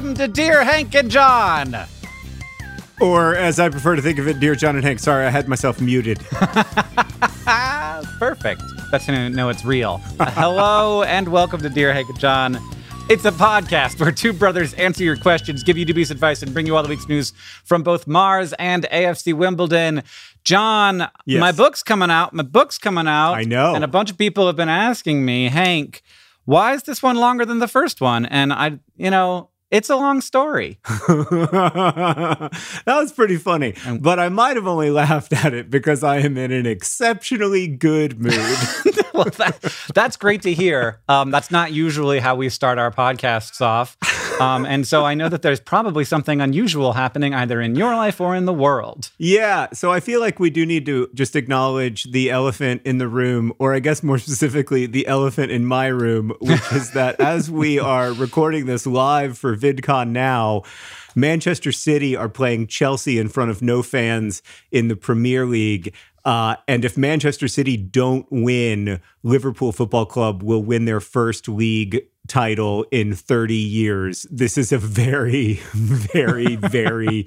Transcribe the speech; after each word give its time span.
Welcome 0.00 0.16
to 0.16 0.28
Dear 0.28 0.64
Hank 0.64 0.94
and 0.94 1.10
John. 1.10 1.76
Or, 3.02 3.34
as 3.34 3.60
I 3.60 3.68
prefer 3.68 3.96
to 3.96 4.02
think 4.02 4.18
of 4.18 4.26
it, 4.28 4.40
Dear 4.40 4.54
John 4.54 4.74
and 4.74 4.82
Hank. 4.82 4.98
Sorry, 4.98 5.26
I 5.26 5.28
had 5.28 5.46
myself 5.46 5.78
muted. 5.78 6.20
Perfect. 8.18 8.62
That's 8.90 9.04
how 9.04 9.12
you 9.12 9.28
know 9.28 9.50
it's 9.50 9.62
real. 9.62 9.98
Hello 10.18 11.02
and 11.02 11.28
welcome 11.28 11.60
to 11.60 11.68
Dear 11.68 11.92
Hank 11.92 12.08
and 12.08 12.18
John. 12.18 12.58
It's 13.10 13.26
a 13.26 13.30
podcast 13.30 14.00
where 14.00 14.10
two 14.10 14.32
brothers 14.32 14.72
answer 14.74 15.04
your 15.04 15.16
questions, 15.16 15.62
give 15.62 15.76
you 15.76 15.84
dubious 15.84 16.10
advice, 16.10 16.42
and 16.42 16.54
bring 16.54 16.64
you 16.64 16.76
all 16.76 16.82
the 16.82 16.88
week's 16.88 17.06
news 17.06 17.34
from 17.66 17.82
both 17.82 18.06
Mars 18.06 18.54
and 18.54 18.84
AFC 18.90 19.34
Wimbledon. 19.34 20.02
John, 20.44 21.10
Yes. 21.26 21.40
my 21.40 21.52
book's 21.52 21.82
coming 21.82 22.10
out. 22.10 22.32
My 22.32 22.42
book's 22.42 22.78
coming 22.78 23.06
out. 23.06 23.34
I 23.34 23.42
know. 23.42 23.74
And 23.74 23.84
a 23.84 23.88
bunch 23.88 24.10
of 24.10 24.16
people 24.16 24.46
have 24.46 24.56
been 24.56 24.70
asking 24.70 25.26
me, 25.26 25.48
Hank, 25.50 26.00
why 26.46 26.72
is 26.72 26.84
this 26.84 27.02
one 27.02 27.16
longer 27.16 27.44
than 27.44 27.58
the 27.58 27.68
first 27.68 28.00
one? 28.00 28.24
And 28.24 28.50
I, 28.50 28.78
you 28.96 29.10
know, 29.10 29.49
it's 29.70 29.88
a 29.88 29.96
long 29.96 30.20
story. 30.20 30.78
that 30.84 32.50
was 32.86 33.12
pretty 33.12 33.36
funny. 33.36 33.74
But 34.00 34.18
I 34.18 34.28
might 34.28 34.56
have 34.56 34.66
only 34.66 34.90
laughed 34.90 35.32
at 35.32 35.54
it 35.54 35.70
because 35.70 36.02
I 36.02 36.18
am 36.18 36.36
in 36.36 36.50
an 36.52 36.66
exceptionally 36.66 37.68
good 37.68 38.20
mood. 38.20 38.34
well, 39.14 39.24
that, 39.38 39.74
that's 39.94 40.16
great 40.16 40.42
to 40.42 40.52
hear. 40.52 41.00
Um, 41.08 41.30
that's 41.30 41.50
not 41.50 41.72
usually 41.72 42.20
how 42.20 42.34
we 42.34 42.48
start 42.48 42.78
our 42.78 42.90
podcasts 42.90 43.60
off. 43.60 43.96
Um, 44.40 44.64
and 44.64 44.86
so 44.86 45.04
I 45.04 45.14
know 45.14 45.28
that 45.28 45.42
there's 45.42 45.60
probably 45.60 46.04
something 46.04 46.40
unusual 46.40 46.92
happening 46.94 47.34
either 47.34 47.60
in 47.60 47.74
your 47.74 47.94
life 47.94 48.20
or 48.20 48.34
in 48.34 48.46
the 48.46 48.52
world. 48.52 49.10
yeah. 49.18 49.68
So 49.72 49.92
I 49.92 50.00
feel 50.00 50.20
like 50.20 50.38
we 50.40 50.50
do 50.50 50.64
need 50.64 50.86
to 50.86 51.08
just 51.14 51.36
acknowledge 51.36 52.10
the 52.10 52.30
elephant 52.30 52.82
in 52.84 52.98
the 52.98 53.08
room, 53.08 53.52
or 53.58 53.74
I 53.74 53.80
guess 53.80 54.02
more 54.02 54.18
specifically, 54.18 54.86
the 54.86 55.06
elephant 55.06 55.50
in 55.52 55.66
my 55.66 55.86
room, 55.88 56.32
which 56.40 56.72
is 56.72 56.92
that 56.92 57.20
as 57.20 57.50
we 57.50 57.78
are 57.78 58.12
recording 58.12 58.66
this 58.66 58.86
live 58.86 59.36
for 59.36 59.56
VidCon 59.60 60.10
now, 60.10 60.62
Manchester 61.14 61.72
City 61.72 62.16
are 62.16 62.28
playing 62.28 62.66
Chelsea 62.66 63.18
in 63.18 63.28
front 63.28 63.50
of 63.50 63.62
no 63.62 63.82
fans 63.82 64.42
in 64.70 64.88
the 64.88 64.96
Premier 64.96 65.46
League. 65.46 65.94
Uh, 66.24 66.56
and 66.68 66.84
if 66.84 66.98
Manchester 66.98 67.48
City 67.48 67.76
don't 67.76 68.26
win, 68.30 69.00
Liverpool 69.22 69.72
Football 69.72 70.06
Club 70.06 70.42
will 70.42 70.62
win 70.62 70.84
their 70.84 71.00
first 71.00 71.48
league 71.48 72.06
title 72.28 72.84
in 72.90 73.14
30 73.14 73.54
years. 73.54 74.26
This 74.30 74.56
is 74.56 74.70
a 74.70 74.78
very, 74.78 75.54
very, 75.74 76.56
very, 76.56 77.24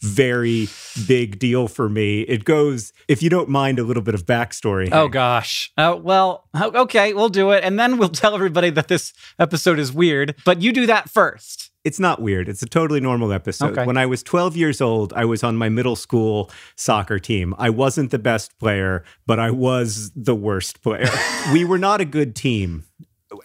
very 0.00 0.68
big 1.06 1.38
deal 1.38 1.68
for 1.68 1.88
me. 1.88 2.22
It 2.22 2.44
goes, 2.44 2.92
if 3.08 3.22
you 3.22 3.28
don't 3.28 3.48
mind, 3.48 3.78
a 3.78 3.84
little 3.84 4.02
bit 4.02 4.14
of 4.14 4.24
backstory. 4.24 4.88
Oh, 4.92 5.08
gosh. 5.08 5.72
Oh, 5.76 5.96
well, 5.96 6.48
okay, 6.56 7.12
we'll 7.12 7.28
do 7.28 7.50
it. 7.50 7.64
And 7.64 7.78
then 7.78 7.98
we'll 7.98 8.08
tell 8.08 8.34
everybody 8.34 8.70
that 8.70 8.88
this 8.88 9.12
episode 9.38 9.78
is 9.78 9.92
weird. 9.92 10.34
But 10.44 10.62
you 10.62 10.72
do 10.72 10.86
that 10.86 11.10
first. 11.10 11.65
It's 11.86 12.00
not 12.00 12.20
weird. 12.20 12.48
It's 12.48 12.64
a 12.64 12.66
totally 12.66 12.98
normal 12.98 13.32
episode. 13.32 13.70
Okay. 13.70 13.86
When 13.86 13.96
I 13.96 14.06
was 14.06 14.20
12 14.24 14.56
years 14.56 14.80
old, 14.80 15.12
I 15.12 15.24
was 15.24 15.44
on 15.44 15.56
my 15.56 15.68
middle 15.68 15.94
school 15.94 16.50
soccer 16.74 17.20
team. 17.20 17.54
I 17.58 17.70
wasn't 17.70 18.10
the 18.10 18.18
best 18.18 18.58
player, 18.58 19.04
but 19.24 19.38
I 19.38 19.52
was 19.52 20.10
the 20.16 20.34
worst 20.34 20.82
player. 20.82 21.08
we 21.52 21.64
were 21.64 21.78
not 21.78 22.00
a 22.00 22.04
good 22.04 22.34
team 22.34 22.85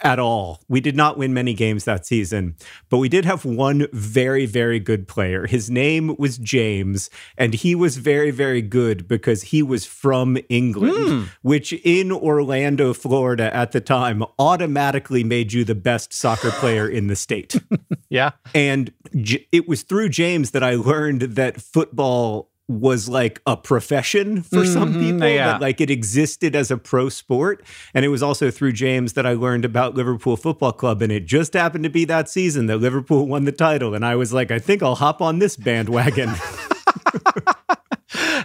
at 0.01 0.19
all. 0.19 0.61
We 0.67 0.81
did 0.81 0.95
not 0.95 1.17
win 1.17 1.33
many 1.33 1.53
games 1.53 1.85
that 1.85 2.05
season, 2.05 2.55
but 2.89 2.97
we 2.97 3.09
did 3.09 3.25
have 3.25 3.45
one 3.45 3.87
very, 3.91 4.45
very 4.45 4.79
good 4.79 5.07
player. 5.07 5.47
His 5.47 5.69
name 5.69 6.15
was 6.17 6.37
James, 6.37 7.09
and 7.37 7.53
he 7.53 7.75
was 7.75 7.97
very, 7.97 8.31
very 8.31 8.61
good 8.61 9.07
because 9.07 9.43
he 9.43 9.63
was 9.63 9.85
from 9.85 10.37
England, 10.49 11.07
hmm. 11.07 11.23
which 11.41 11.73
in 11.73 12.11
Orlando, 12.11 12.93
Florida 12.93 13.53
at 13.55 13.71
the 13.71 13.81
time 13.81 14.23
automatically 14.37 15.23
made 15.23 15.53
you 15.53 15.63
the 15.63 15.75
best 15.75 16.13
soccer 16.13 16.51
player 16.51 16.87
in 16.87 17.07
the 17.07 17.15
state. 17.15 17.59
Yeah. 18.11 18.31
And 18.53 18.91
J- 19.21 19.47
it 19.53 19.69
was 19.69 19.83
through 19.83 20.09
James 20.09 20.51
that 20.51 20.63
I 20.63 20.75
learned 20.75 21.21
that 21.21 21.61
football 21.61 22.50
was 22.67 23.09
like 23.09 23.41
a 23.45 23.57
profession 23.57 24.41
for 24.43 24.65
some 24.65 24.93
Mhm, 24.93 24.99
people, 25.01 25.27
yeah. 25.27 25.47
that 25.53 25.61
like 25.61 25.81
it 25.81 25.89
existed 25.89 26.55
as 26.55 26.71
a 26.71 26.77
pro 26.77 27.09
sport. 27.09 27.63
And 27.93 28.05
it 28.05 28.07
was 28.07 28.23
also 28.23 28.49
through 28.49 28.71
James 28.73 29.13
that 29.13 29.25
I 29.25 29.33
learned 29.33 29.65
about 29.65 29.95
Liverpool 29.95 30.37
Football 30.37 30.71
Club. 30.71 31.01
And 31.01 31.11
it 31.11 31.25
just 31.25 31.53
happened 31.53 31.83
to 31.83 31.89
be 31.89 32.05
that 32.05 32.29
season 32.29 32.67
that 32.67 32.77
Liverpool 32.77 33.27
won 33.27 33.43
the 33.45 33.51
title. 33.51 33.93
And 33.93 34.05
I 34.05 34.15
was 34.15 34.31
like, 34.31 34.51
I 34.51 34.59
think 34.59 34.81
I'll 34.81 34.95
hop 34.95 35.21
on 35.21 35.39
this 35.39 35.57
bandwagon. 35.57 36.29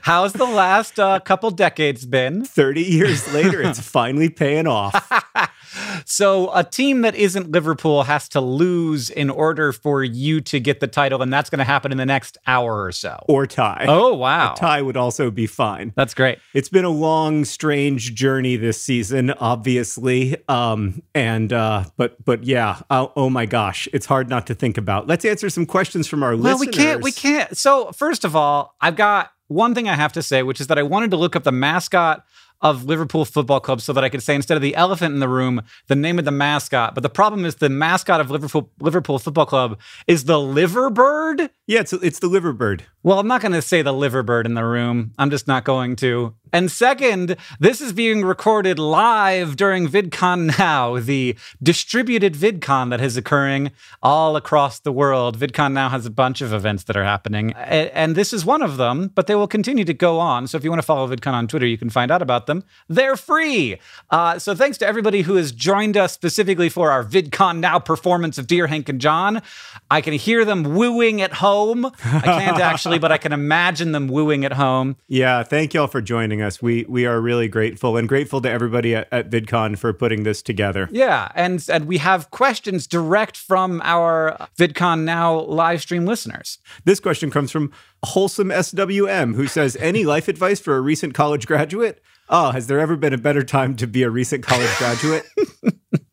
How's 0.03 0.33
the 0.33 0.44
last 0.44 1.00
uh, 1.00 1.19
couple 1.21 1.50
decades 1.50 2.06
been? 2.06 2.44
30 2.44 2.83
years 2.83 3.33
later, 3.34 3.60
it's 3.60 3.81
finally 3.81 4.28
paying 4.28 4.66
off. 4.69 4.94
So, 6.05 6.51
a 6.55 6.62
team 6.65 7.03
that 7.03 7.15
isn't 7.15 7.51
Liverpool 7.51 8.03
has 8.05 8.29
to 8.31 8.41
lose 8.41 9.11
in 9.11 9.31
order 9.31 9.73
for 9.73 10.05
you 10.05 10.41
to 10.43 10.61
get 10.61 10.81
the 10.81 10.87
title, 10.87 11.23
and 11.23 11.33
that's 11.33 11.51
going 11.51 11.59
to 11.59 11.65
happen 11.65 11.93
in 11.93 11.99
the 11.99 12.07
next 12.07 12.39
hour 12.47 12.84
or 12.84 12.93
so. 12.93 13.25
Or 13.29 13.47
tie. 13.47 13.87
Oh, 13.89 14.15
wow. 14.15 14.53
A 14.53 14.57
tie 14.57 14.83
would 14.83 14.97
also 14.97 15.31
be 15.31 15.47
fine. 15.47 15.93
That's 15.97 16.15
great. 16.15 16.39
It's 16.55 16.69
been 16.69 16.84
a 16.84 16.91
long, 16.91 17.45
strange 17.45 18.15
journey 18.15 18.57
this 18.57 18.81
season, 18.81 19.31
obviously. 19.31 20.37
Um, 20.49 21.03
and 21.15 21.53
uh, 21.53 21.84
but 21.97 22.23
but 22.25 22.45
yeah, 22.45 22.81
oh, 22.91 23.13
oh 23.17 23.31
my 23.31 23.47
gosh, 23.47 23.89
it's 23.93 24.07
hard 24.07 24.28
not 24.28 24.47
to 24.49 24.55
think 24.55 24.78
about. 24.78 25.07
Let's 25.07 25.25
answer 25.25 25.51
some 25.51 25.67
questions 25.67 26.07
from 26.07 26.23
our 26.23 26.37
Well, 26.37 26.59
listeners. 26.59 26.61
we 26.61 26.73
can't. 26.73 27.03
We 27.03 27.13
can't. 27.13 27.57
So, 27.57 27.92
first 27.92 28.25
of 28.25 28.34
all, 28.37 28.75
I've 28.81 28.97
got 28.97 29.33
one 29.49 29.75
thing 29.75 29.89
I 29.89 29.95
have 29.95 30.13
to 30.15 30.22
say, 30.22 30.42
which 30.42 30.60
is 30.60 30.66
that 30.69 30.78
I 30.78 30.83
wanted 30.83 31.10
to 31.13 31.16
look 31.16 31.37
up 31.37 31.45
the 31.45 31.53
mascot 31.53 32.25
of 32.60 32.84
Liverpool 32.84 33.24
Football 33.24 33.60
Club 33.60 33.80
so 33.80 33.92
that 33.92 34.04
I 34.04 34.08
could 34.08 34.22
say 34.22 34.34
instead 34.34 34.56
of 34.56 34.62
the 34.62 34.74
elephant 34.74 35.14
in 35.14 35.20
the 35.20 35.28
room, 35.28 35.62
the 35.88 35.97
name 35.97 36.18
of 36.18 36.24
the 36.24 36.30
mascot. 36.30 36.94
But 36.94 37.03
the 37.03 37.10
problem 37.10 37.44
is 37.44 37.56
the 37.56 37.68
mascot 37.68 38.20
of 38.20 38.30
Liverpool 38.30 38.70
Liverpool 38.80 39.18
Football 39.18 39.47
Club 39.47 39.78
is 40.06 40.24
the 40.24 40.34
liverbird. 40.34 41.50
Yeah, 41.68 41.80
it's 41.80 41.92
it's 41.92 42.21
the 42.21 42.28
liverbird. 42.28 42.83
Well, 43.03 43.18
I'm 43.18 43.27
not 43.27 43.41
going 43.41 43.53
to 43.53 43.63
say 43.63 43.83
the 43.83 43.92
liverbird 43.92 44.47
in 44.47 44.54
the 44.54 44.65
room. 44.65 45.13
I'm 45.18 45.30
just 45.30 45.48
not 45.48 45.65
going 45.65 45.97
to. 45.97 46.34
And 46.53 46.71
second, 46.71 47.36
this 47.59 47.80
is 47.80 47.92
being 47.92 48.24
recorded 48.24 48.78
live 48.78 49.57
during 49.57 49.89
VidCon 49.89 50.59
Now, 50.59 50.98
the 50.98 51.36
distributed 51.60 52.34
VidCon 52.34 52.91
that 52.91 53.01
is 53.01 53.16
occurring 53.16 53.72
all 54.01 54.36
across 54.36 54.78
the 54.78 54.92
world. 54.92 55.39
VidCon 55.39 55.72
Now 55.72 55.89
has 55.89 56.07
a 56.07 56.10
bunch 56.10 56.41
of 56.41 56.53
events 56.53 56.84
that 56.84 56.97
are 56.97 57.04
happening, 57.04 57.53
and 57.54 58.15
this 58.15 58.33
is 58.33 58.45
one 58.45 58.63
of 58.63 58.77
them, 58.77 59.10
but 59.15 59.27
they 59.27 59.34
will 59.34 59.48
continue 59.48 59.84
to 59.84 59.95
go 59.95 60.21
on. 60.21 60.47
So 60.47 60.57
if 60.57 60.63
you 60.63 60.71
want 60.71 60.83
to 60.83 60.86
follow 60.86 61.09
VidCon 61.09 61.33
on 61.33 61.48
Twitter, 61.48 61.66
you 61.66 61.78
can 61.78 61.91
find 61.91 62.13
out 62.13 62.22
about 62.22 62.47
them. 62.47 62.63
They're 62.89 63.16
free. 63.16 63.78
Uh, 64.10 64.39
so 64.39 64.54
thanks 64.54 64.78
to 64.78 64.86
everybody 64.86 65.22
who 65.22 65.34
has 65.34 65.51
joined 65.51 65.97
us 65.97 66.13
specifically 66.13 66.68
for 66.68 66.92
our 66.92 67.04
VidCon 67.04 67.59
Now 67.59 67.80
performance 67.80 68.39
of 68.39 68.47
Dear 68.47 68.68
Hank 68.68 68.89
and 68.89 69.01
John. 69.01 69.42
I 69.91 70.01
can 70.01 70.13
hear 70.13 70.45
them 70.45 70.77
wooing 70.77 71.21
at 71.21 71.34
home 71.34 71.55
home. 71.56 71.86
I 72.04 72.20
can't 72.20 72.60
actually, 72.60 72.98
but 72.98 73.12
I 73.12 73.18
can 73.18 73.32
imagine 73.32 73.92
them 73.92 74.08
wooing 74.08 74.44
at 74.44 74.53
home. 74.53 74.97
Yeah, 75.08 75.42
thank 75.42 75.74
y'all 75.74 75.86
for 75.86 76.00
joining 76.00 76.42
us. 76.42 76.60
We 76.60 76.84
we 76.88 77.06
are 77.06 77.20
really 77.20 77.48
grateful 77.48 77.97
and 77.97 78.08
grateful 78.08 78.41
to 78.42 78.50
everybody 78.50 78.94
at, 78.94 79.08
at 79.12 79.30
VidCon 79.30 79.78
for 79.78 79.92
putting 79.92 80.22
this 80.22 80.42
together. 80.42 80.88
Yeah, 80.92 81.30
and 81.34 81.64
and 81.70 81.86
we 81.86 81.98
have 81.98 82.30
questions 82.30 82.86
direct 82.86 83.36
from 83.36 83.80
our 83.84 84.48
VidCon 84.58 85.04
Now 85.04 85.41
live 85.41 85.80
stream 85.80 86.04
listeners. 86.04 86.58
This 86.84 87.00
question 87.00 87.30
comes 87.30 87.50
from 87.50 87.72
Wholesome 88.04 88.50
SWM, 88.50 89.34
who 89.34 89.47
says, 89.47 89.76
"Any 89.80 90.04
life 90.04 90.28
advice 90.28 90.60
for 90.60 90.76
a 90.76 90.80
recent 90.80 91.14
college 91.14 91.47
graduate?" 91.47 92.03
Oh, 92.28 92.50
has 92.50 92.66
there 92.66 92.80
ever 92.80 92.97
been 92.97 93.12
a 93.12 93.18
better 93.18 93.44
time 93.44 93.76
to 93.76 93.86
be 93.86 94.03
a 94.03 94.10
recent 94.10 94.44
college 94.44 94.74
graduate? 94.78 95.24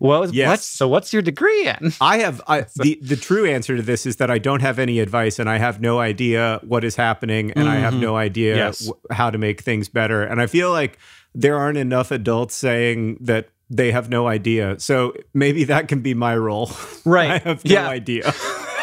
well, 0.00 0.28
Yes. 0.34 0.48
what, 0.48 0.60
so 0.60 0.88
what's 0.88 1.12
your 1.12 1.22
degree 1.22 1.66
in? 1.68 1.92
I 2.00 2.18
have 2.18 2.40
I, 2.48 2.62
the 2.76 2.98
the 3.02 3.16
true 3.16 3.46
answer 3.46 3.76
to 3.76 3.82
this 3.82 4.06
is 4.06 4.16
that 4.16 4.30
I 4.30 4.38
don't 4.38 4.60
have 4.60 4.78
any 4.78 5.00
advice 5.00 5.38
and 5.38 5.48
I 5.48 5.58
have 5.58 5.80
no 5.80 6.00
idea 6.00 6.60
what 6.64 6.84
is 6.84 6.96
happening 6.96 7.50
and 7.52 7.68
I 7.68 7.76
have 7.76 7.92
mm-hmm. 7.94 8.02
no 8.02 8.16
idea 8.16 8.56
Yes. 8.56 8.88
wh- 8.88 9.14
how 9.14 9.30
to 9.30 9.38
make 9.38 9.60
things 9.62 9.88
better. 9.88 10.22
And 10.22 10.40
I 10.40 10.46
feel 10.46 10.70
like 10.70 10.98
there 11.34 11.56
aren't 11.56 11.78
enough 11.78 12.10
adults 12.10 12.54
saying 12.54 13.18
that 13.20 13.48
they 13.70 13.90
have 13.92 14.08
no 14.08 14.26
idea. 14.28 14.78
So 14.78 15.14
maybe 15.32 15.64
that 15.64 15.88
can 15.88 16.00
be 16.00 16.14
my 16.14 16.36
role. 16.36 16.70
Right. 17.04 17.30
I 17.30 17.38
have 17.48 17.64
no 17.64 17.70
Yeah. 17.72 17.88
idea. 17.88 18.32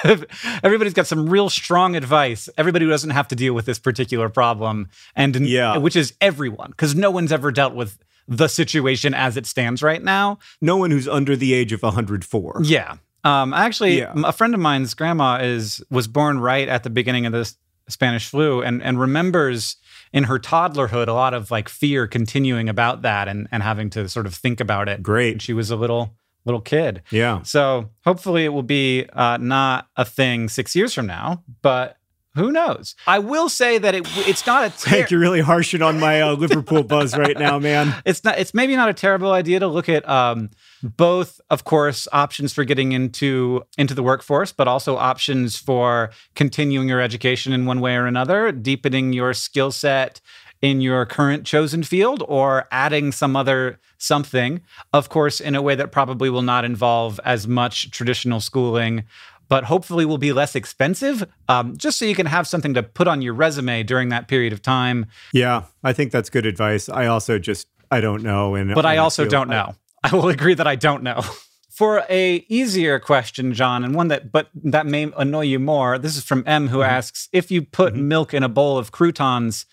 Everybody's 0.64 0.94
got 0.94 1.08
some 1.08 1.30
real 1.30 1.50
strong 1.50 1.96
advice. 1.96 2.50
Everybody 2.58 2.86
who 2.86 2.92
doesn't 2.92 3.12
have 3.12 3.28
to 3.30 3.36
deal 3.36 3.54
with 3.54 3.66
this 3.66 3.80
particular 3.80 4.30
problem, 4.30 4.90
and 5.16 5.36
Yeah. 5.36 5.78
which 5.78 5.96
is 5.96 6.14
everyone, 6.22 6.72
because 6.72 6.96
no 6.96 7.12
one's 7.12 7.32
ever 7.32 7.52
dealt 7.52 7.74
with 7.76 7.98
the 8.28 8.48
situation 8.48 9.14
as 9.14 9.38
it 9.38 9.46
stands 9.46 9.82
right 9.84 10.02
now. 10.04 10.40
No 10.62 10.78
one 10.78 10.92
who's 10.92 11.08
under 11.08 11.36
the 11.36 11.54
age 11.54 11.74
of 11.74 11.82
104. 11.84 12.62
Yeah. 12.64 12.98
Um, 13.24 13.54
actually, 13.54 14.00
Yeah. 14.00 14.14
a 14.24 14.32
friend 14.32 14.54
of 14.54 14.60
mine's 14.60 14.94
grandma 14.94 15.40
is 15.42 15.84
was 15.90 16.08
born 16.08 16.40
right 16.40 16.68
at 16.68 16.84
the 16.84 16.90
beginning 16.90 17.26
of 17.26 17.34
this 17.34 17.56
Spanish 17.88 18.28
flu, 18.30 18.62
and 18.62 18.82
and 18.82 19.00
remembers 19.00 19.76
in 20.14 20.24
her 20.26 20.40
toddlerhood 20.40 21.08
a 21.08 21.14
lot 21.14 21.34
of 21.34 21.52
like 21.52 21.68
fear 21.70 22.08
continuing 22.08 22.68
about 22.70 23.02
that, 23.04 23.28
and 23.28 23.48
and 23.52 23.62
having 23.64 23.90
to 23.92 24.08
sort 24.10 24.26
of 24.26 24.34
think 24.34 24.60
about 24.60 24.88
it. 24.90 25.04
Great. 25.04 25.42
she 25.42 25.54
was 25.54 25.70
a 25.70 25.76
little 25.76 26.16
little 26.46 26.62
kid. 26.62 27.04
Yeah. 27.12 27.44
So 27.44 27.92
hopefully 28.04 28.46
it 28.46 28.50
will 28.50 28.64
be 28.64 29.06
uh, 29.14 29.38
not 29.38 29.88
a 29.96 30.04
thing 30.06 30.50
six 30.50 30.76
years 30.76 30.92
from 30.94 31.06
now, 31.06 31.44
but 31.62 31.98
who 32.36 32.52
knows? 32.52 32.96
I 33.08 33.20
will 33.20 33.50
say 33.50 33.78
that 33.78 33.94
it 33.94 34.08
it's 34.28 34.46
not 34.48 34.64
a 34.66 34.70
ter- 34.78 34.90
Hank, 34.90 35.12
you're 35.12 35.20
really 35.20 35.42
harshing 35.42 35.82
on 35.82 36.00
my 36.00 36.22
uh, 36.22 36.34
Liverpool 36.36 36.84
buzz 36.84 37.18
right 37.18 37.38
now, 37.38 37.60
man. 37.60 37.94
it's 38.06 38.24
not 38.24 38.40
it's 38.40 38.54
maybe 38.54 38.76
not 38.76 38.90
a 38.90 38.94
terrible 38.94 39.32
idea 39.32 39.60
to 39.60 39.68
look 39.68 39.90
at 39.90 40.08
um, 40.08 40.50
both 40.82 41.42
of 41.50 41.64
course 41.64 42.08
options 42.12 42.54
for 42.54 42.64
getting 42.64 42.92
into 42.94 43.64
into 43.78 43.94
the 43.94 44.04
workforce 44.04 44.52
but 44.52 44.68
also 44.68 44.96
options 44.98 45.58
for 45.58 46.10
continuing 46.36 46.88
your 46.88 47.02
education 47.02 47.54
in 47.54 47.66
one 47.66 47.82
way 47.82 47.96
or 47.96 48.06
another 48.08 48.52
deepening 48.52 49.14
your 49.14 49.34
skill 49.34 49.72
set 49.72 50.22
in 50.62 50.80
your 50.80 51.06
current 51.06 51.46
chosen 51.46 51.84
field 51.84 52.24
or 52.28 52.68
adding 52.72 53.12
some 53.12 53.36
other 53.36 53.80
something 53.98 54.62
of 54.94 55.10
course 55.10 55.40
in 55.40 55.54
a 55.56 55.62
way 55.62 55.76
that 55.76 55.92
probably 55.92 56.30
will 56.30 56.42
not 56.42 56.66
involve 56.66 57.20
as 57.26 57.48
much 57.48 57.92
traditional 57.92 58.40
schooling 58.40 59.04
but 59.52 59.66
hopefully 59.66 60.06
will 60.06 60.18
be 60.18 60.32
less 60.32 60.56
expensive 60.56 61.28
um, 61.50 61.76
just 61.76 62.00
so 62.00 62.06
you 62.06 62.16
can 62.16 62.26
have 62.26 62.48
something 62.48 62.74
to 62.74 62.82
put 62.82 63.06
on 63.08 63.22
your 63.22 63.34
resume 63.34 63.84
during 63.84 64.08
that 64.10 64.30
period 64.30 64.54
of 64.54 64.62
time 64.62 65.06
Yeah, 65.34 65.64
I 65.84 65.92
think 65.94 66.12
that's 66.14 66.30
good 66.30 66.46
advice. 66.46 66.88
I 66.88 67.06
also 67.08 67.38
just 67.38 67.68
I 67.92 68.00
don't 68.00 68.24
know, 68.24 68.56
and 68.56 68.74
but 68.74 68.86
I 68.86 68.98
also 68.98 69.26
don't 69.26 69.50
know. 69.50 69.76
I 70.04 70.16
will 70.16 70.30
agree 70.30 70.54
that 70.56 70.66
I 70.66 70.78
don't 70.78 71.04
know. 71.04 71.22
For 71.70 72.04
a 72.10 72.46
easier 72.48 73.00
question, 73.00 73.54
John, 73.54 73.84
and 73.84 73.94
one 73.96 74.08
that 74.10 74.32
but 74.32 74.48
that 74.56 74.86
may 74.86 75.12
annoy 75.18 75.46
you 75.46 75.60
more. 75.60 75.98
This 75.98 76.16
is 76.16 76.24
from 76.24 76.44
M 76.46 76.66
Mm-hmm. 76.66 76.74
who 76.74 76.82
asks, 76.84 77.28
if 77.34 77.52
you 77.52 77.62
put 77.64 77.96
milk 77.96 78.34
in 78.34 78.44
a 78.44 78.50
bowl 78.50 78.78
of 78.78 78.92
croutons, 78.92 79.66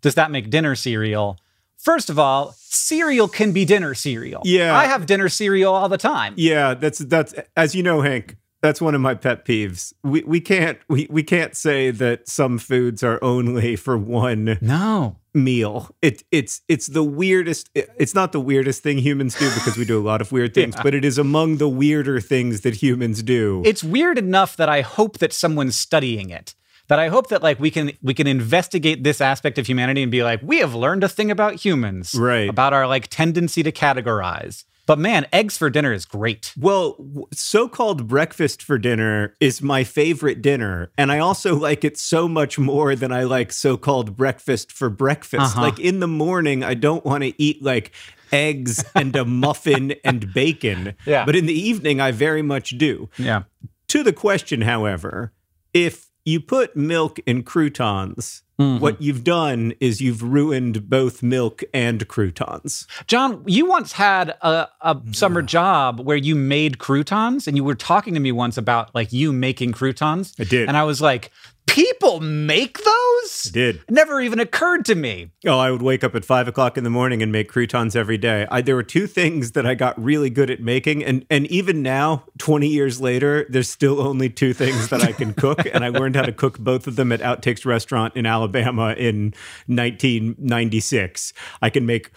does 0.00 0.14
that 0.14 0.30
make 0.30 0.50
dinner 0.50 0.74
cereal? 0.76 1.38
First 1.76 2.10
of 2.10 2.18
all, 2.18 2.54
cereal 2.58 3.28
can 3.28 3.52
be 3.52 3.64
dinner 3.64 3.94
cereal. 3.94 4.42
Yeah. 4.44 4.76
I 4.76 4.86
have 4.86 5.06
dinner 5.06 5.28
cereal 5.28 5.74
all 5.74 5.88
the 5.88 5.98
time. 5.98 6.34
Yeah, 6.36 6.74
that's 6.74 6.98
that's 7.00 7.34
as 7.56 7.74
you 7.74 7.82
know, 7.82 8.00
Hank. 8.02 8.36
That's 8.64 8.80
one 8.80 8.94
of 8.94 9.02
my 9.02 9.14
pet 9.14 9.44
peeves. 9.44 9.92
We 10.02 10.22
we 10.22 10.40
can't 10.40 10.78
we, 10.88 11.06
we 11.10 11.22
can't 11.22 11.54
say 11.54 11.90
that 11.90 12.26
some 12.26 12.56
foods 12.58 13.02
are 13.02 13.18
only 13.22 13.76
for 13.76 13.98
one 13.98 14.56
No. 14.62 15.16
meal. 15.34 15.94
It 16.00 16.22
it's 16.30 16.62
it's 16.66 16.86
the 16.86 17.02
weirdest. 17.04 17.68
it- 17.74 17.90
It's 17.98 18.14
not 18.14 18.32
the 18.32 18.40
weirdest 18.40 18.82
thing 18.82 18.96
humans 18.96 19.34
do 19.38 19.50
because 19.52 19.76
we 19.76 19.84
do 19.84 19.98
a 20.00 20.06
lot 20.10 20.22
of 20.22 20.32
weird 20.32 20.54
things, 20.54 20.76
but 20.82 20.94
it 20.94 21.04
is 21.04 21.18
among 21.18 21.58
the 21.58 21.68
weirder 21.68 22.20
things 22.20 22.62
that 22.62 22.76
humans 22.76 23.22
do. 23.22 23.60
It's 23.66 23.84
weird 23.84 24.16
enough 24.16 24.56
that 24.56 24.70
I 24.70 24.80
hope 24.80 25.18
that 25.18 25.34
someone's 25.34 25.76
studying 25.76 26.30
it. 26.30 26.54
That 26.88 26.98
I 26.98 27.08
hope 27.08 27.28
that 27.28 27.42
like 27.42 27.60
we 27.60 27.70
can 27.70 27.92
we 28.02 28.14
can 28.14 28.26
investigate 28.26 29.04
this 29.04 29.20
aspect 29.20 29.58
of 29.58 29.66
humanity 29.66 30.02
and 30.02 30.10
be 30.10 30.22
like, 30.22 30.40
we 30.42 30.60
have 30.60 30.74
learned 30.74 31.04
a 31.04 31.08
thing 31.10 31.30
about 31.30 31.56
humans. 31.66 32.14
Right. 32.14 32.48
About 32.48 32.72
our 32.72 32.86
like 32.86 33.08
tendency 33.08 33.62
to 33.62 33.72
categorize. 33.72 34.64
But 34.86 34.98
man, 34.98 35.26
eggs 35.32 35.56
for 35.56 35.70
dinner 35.70 35.92
is 35.92 36.04
great. 36.04 36.52
Well, 36.58 37.28
so-called 37.32 38.06
breakfast 38.06 38.62
for 38.62 38.78
dinner 38.78 39.34
is 39.40 39.62
my 39.62 39.84
favorite 39.84 40.42
dinner, 40.42 40.90
and 40.98 41.10
I 41.10 41.18
also 41.18 41.54
like 41.58 41.84
it 41.84 41.96
so 41.96 42.28
much 42.28 42.58
more 42.58 42.94
than 42.94 43.12
I 43.12 43.24
like 43.24 43.52
so-called 43.52 44.16
breakfast 44.16 44.72
for 44.72 44.90
breakfast. 44.90 45.56
Uh-huh. 45.56 45.62
Like 45.62 45.78
in 45.78 46.00
the 46.00 46.08
morning, 46.08 46.62
I 46.62 46.74
don't 46.74 47.04
want 47.04 47.24
to 47.24 47.42
eat 47.42 47.62
like 47.62 47.92
eggs 48.32 48.84
and 48.94 49.14
a 49.16 49.24
muffin 49.24 49.94
and 50.04 50.32
bacon. 50.32 50.94
Yeah. 51.06 51.24
But 51.24 51.36
in 51.36 51.46
the 51.46 51.58
evening, 51.58 52.00
I 52.00 52.10
very 52.10 52.42
much 52.42 52.76
do. 52.76 53.08
Yeah. 53.16 53.44
To 53.88 54.02
the 54.02 54.12
question, 54.12 54.62
however, 54.62 55.32
if 55.72 56.10
you 56.24 56.40
put 56.40 56.76
milk 56.76 57.20
in 57.26 57.42
croutons, 57.42 58.43
Mm-hmm. 58.58 58.80
what 58.80 59.02
you've 59.02 59.24
done 59.24 59.74
is 59.80 60.00
you've 60.00 60.22
ruined 60.22 60.88
both 60.88 61.24
milk 61.24 61.64
and 61.74 62.06
croutons. 62.06 62.86
John, 63.08 63.42
you 63.46 63.66
once 63.66 63.92
had 63.92 64.28
a, 64.42 64.68
a 64.80 64.96
summer 65.10 65.42
job 65.42 65.98
where 65.98 66.16
you 66.16 66.36
made 66.36 66.78
croutons 66.78 67.48
and 67.48 67.56
you 67.56 67.64
were 67.64 67.74
talking 67.74 68.14
to 68.14 68.20
me 68.20 68.30
once 68.30 68.56
about 68.56 68.94
like 68.94 69.12
you 69.12 69.32
making 69.32 69.72
croutons. 69.72 70.34
I 70.38 70.44
did. 70.44 70.68
And 70.68 70.76
I 70.76 70.84
was 70.84 71.00
like, 71.00 71.32
people 71.66 72.20
make 72.20 72.78
those? 72.82 73.42
Did. 73.44 73.76
It 73.76 73.90
never 73.90 74.20
even 74.20 74.40
occurred 74.40 74.84
to 74.86 74.94
me. 74.94 75.30
Oh, 75.46 75.58
I 75.58 75.70
would 75.70 75.82
wake 75.82 76.04
up 76.04 76.14
at 76.14 76.24
five 76.24 76.48
o'clock 76.48 76.78
in 76.78 76.84
the 76.84 76.90
morning 76.90 77.22
and 77.22 77.32
make 77.32 77.48
croutons 77.48 77.96
every 77.96 78.18
day. 78.18 78.46
I, 78.50 78.60
there 78.60 78.76
were 78.76 78.82
two 78.82 79.06
things 79.06 79.52
that 79.52 79.66
I 79.66 79.74
got 79.74 80.02
really 80.02 80.30
good 80.30 80.50
at 80.50 80.60
making, 80.60 81.04
and 81.04 81.26
and 81.30 81.46
even 81.48 81.82
now, 81.82 82.24
twenty 82.38 82.68
years 82.68 83.00
later, 83.00 83.46
there's 83.48 83.68
still 83.68 84.00
only 84.00 84.30
two 84.30 84.52
things 84.52 84.88
that 84.88 85.02
I 85.02 85.12
can 85.12 85.34
cook, 85.44 85.66
and 85.66 85.84
I 85.84 85.88
learned 85.88 86.16
how 86.16 86.22
to 86.22 86.32
cook 86.32 86.58
both 86.58 86.86
of 86.86 86.96
them 86.96 87.12
at 87.12 87.20
Outtakes 87.20 87.64
Restaurant 87.64 88.14
in 88.16 88.26
Alabama 88.26 88.94
in 88.94 89.34
1996. 89.66 91.32
I 91.60 91.70
can 91.70 91.86
make 91.86 92.10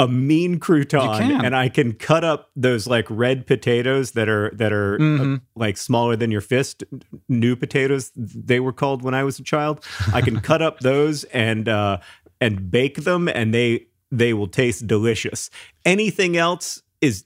a 0.00 0.08
mean 0.08 0.58
crouton 0.58 1.44
and 1.44 1.54
I 1.54 1.68
can 1.68 1.92
cut 1.92 2.24
up 2.24 2.50
those 2.56 2.86
like 2.86 3.06
red 3.10 3.46
potatoes 3.46 4.12
that 4.12 4.30
are 4.30 4.50
that 4.54 4.72
are 4.72 4.96
uh, 5.00 5.38
like 5.54 5.76
smaller 5.76 6.16
than 6.16 6.30
your 6.30 6.40
fist 6.40 6.82
new 7.28 7.54
potatoes 7.54 8.10
they 8.16 8.60
were 8.60 8.72
called 8.72 9.02
when 9.02 9.14
I 9.14 9.24
was 9.24 9.38
a 9.38 9.42
child. 9.42 9.84
I 10.14 10.22
can 10.22 10.40
cut 10.40 10.62
up 10.62 10.80
those 10.80 11.24
and 11.24 11.68
uh 11.68 11.98
and 12.40 12.70
bake 12.70 13.04
them 13.04 13.28
and 13.28 13.52
they 13.52 13.86
they 14.10 14.32
will 14.32 14.48
taste 14.48 14.86
delicious. 14.86 15.50
Anything 15.84 16.36
else 16.36 16.82
is 17.02 17.24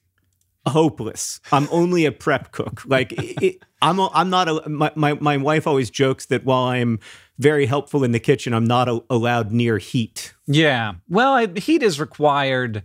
hopeless 0.66 1.40
I'm 1.52 1.68
only 1.70 2.04
a 2.06 2.12
prep 2.12 2.52
cook 2.52 2.82
like 2.86 3.12
it, 3.12 3.42
it- 3.42 3.62
I'm 3.82 3.98
a, 3.98 4.08
I'm 4.14 4.30
not 4.30 4.48
a 4.48 4.66
my, 4.68 4.90
my 4.94 5.12
my 5.14 5.36
wife 5.36 5.66
always 5.66 5.90
jokes 5.90 6.24
that 6.26 6.44
while 6.44 6.64
I'm 6.64 7.00
very 7.38 7.66
helpful 7.66 8.02
in 8.02 8.12
the 8.12 8.18
kitchen 8.20 8.54
I'm 8.54 8.64
not 8.64 8.88
a, 8.88 9.02
allowed 9.10 9.52
near 9.52 9.76
heat 9.78 10.32
Yeah. 10.46 10.94
Well, 11.08 11.32
I, 11.34 11.48
heat 11.58 11.82
is 11.82 12.00
required 12.00 12.82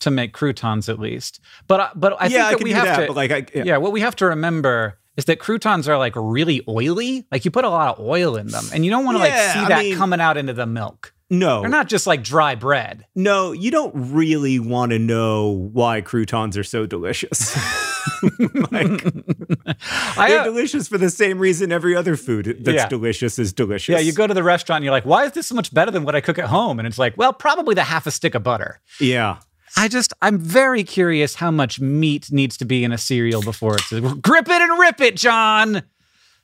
to 0.00 0.10
make 0.10 0.32
croutons 0.32 0.88
at 0.88 0.98
least. 0.98 1.40
But 1.66 1.80
I- 1.80 1.90
but 1.94 2.16
I 2.20 2.26
yeah 2.28 2.48
think 2.48 2.60
that 2.60 2.64
we 2.64 2.72
have 2.72 2.84
that 2.86 3.06
to 3.08 3.12
like 3.12 3.30
I, 3.30 3.44
yeah. 3.54 3.62
yeah. 3.64 3.76
what 3.76 3.92
we 3.92 4.00
have 4.00 4.16
to 4.16 4.26
remember 4.26 4.98
is 5.18 5.24
that 5.26 5.38
croutons 5.40 5.86
are 5.88 5.98
like 5.98 6.14
really 6.16 6.62
oily. 6.68 7.26
Like 7.32 7.44
you 7.44 7.50
put 7.50 7.64
a 7.64 7.68
lot 7.68 7.98
of 7.98 8.04
oil 8.06 8.36
in 8.36 8.46
them 8.46 8.64
and 8.72 8.84
you 8.86 8.90
don't 8.90 9.04
want 9.04 9.18
to 9.18 9.24
Yeah, 9.24 9.34
like 9.34 9.52
see 9.52 9.68
that 9.68 9.78
mean- 9.80 9.96
coming 9.98 10.20
out 10.20 10.36
into 10.38 10.52
the 10.54 10.64
milk. 10.66 11.12
No 11.30 11.60
They're 11.60 11.70
not 11.70 11.88
just 11.88 12.06
like 12.06 12.22
dry 12.22 12.54
bread. 12.54 13.04
No, 13.14 13.52
you 13.52 13.70
don't 13.70 13.92
really 13.94 14.58
want 14.58 14.92
to 14.92 14.98
know 14.98 15.68
why 15.72 16.00
croutons 16.00 16.56
are 16.56 16.64
so 16.64 16.86
delicious. 16.86 17.54
like, 18.70 19.04
I, 20.16 20.28
they're 20.28 20.44
delicious 20.44 20.88
for 20.88 20.98
the 20.98 21.10
same 21.10 21.38
reason 21.38 21.72
every 21.72 21.94
other 21.94 22.16
food 22.16 22.58
that's 22.60 22.76
Yeah. 22.76 22.88
delicious 22.88 23.38
is 23.38 23.52
delicious. 23.52 23.92
yeah, 23.92 23.98
you 23.98 24.12
go 24.12 24.26
to 24.26 24.34
the 24.34 24.42
restaurant 24.42 24.78
and 24.78 24.84
you're 24.84 24.92
like, 24.92 25.04
why 25.06 25.24
is 25.24 25.32
this 25.32 25.46
so 25.46 25.54
much 25.54 25.72
better 25.72 25.90
than 25.90 26.04
what 26.04 26.14
I 26.14 26.20
cook 26.20 26.38
at 26.38 26.46
home? 26.46 26.78
And 26.78 26.88
it's 26.88 26.98
like, 26.98 27.16
well, 27.16 27.32
probably 27.32 27.74
the 27.74 27.84
half 27.84 28.06
a 28.06 28.10
stick 28.10 28.34
of 28.34 28.42
butter. 28.42 28.80
Yeah. 29.00 29.38
I 29.76 29.88
just, 29.88 30.14
I'm 30.22 30.38
very 30.38 30.82
curious 30.82 31.34
how 31.34 31.50
much 31.50 31.78
meat 31.78 32.32
needs 32.32 32.56
to 32.56 32.64
be 32.64 32.84
in 32.84 32.92
a 32.92 32.98
cereal 32.98 33.42
before 33.42 33.74
it's 33.76 33.90
grip 33.90 34.48
it 34.48 34.62
and 34.62 34.78
rip 34.80 35.00
it, 35.00 35.14
John. 35.16 35.82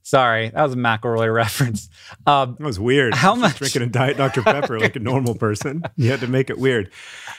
Sorry, 0.07 0.51
that 0.51 0.63
was 0.63 0.75
a 0.75 0.77
McElroy 0.77 1.33
reference. 1.35 1.89
Um, 2.27 2.57
That 2.59 2.65
was 2.67 2.79
weird. 2.79 3.15
How 3.15 3.35
much- 3.35 3.57
Drinking 3.59 3.83
a 3.83 3.87
Diet 3.87 4.17
Dr. 4.17 4.43
Pepper 4.45 4.79
like 4.79 4.95
a 4.97 5.01
normal 5.01 5.35
person. 5.35 5.83
You 5.97 6.11
had 6.11 6.21
to 6.21 6.27
make 6.29 6.49
it 6.51 6.59
weird. 6.59 6.91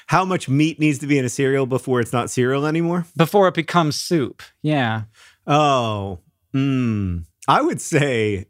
How 0.07 0.25
much 0.25 0.49
meat 0.49 0.79
needs 0.79 0.99
to 0.99 1.07
be 1.07 1.17
in 1.17 1.23
a 1.25 1.29
cereal 1.29 1.65
before 1.65 2.01
it's 2.01 2.11
not 2.11 2.29
cereal 2.29 2.65
anymore? 2.65 3.05
before 3.15 3.47
it 3.47 3.53
becomes 3.53 3.95
soup. 3.95 4.41
Yeah. 4.61 5.03
Oh, 5.47 6.19
mm, 6.53 7.23
I 7.47 7.61
would 7.61 7.79
say 7.79 8.47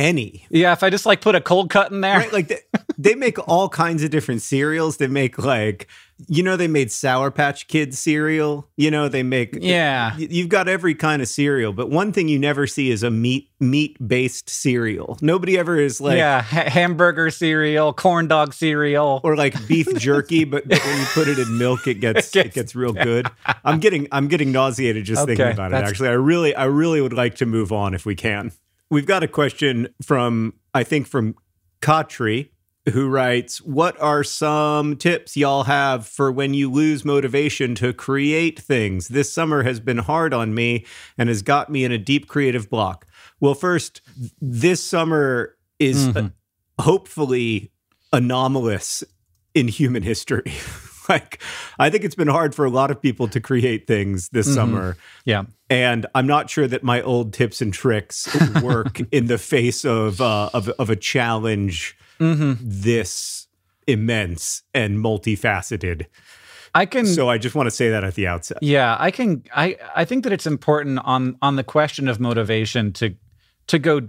any. 0.00 0.46
Yeah, 0.50 0.72
if 0.72 0.82
I 0.82 0.90
just 0.90 1.06
like 1.06 1.20
put 1.20 1.34
a 1.34 1.40
cold 1.40 1.70
cut 1.70 1.92
in 1.92 2.00
there. 2.00 2.18
Right? 2.18 2.32
Like 2.32 2.48
they, 2.48 2.60
they 2.98 3.14
make 3.14 3.38
all 3.48 3.68
kinds 3.68 4.02
of 4.02 4.10
different 4.10 4.42
cereals. 4.42 4.96
They 4.96 5.06
make 5.06 5.38
like 5.38 5.86
you 6.28 6.42
know 6.42 6.56
they 6.56 6.68
made 6.68 6.92
Sour 6.92 7.30
Patch 7.30 7.66
Kids 7.68 7.98
cereal. 7.98 8.68
You 8.76 8.90
know 8.90 9.08
they 9.08 9.22
make 9.22 9.56
Yeah. 9.60 10.16
You've 10.18 10.48
got 10.50 10.68
every 10.68 10.94
kind 10.94 11.22
of 11.22 11.28
cereal, 11.28 11.72
but 11.72 11.88
one 11.90 12.12
thing 12.12 12.28
you 12.28 12.38
never 12.38 12.66
see 12.66 12.90
is 12.90 13.02
a 13.02 13.10
meat 13.10 13.48
meat 13.58 13.96
based 14.06 14.50
cereal. 14.50 15.18
Nobody 15.22 15.58
ever 15.58 15.78
is 15.78 16.00
like 16.00 16.18
yeah, 16.18 16.42
ha- 16.42 16.68
hamburger 16.68 17.30
cereal, 17.30 17.92
corn 17.92 18.28
dog 18.28 18.52
cereal. 18.54 19.20
or 19.24 19.36
like 19.36 19.66
beef 19.66 19.86
jerky, 19.98 20.44
but, 20.44 20.68
but 20.68 20.82
when 20.84 20.98
you 21.00 21.06
put 21.14 21.28
it 21.28 21.38
in 21.38 21.58
milk, 21.58 21.86
it 21.86 21.94
gets 22.00 22.28
it 22.28 22.44
gets- 22.44 22.54
gets, 22.54 22.74
real 22.74 22.92
good. 23.10 23.26
I'm 23.64 23.80
getting 23.80 24.06
I'm 24.12 24.28
getting 24.28 24.52
nauseated 24.52 25.04
just 25.04 25.26
thinking 25.26 25.50
about 25.52 25.72
it. 25.72 25.76
Actually, 25.76 26.08
I 26.10 26.12
really 26.12 26.54
I 26.54 26.64
really 26.64 27.00
would 27.00 27.12
like 27.14 27.36
to 27.36 27.46
move 27.46 27.72
on 27.72 27.94
if 27.94 28.04
we 28.06 28.14
can. 28.14 28.52
We've 28.90 29.06
got 29.06 29.22
a 29.22 29.28
question 29.28 29.88
from 30.02 30.54
I 30.74 30.82
think 30.82 31.06
from 31.06 31.36
Katri 31.80 32.50
who 32.92 33.08
writes, 33.08 33.60
"What 33.60 34.00
are 34.00 34.24
some 34.24 34.96
tips 34.96 35.36
y'all 35.36 35.64
have 35.64 36.06
for 36.06 36.32
when 36.32 36.54
you 36.54 36.70
lose 36.70 37.04
motivation 37.04 37.74
to 37.76 37.92
create 37.92 38.58
things? 38.58 39.08
This 39.08 39.32
summer 39.32 39.62
has 39.62 39.78
been 39.80 39.98
hard 39.98 40.34
on 40.34 40.54
me 40.54 40.84
and 41.16 41.28
has 41.28 41.42
got 41.42 41.70
me 41.70 41.84
in 41.84 41.92
a 41.92 41.98
deep 41.98 42.26
creative 42.26 42.68
block." 42.68 43.06
Well, 43.38 43.54
first, 43.54 44.00
this 44.40 44.82
summer 44.82 45.56
is 45.78 46.08
uh, 46.16 46.30
hopefully 46.80 47.70
anomalous 48.12 49.04
in 49.54 49.68
human 49.68 50.02
history. 50.02 50.52
like, 51.10 51.42
I 51.78 51.90
think 51.90 52.04
it's 52.04 52.14
been 52.14 52.28
hard 52.28 52.54
for 52.54 52.64
a 52.64 52.70
lot 52.70 52.90
of 52.90 53.02
people 53.02 53.28
to 53.28 53.40
create 53.40 53.86
things 53.86 54.30
this 54.30 54.52
summer. 54.54 54.96
Yeah. 55.24 55.44
And 55.68 56.06
I'm 56.14 56.26
not 56.26 56.48
sure 56.48 56.66
that 56.66 56.82
my 56.82 57.02
old 57.02 57.32
tips 57.34 57.60
and 57.60 57.72
tricks 57.72 58.28
work 58.62 59.00
in 59.12 59.26
the 59.26 59.38
face 59.38 59.84
of, 59.84 60.20
uh, 60.20 60.50
of, 60.54 60.68
of 60.70 60.88
a 60.88 60.96
challenge 60.96 61.96
this 62.18 63.48
immense 63.86 64.62
and 64.74 64.98
multifaceted. 64.98 66.06
I 66.74 66.86
can 66.86 67.06
So 67.06 67.28
I 67.28 67.38
just 67.38 67.54
want 67.54 67.66
to 67.66 67.70
say 67.70 67.90
that 67.90 68.04
at 68.04 68.14
the 68.14 68.26
outset. 68.26 68.58
Yeah, 68.62 68.96
I 68.98 69.10
can 69.10 69.42
I 69.54 69.76
I 69.96 70.04
think 70.04 70.24
that 70.24 70.32
it's 70.32 70.46
important 70.46 71.00
on 71.04 71.36
on 71.42 71.56
the 71.56 71.64
question 71.64 72.08
of 72.08 72.20
motivation 72.20 72.92
to 72.94 73.14
to 73.66 73.78
go 73.78 74.08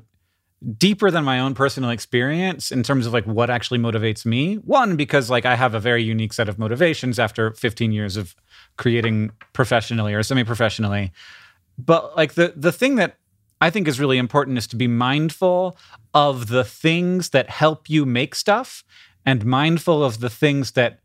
deeper 0.77 1.09
than 1.09 1.23
my 1.23 1.39
own 1.39 1.55
personal 1.55 1.89
experience 1.89 2.71
in 2.71 2.83
terms 2.83 3.07
of 3.07 3.13
like 3.13 3.25
what 3.25 3.49
actually 3.49 3.79
motivates 3.79 4.25
me. 4.25 4.55
One 4.55 4.95
because 4.95 5.29
like 5.29 5.45
I 5.45 5.55
have 5.55 5.73
a 5.73 5.79
very 5.79 6.03
unique 6.03 6.33
set 6.33 6.47
of 6.47 6.59
motivations 6.59 7.17
after 7.17 7.51
15 7.51 7.91
years 7.91 8.15
of 8.15 8.35
creating 8.77 9.31
professionally 9.53 10.13
or 10.13 10.21
semi-professionally. 10.21 11.11
But 11.77 12.15
like 12.15 12.33
the 12.35 12.53
the 12.55 12.71
thing 12.71 12.95
that 12.95 13.17
I 13.59 13.69
think 13.69 13.87
is 13.87 13.99
really 13.99 14.17
important 14.17 14.57
is 14.57 14.67
to 14.67 14.75
be 14.75 14.87
mindful 14.87 15.77
of 16.13 16.47
the 16.47 16.63
things 16.63 17.29
that 17.29 17.49
help 17.49 17.89
you 17.89 18.05
make 18.05 18.35
stuff 18.35 18.83
and 19.25 19.45
mindful 19.45 20.03
of 20.03 20.19
the 20.19 20.29
things 20.29 20.71
that 20.71 20.99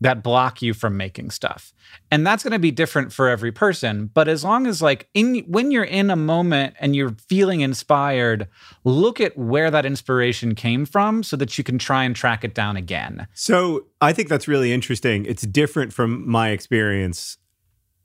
that 0.00 0.22
block 0.22 0.62
you 0.62 0.74
from 0.74 0.96
making 0.96 1.30
stuff. 1.30 1.72
And 2.10 2.26
that's 2.26 2.42
going 2.42 2.52
to 2.52 2.58
be 2.58 2.70
different 2.70 3.12
for 3.12 3.28
every 3.28 3.52
person, 3.52 4.10
but 4.12 4.28
as 4.28 4.44
long 4.44 4.66
as 4.66 4.80
like 4.80 5.08
in 5.14 5.38
when 5.48 5.70
you're 5.70 5.84
in 5.84 6.10
a 6.10 6.16
moment 6.16 6.74
and 6.78 6.94
you're 6.94 7.16
feeling 7.28 7.60
inspired, 7.60 8.48
look 8.84 9.20
at 9.20 9.36
where 9.36 9.70
that 9.70 9.84
inspiration 9.84 10.54
came 10.54 10.86
from 10.86 11.22
so 11.22 11.36
that 11.36 11.58
you 11.58 11.64
can 11.64 11.78
try 11.78 12.04
and 12.04 12.14
track 12.14 12.44
it 12.44 12.54
down 12.54 12.76
again. 12.76 13.26
So 13.34 13.86
I 14.00 14.12
think 14.12 14.28
that's 14.28 14.46
really 14.48 14.72
interesting. 14.72 15.24
It's 15.24 15.42
different 15.42 15.92
from 15.92 16.28
my 16.28 16.50
experience 16.50 17.38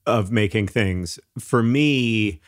of 0.06 0.32
making 0.32 0.68
things. 0.68 1.20
For 1.40 1.64
me, 1.64 2.42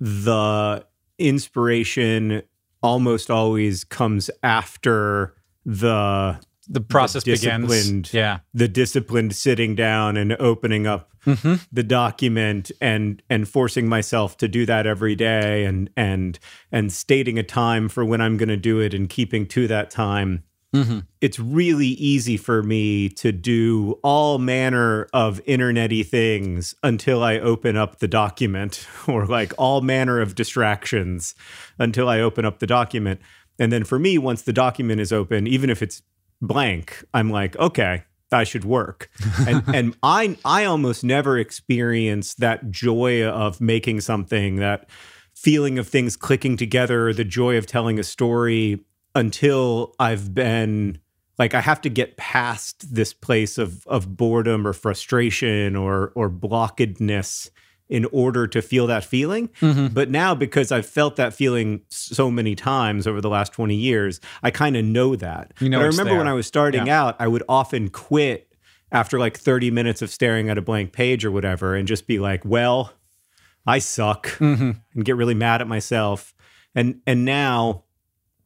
the 0.00 0.84
inspiration 1.18 2.42
almost 2.82 3.30
always 3.30 3.84
comes 3.84 4.28
after 4.42 5.34
the 5.64 6.40
The 6.68 6.80
process 6.80 7.24
disciplined- 7.24 7.68
begins. 7.68 8.14
Yeah. 8.14 8.40
the 8.54 8.68
disciplined 8.68 9.34
sitting 9.34 9.74
down 9.74 10.16
and 10.16 10.36
opening 10.40 10.86
up 10.86 11.10
mm-hmm. 11.26 11.54
the 11.72 11.82
document 11.82 12.70
and 12.80 13.22
and 13.28 13.48
forcing 13.48 13.88
myself 13.88 14.36
to 14.38 14.48
do 14.48 14.66
that 14.66 14.86
every 14.86 15.14
day 15.14 15.64
and 15.64 15.90
and 15.96 16.38
and 16.70 16.92
stating 16.92 17.38
a 17.38 17.42
time 17.42 17.88
for 17.88 18.04
when 18.04 18.20
I'm 18.20 18.36
going 18.36 18.48
to 18.48 18.56
do 18.56 18.80
it 18.80 18.94
and 18.94 19.08
keeping 19.08 19.46
to 19.48 19.66
that 19.68 19.90
time 19.90 20.44
mm-hmm. 20.74 21.00
it's 21.20 21.38
really 21.38 21.88
easy 21.88 22.36
for 22.36 22.62
me 22.62 23.08
to 23.08 23.32
do 23.32 23.98
all 24.02 24.38
manner 24.38 25.08
of 25.12 25.40
internety 25.44 26.06
things 26.06 26.74
until 26.82 27.22
I 27.22 27.38
open 27.38 27.76
up 27.76 27.98
the 27.98 28.08
document 28.08 28.86
or 29.08 29.26
like 29.26 29.52
all 29.58 29.80
manner 29.80 30.20
of 30.20 30.34
distractions 30.34 31.34
until 31.78 32.08
I 32.08 32.20
open 32.20 32.44
up 32.44 32.58
the 32.58 32.66
document. 32.66 33.20
And 33.58 33.70
then 33.70 33.84
for 33.84 33.98
me, 33.98 34.18
once 34.18 34.42
the 34.42 34.52
document 34.52 35.00
is 35.00 35.12
open, 35.12 35.46
even 35.46 35.68
if 35.70 35.82
it's 35.82 36.02
blank, 36.42 37.04
I'm 37.14 37.30
like, 37.30 37.56
okay, 37.56 38.04
I 38.32 38.44
should 38.44 38.64
work. 38.64 39.10
And 39.46 39.62
and 39.74 39.96
I 40.02 40.36
I 40.44 40.64
almost 40.64 41.04
never 41.04 41.38
experience 41.38 42.34
that 42.34 42.70
joy 42.70 43.24
of 43.24 43.60
making 43.60 44.00
something, 44.02 44.56
that 44.56 44.90
feeling 45.34 45.78
of 45.78 45.88
things 45.88 46.16
clicking 46.16 46.56
together, 46.56 47.12
the 47.12 47.24
joy 47.24 47.56
of 47.56 47.66
telling 47.66 47.98
a 47.98 48.04
story 48.04 48.84
until 49.14 49.94
I've 49.98 50.34
been 50.34 50.98
like 51.38 51.54
I 51.54 51.60
have 51.60 51.80
to 51.82 51.88
get 51.88 52.16
past 52.16 52.94
this 52.94 53.14
place 53.14 53.58
of 53.58 53.86
of 53.86 54.16
boredom 54.16 54.66
or 54.66 54.72
frustration 54.72 55.76
or 55.76 56.12
or 56.14 56.28
blockedness 56.30 57.50
in 57.92 58.06
order 58.06 58.46
to 58.46 58.62
feel 58.62 58.86
that 58.86 59.04
feeling. 59.04 59.48
Mm-hmm. 59.60 59.88
But 59.88 60.08
now 60.08 60.34
because 60.34 60.72
I've 60.72 60.86
felt 60.86 61.16
that 61.16 61.34
feeling 61.34 61.82
so 61.90 62.30
many 62.30 62.54
times 62.54 63.06
over 63.06 63.20
the 63.20 63.28
last 63.28 63.52
20 63.52 63.74
years, 63.74 64.18
I 64.42 64.50
kind 64.50 64.78
of 64.78 64.84
know 64.86 65.14
that. 65.14 65.52
You 65.60 65.68
know 65.68 65.78
but 65.78 65.84
I 65.84 65.86
remember 65.88 66.16
when. 66.16 66.26
I 66.26 66.32
was 66.32 66.46
starting 66.46 66.88
out, 66.88 67.16
I 67.18 67.28
would 67.28 67.42
often 67.50 67.90
quit 67.90 68.50
after 68.90 69.18
like 69.18 69.36
30 69.36 69.70
minutes 69.70 70.00
of 70.00 70.08
staring 70.08 70.48
at 70.48 70.56
a 70.56 70.62
blank 70.62 70.92
page 70.92 71.22
or 71.22 71.30
whatever 71.30 71.74
and 71.74 71.86
just 71.86 72.06
be 72.06 72.18
like, 72.18 72.42
well, 72.46 72.94
I 73.66 73.78
suck 73.78 74.26
mm-hmm. 74.38 74.70
and 74.94 75.04
get 75.04 75.16
really 75.16 75.34
mad 75.34 75.60
at 75.60 75.68
myself. 75.68 76.34
And 76.74 77.02
and 77.06 77.26
now, 77.26 77.84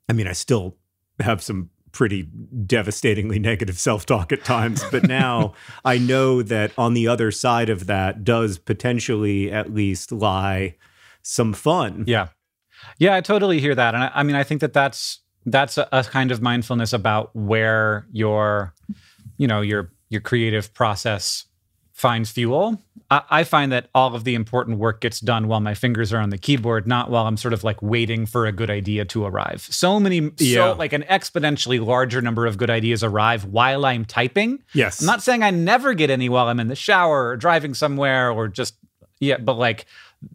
I 0.08 0.12
mean, 0.12 0.26
I 0.26 0.32
still 0.32 0.76
have 1.20 1.40
some 1.40 1.70
pretty 1.96 2.24
devastatingly 2.66 3.38
negative 3.38 3.78
self-talk 3.78 4.30
at 4.30 4.44
times, 4.44 4.84
but 4.90 5.04
now 5.04 5.54
I 5.84 5.96
know 5.96 6.42
that 6.42 6.72
on 6.76 6.92
the 6.92 7.08
other 7.08 7.30
side 7.30 7.70
of 7.70 7.86
that 7.86 8.22
does 8.22 8.58
potentially 8.58 9.50
at 9.50 9.72
least 9.72 10.12
lie 10.12 10.76
some 11.22 11.54
fun. 11.54 12.04
Yeah. 12.06 12.28
Yeah, 12.98 13.14
I 13.14 13.22
totally 13.22 13.60
hear 13.60 13.74
that. 13.74 13.94
And 13.94 14.04
I, 14.04 14.10
I 14.14 14.22
mean, 14.22 14.36
I 14.36 14.42
think 14.42 14.60
that 14.60 14.74
that's 14.74 15.20
that's 15.46 15.78
a, 15.78 15.88
a 15.90 16.04
kind 16.04 16.30
of 16.30 16.42
mindfulness 16.42 16.92
about 16.92 17.34
where 17.34 18.06
your, 18.12 18.74
you 19.38 19.46
know, 19.46 19.62
your 19.62 19.90
your 20.10 20.20
creative 20.20 20.74
process 20.74 21.46
finds 21.96 22.30
fuel. 22.30 22.80
I, 23.10 23.22
I 23.30 23.44
find 23.44 23.72
that 23.72 23.88
all 23.94 24.14
of 24.14 24.24
the 24.24 24.34
important 24.34 24.78
work 24.78 25.00
gets 25.00 25.18
done 25.18 25.48
while 25.48 25.60
my 25.60 25.72
fingers 25.74 26.12
are 26.12 26.18
on 26.18 26.28
the 26.28 26.36
keyboard, 26.36 26.86
not 26.86 27.10
while 27.10 27.26
I'm 27.26 27.38
sort 27.38 27.54
of 27.54 27.64
like 27.64 27.80
waiting 27.80 28.26
for 28.26 28.44
a 28.46 28.52
good 28.52 28.68
idea 28.68 29.06
to 29.06 29.24
arrive. 29.24 29.66
So 29.70 29.98
many, 29.98 30.30
Yeah. 30.38 30.72
so 30.72 30.72
like 30.74 30.92
an 30.92 31.04
exponentially 31.04 31.84
larger 31.84 32.20
number 32.20 32.44
of 32.46 32.58
good 32.58 32.68
ideas 32.68 33.02
arrive 33.02 33.46
while 33.46 33.86
I'm 33.86 34.04
typing. 34.04 34.62
Yes. 34.74 35.00
I'm 35.00 35.06
not 35.06 35.22
saying 35.22 35.42
I 35.42 35.50
never 35.50 35.94
get 35.94 36.10
any 36.10 36.28
while 36.28 36.48
I'm 36.48 36.60
in 36.60 36.68
the 36.68 36.76
shower 36.76 37.28
or 37.28 37.36
driving 37.36 37.72
somewhere 37.72 38.30
or 38.30 38.46
just 38.48 38.74
yeah, 39.18 39.38
but 39.38 39.54
like 39.54 39.86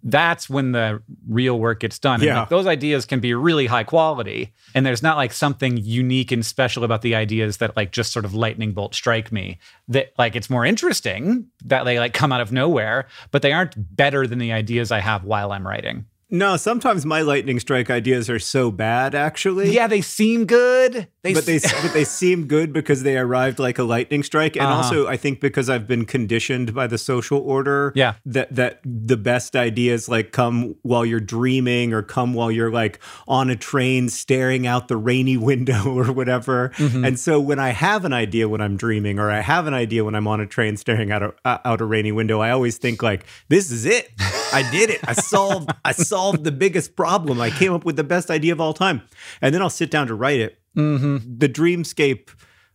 that's 0.03 0.49
when 0.49 0.71
the 0.71 1.01
real 1.27 1.59
work 1.59 1.79
gets 1.79 1.99
done. 1.99 2.15
And 2.21 2.23
Yeah. 2.23 2.39
like, 2.41 2.49
those 2.49 2.67
ideas 2.67 3.05
can 3.05 3.19
be 3.19 3.33
really 3.33 3.65
high 3.65 3.83
quality. 3.83 4.53
And 4.75 4.85
there's 4.85 5.03
not 5.03 5.17
like 5.17 5.33
something 5.33 5.77
unique 5.77 6.31
and 6.31 6.45
special 6.45 6.83
about 6.83 7.01
the 7.01 7.15
ideas 7.15 7.57
that 7.57 7.75
like 7.75 7.91
just 7.91 8.13
sort 8.13 8.23
of 8.25 8.33
lightning 8.33 8.73
bolt 8.73 8.93
strike 8.95 9.31
me. 9.31 9.57
That 9.87 10.13
like 10.17 10.35
it's 10.35 10.49
more 10.49 10.65
interesting 10.65 11.47
that 11.65 11.83
they 11.83 11.99
like 11.99 12.13
come 12.13 12.31
out 12.31 12.41
of 12.41 12.51
nowhere, 12.51 13.07
but 13.31 13.41
they 13.41 13.53
aren't 13.53 13.95
better 13.95 14.27
than 14.27 14.39
the 14.39 14.51
ideas 14.53 14.91
I 14.91 14.99
have 14.99 15.23
while 15.23 15.51
I'm 15.51 15.67
writing. 15.67 16.05
No, 16.31 16.55
sometimes 16.55 17.05
my 17.05 17.21
lightning 17.21 17.59
strike 17.59 17.89
ideas 17.89 18.29
are 18.29 18.39
so 18.39 18.71
bad 18.71 19.13
actually. 19.13 19.73
Yeah, 19.73 19.87
they 19.87 20.01
seem 20.01 20.45
good. 20.45 21.07
They 21.23 21.33
but 21.33 21.45
they 21.45 21.59
but 21.59 21.91
they 21.93 22.05
seem 22.05 22.47
good 22.47 22.71
because 22.73 23.03
they 23.03 23.17
arrived 23.17 23.59
like 23.59 23.77
a 23.77 23.83
lightning 23.83 24.23
strike, 24.23 24.55
and 24.55 24.65
Uh-huh. 24.65 24.75
also 24.77 25.07
I 25.07 25.17
think 25.17 25.39
because 25.41 25.69
I've 25.69 25.87
been 25.87 26.05
conditioned 26.05 26.73
by 26.73 26.87
the 26.87 26.97
social 26.97 27.37
order, 27.39 27.91
Yeah. 27.95 28.13
that 28.25 28.55
that 28.55 28.79
the 28.85 29.17
best 29.17 29.55
ideas 29.55 30.07
like 30.09 30.31
come 30.31 30.75
while 30.83 31.05
you're 31.05 31.19
dreaming 31.19 31.93
or 31.93 32.01
come 32.01 32.33
while 32.33 32.49
you're 32.49 32.71
like 32.71 32.99
on 33.27 33.49
a 33.49 33.55
train 33.57 34.07
staring 34.09 34.65
out 34.65 34.87
the 34.87 34.97
rainy 34.97 35.37
window 35.51 35.83
or 35.93 36.11
whatever. 36.13 36.71
Mm-hmm. 36.77 37.05
And 37.05 37.19
so 37.19 37.39
when 37.41 37.59
I 37.59 37.69
have 37.69 38.05
an 38.05 38.13
idea 38.13 38.47
when 38.47 38.61
I'm 38.61 38.77
dreaming, 38.77 39.19
or 39.19 39.29
I 39.29 39.41
have 39.41 39.67
an 39.67 39.73
idea 39.73 40.05
when 40.05 40.15
I'm 40.15 40.27
on 40.27 40.39
a 40.39 40.47
train 40.47 40.77
staring 40.77 41.11
out 41.11 41.21
a 41.21 41.33
out 41.67 41.81
a 41.81 41.85
rainy 41.85 42.13
window, 42.13 42.39
I 42.39 42.51
always 42.51 42.77
think 42.77 43.03
like, 43.03 43.25
"This 43.49 43.69
is 43.69 43.85
it." 43.85 44.09
I 44.53 44.69
did 44.71 44.89
it. 44.89 44.99
I 45.07 45.13
solved 45.13 45.69
I 45.85 45.91
solved 46.11 46.20
the 46.31 46.51
biggest 46.51 46.95
problem. 46.95 47.41
I 47.41 47.49
came 47.49 47.73
up 47.73 47.85
with 47.85 47.95
the 47.95 48.03
best 48.03 48.29
idea 48.29 48.53
of 48.53 48.61
all 48.61 48.73
time. 48.73 49.01
And 49.41 49.53
then 49.53 49.61
I'll 49.61 49.69
sit 49.69 49.89
down 49.91 50.07
to 50.07 50.15
write 50.15 50.39
it. 50.39 50.57
The 50.75 51.49
dreamscape, 51.51 52.29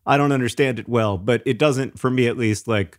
I 0.05 0.17
don't 0.17 0.33
understand 0.33 0.79
it 0.79 0.89
well, 0.89 1.17
but 1.19 1.43
it 1.47 1.59
doesn't, 1.59 1.99
for 1.99 2.11
me 2.11 2.27
at 2.27 2.37
least, 2.37 2.69
like 2.69 2.99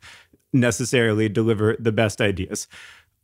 necessarily 0.54 1.30
deliver 1.30 1.76
the 1.80 1.92
best 1.92 2.22
ideas. 2.22 2.68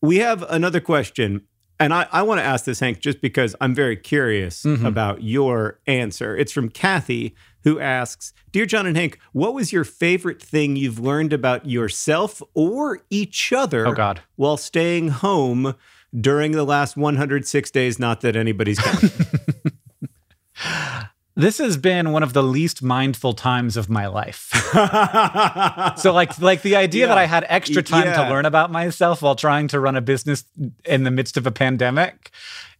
We 0.01 0.18
have 0.18 0.44
another 0.50 0.80
question. 0.80 1.42
And 1.80 1.94
I, 1.94 2.08
I 2.12 2.22
want 2.22 2.39
to 2.39 2.44
ask 2.46 2.65
this, 2.65 2.80
Hank, 2.80 3.00
just 3.00 3.20
because 3.22 3.56
I'm 3.60 3.74
very 3.74 3.98
curious 3.98 4.63
Mm-hmm. 4.63 4.86
about 4.86 5.24
your 5.24 5.80
answer. 5.88 6.38
It's 6.38 6.51
from 6.51 6.70
Kathy, 6.70 7.36
who 7.63 7.80
asks 7.80 8.32
Dear 8.51 8.65
John 8.68 8.86
and 8.86 8.96
Hank, 8.96 9.18
what 9.32 9.53
was 9.56 9.74
your 9.74 9.84
favorite 9.84 10.42
thing 10.42 10.75
you've 10.75 11.00
learned 11.00 11.34
about 11.34 11.65
yourself 11.68 12.42
or 12.53 13.00
each 13.10 13.51
other 13.51 13.88
Oh, 13.88 13.94
God. 13.94 14.22
while 14.36 14.58
staying 14.58 15.08
home 15.10 15.74
during 16.20 16.51
the 16.53 16.63
last 16.63 16.96
106 16.98 17.72
days? 17.72 18.00
Not 18.00 18.22
that 18.22 18.36
anybody's 18.36 18.79
counting. 18.79 19.12
This 21.36 21.58
has 21.58 21.77
been 21.77 22.12
one 22.12 22.22
of 22.22 22.34
the 22.34 22.43
least 22.43 22.84
mindful 22.84 23.34
times 23.34 23.75
of 23.75 23.89
my 23.89 24.05
life. 24.05 24.51
so 25.98 26.13
like 26.13 26.38
like 26.39 26.62
the 26.62 26.75
idea 26.75 27.08
that 27.08 27.17
I 27.17 27.25
had 27.25 27.43
extra 27.50 27.82
time 27.82 28.05
Yeah. 28.05 28.25
to 28.25 28.29
learn 28.29 28.46
about 28.46 28.72
myself 28.72 29.24
while 29.24 29.36
trying 29.36 29.67
to 29.70 29.79
run 29.79 29.96
a 29.98 30.01
business 30.01 30.43
in 30.86 31.05
the 31.05 31.10
midst 31.10 31.36
of 31.36 31.48
a 31.48 31.51
pandemic 31.51 32.29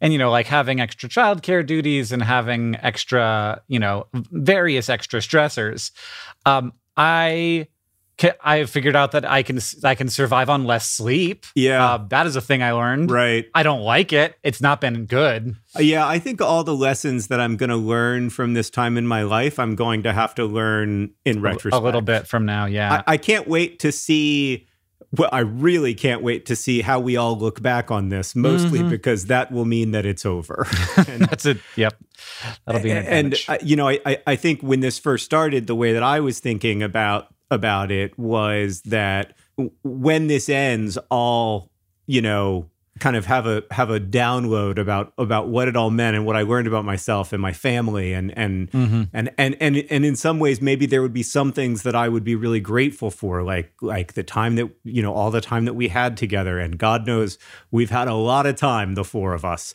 and 0.02 0.14
you 0.14 0.20
know 0.20 0.30
like 0.30 0.46
having 0.46 0.80
extra 0.80 1.10
childcare 1.10 1.66
duties 1.66 2.12
and 2.12 2.22
having 2.22 2.76
extra, 2.84 3.60
you 3.68 3.80
know, 3.80 4.06
various 4.14 4.88
extra 4.88 5.20
stressors. 5.20 5.90
Um 6.46 6.74
I 6.96 7.68
ca- 7.68 7.73
I 8.44 8.66
figured 8.66 8.96
out 8.96 9.12
that 9.14 9.26
I 9.30 9.44
can 9.44 9.60
I 9.84 9.96
can 9.96 10.08
survive 10.08 10.50
on 10.50 10.66
less 10.66 10.88
sleep. 10.88 11.46
Yeah. 11.56 11.84
Uh, 11.94 11.98
that 12.10 12.26
is 12.28 12.36
a 12.36 12.42
thing 12.42 12.62
I 12.62 12.72
learned. 12.72 13.12
right. 13.12 13.46
I 13.56 13.64
don't 13.64 13.82
like 13.82 14.14
it. 14.14 14.36
It's 14.44 14.62
not 14.62 14.80
been 14.80 15.06
good. 15.06 15.56
Yeah, 15.80 16.08
I 16.08 16.20
think 16.20 16.40
all 16.42 16.64
the 16.64 16.76
lessons 16.76 17.28
that 17.28 17.40
I'm 17.40 17.58
going 17.58 17.72
to 17.72 17.76
learn 17.76 18.30
from 18.30 18.54
this 18.54 18.70
time 18.70 18.98
in 18.98 19.08
my 19.08 19.24
life, 19.24 19.58
I'm 19.60 19.76
going 19.76 20.04
to 20.04 20.14
have 20.14 20.36
to 20.36 20.46
learn 20.46 21.12
in 21.26 21.42
retrospect. 21.42 21.74
A 21.76 21.80
little 21.84 22.02
bit 22.02 22.28
from 22.28 22.46
now, 22.46 22.66
yeah. 22.66 23.02
I, 23.08 23.14
I 23.14 23.18
can't 23.18 23.48
wait 23.48 23.80
to 23.80 23.92
see. 23.92 24.68
Well, 25.16 25.30
I 25.32 25.40
really 25.42 25.94
can't 25.94 26.24
wait 26.24 26.48
to 26.48 26.56
see 26.56 26.82
how 26.82 27.00
we 27.00 27.18
all 27.18 27.38
look 27.38 27.62
back 27.62 27.92
on 27.92 28.10
this, 28.10 28.36
mostly 28.36 28.80
Mm-hmm. 28.80 28.90
because 28.90 29.26
that 29.28 29.52
will 29.52 29.66
mean 29.66 29.92
that 29.92 30.06
it's 30.08 30.26
over. 30.26 30.66
and 31.08 31.22
That's 31.24 31.46
it. 31.46 31.58
Yep. 31.76 31.96
That'll 32.66 32.82
be 32.82 32.90
an 32.92 33.06
and 33.06 33.36
uh, 33.48 33.58
you 33.62 33.76
know, 33.76 33.90
I, 33.90 34.00
I 34.06 34.18
I 34.28 34.36
think 34.36 34.62
when 34.62 34.80
this 34.80 34.98
first 34.98 35.26
started, 35.26 35.68
the 35.68 35.76
way 35.76 35.94
that 35.94 36.04
I 36.04 36.20
was 36.20 36.40
thinking 36.40 36.82
about 36.82 37.28
about 37.54 37.92
it 37.92 38.18
was 38.20 38.82
that 38.82 39.38
when 39.84 40.28
this 40.28 40.50
ends, 40.50 40.98
I'll 41.10 41.70
you 42.06 42.22
know 42.22 42.70
kind 43.00 43.16
of 43.16 43.26
have 43.26 43.48
a 43.48 43.64
have 43.72 43.90
a 43.90 44.00
download 44.00 44.78
about 44.78 45.14
about 45.18 45.48
what 45.48 45.68
it 45.68 45.76
all 45.76 45.90
meant 45.90 46.16
and 46.16 46.26
what 46.26 46.36
I 46.36 46.44
learned 46.44 46.68
about 46.68 46.86
myself 46.86 47.34
and 47.34 47.42
my 47.42 47.52
family 47.52 48.14
and 48.14 48.38
and 48.38 48.70
Mm-hmm. 48.72 49.04
and 49.14 49.32
and 49.38 49.58
and 49.60 49.78
and 49.90 50.06
in 50.06 50.16
some 50.16 50.38
ways 50.40 50.62
maybe 50.62 50.86
there 50.86 51.02
would 51.02 51.14
be 51.14 51.24
some 51.24 51.52
things 51.52 51.84
that 51.84 51.96
I 51.96 52.08
would 52.08 52.24
be 52.24 52.36
really 52.36 52.60
grateful 52.60 53.10
for 53.10 53.42
like 53.42 53.74
like 53.82 54.14
the 54.14 54.24
time 54.24 54.56
that 54.58 54.70
you 54.84 55.02
know 55.02 55.14
all 55.14 55.32
the 55.32 55.42
time 55.42 55.66
that 55.66 55.74
we 55.74 55.88
had 55.88 56.18
together. 56.18 56.60
And 56.60 56.78
God 56.78 57.08
knows 57.08 57.38
we've 57.72 57.90
had 57.90 58.08
a 58.08 58.14
lot 58.14 58.46
of 58.46 58.56
time 58.58 58.94
the 58.96 59.04
four 59.04 59.34
of 59.34 59.44
us. 59.44 59.74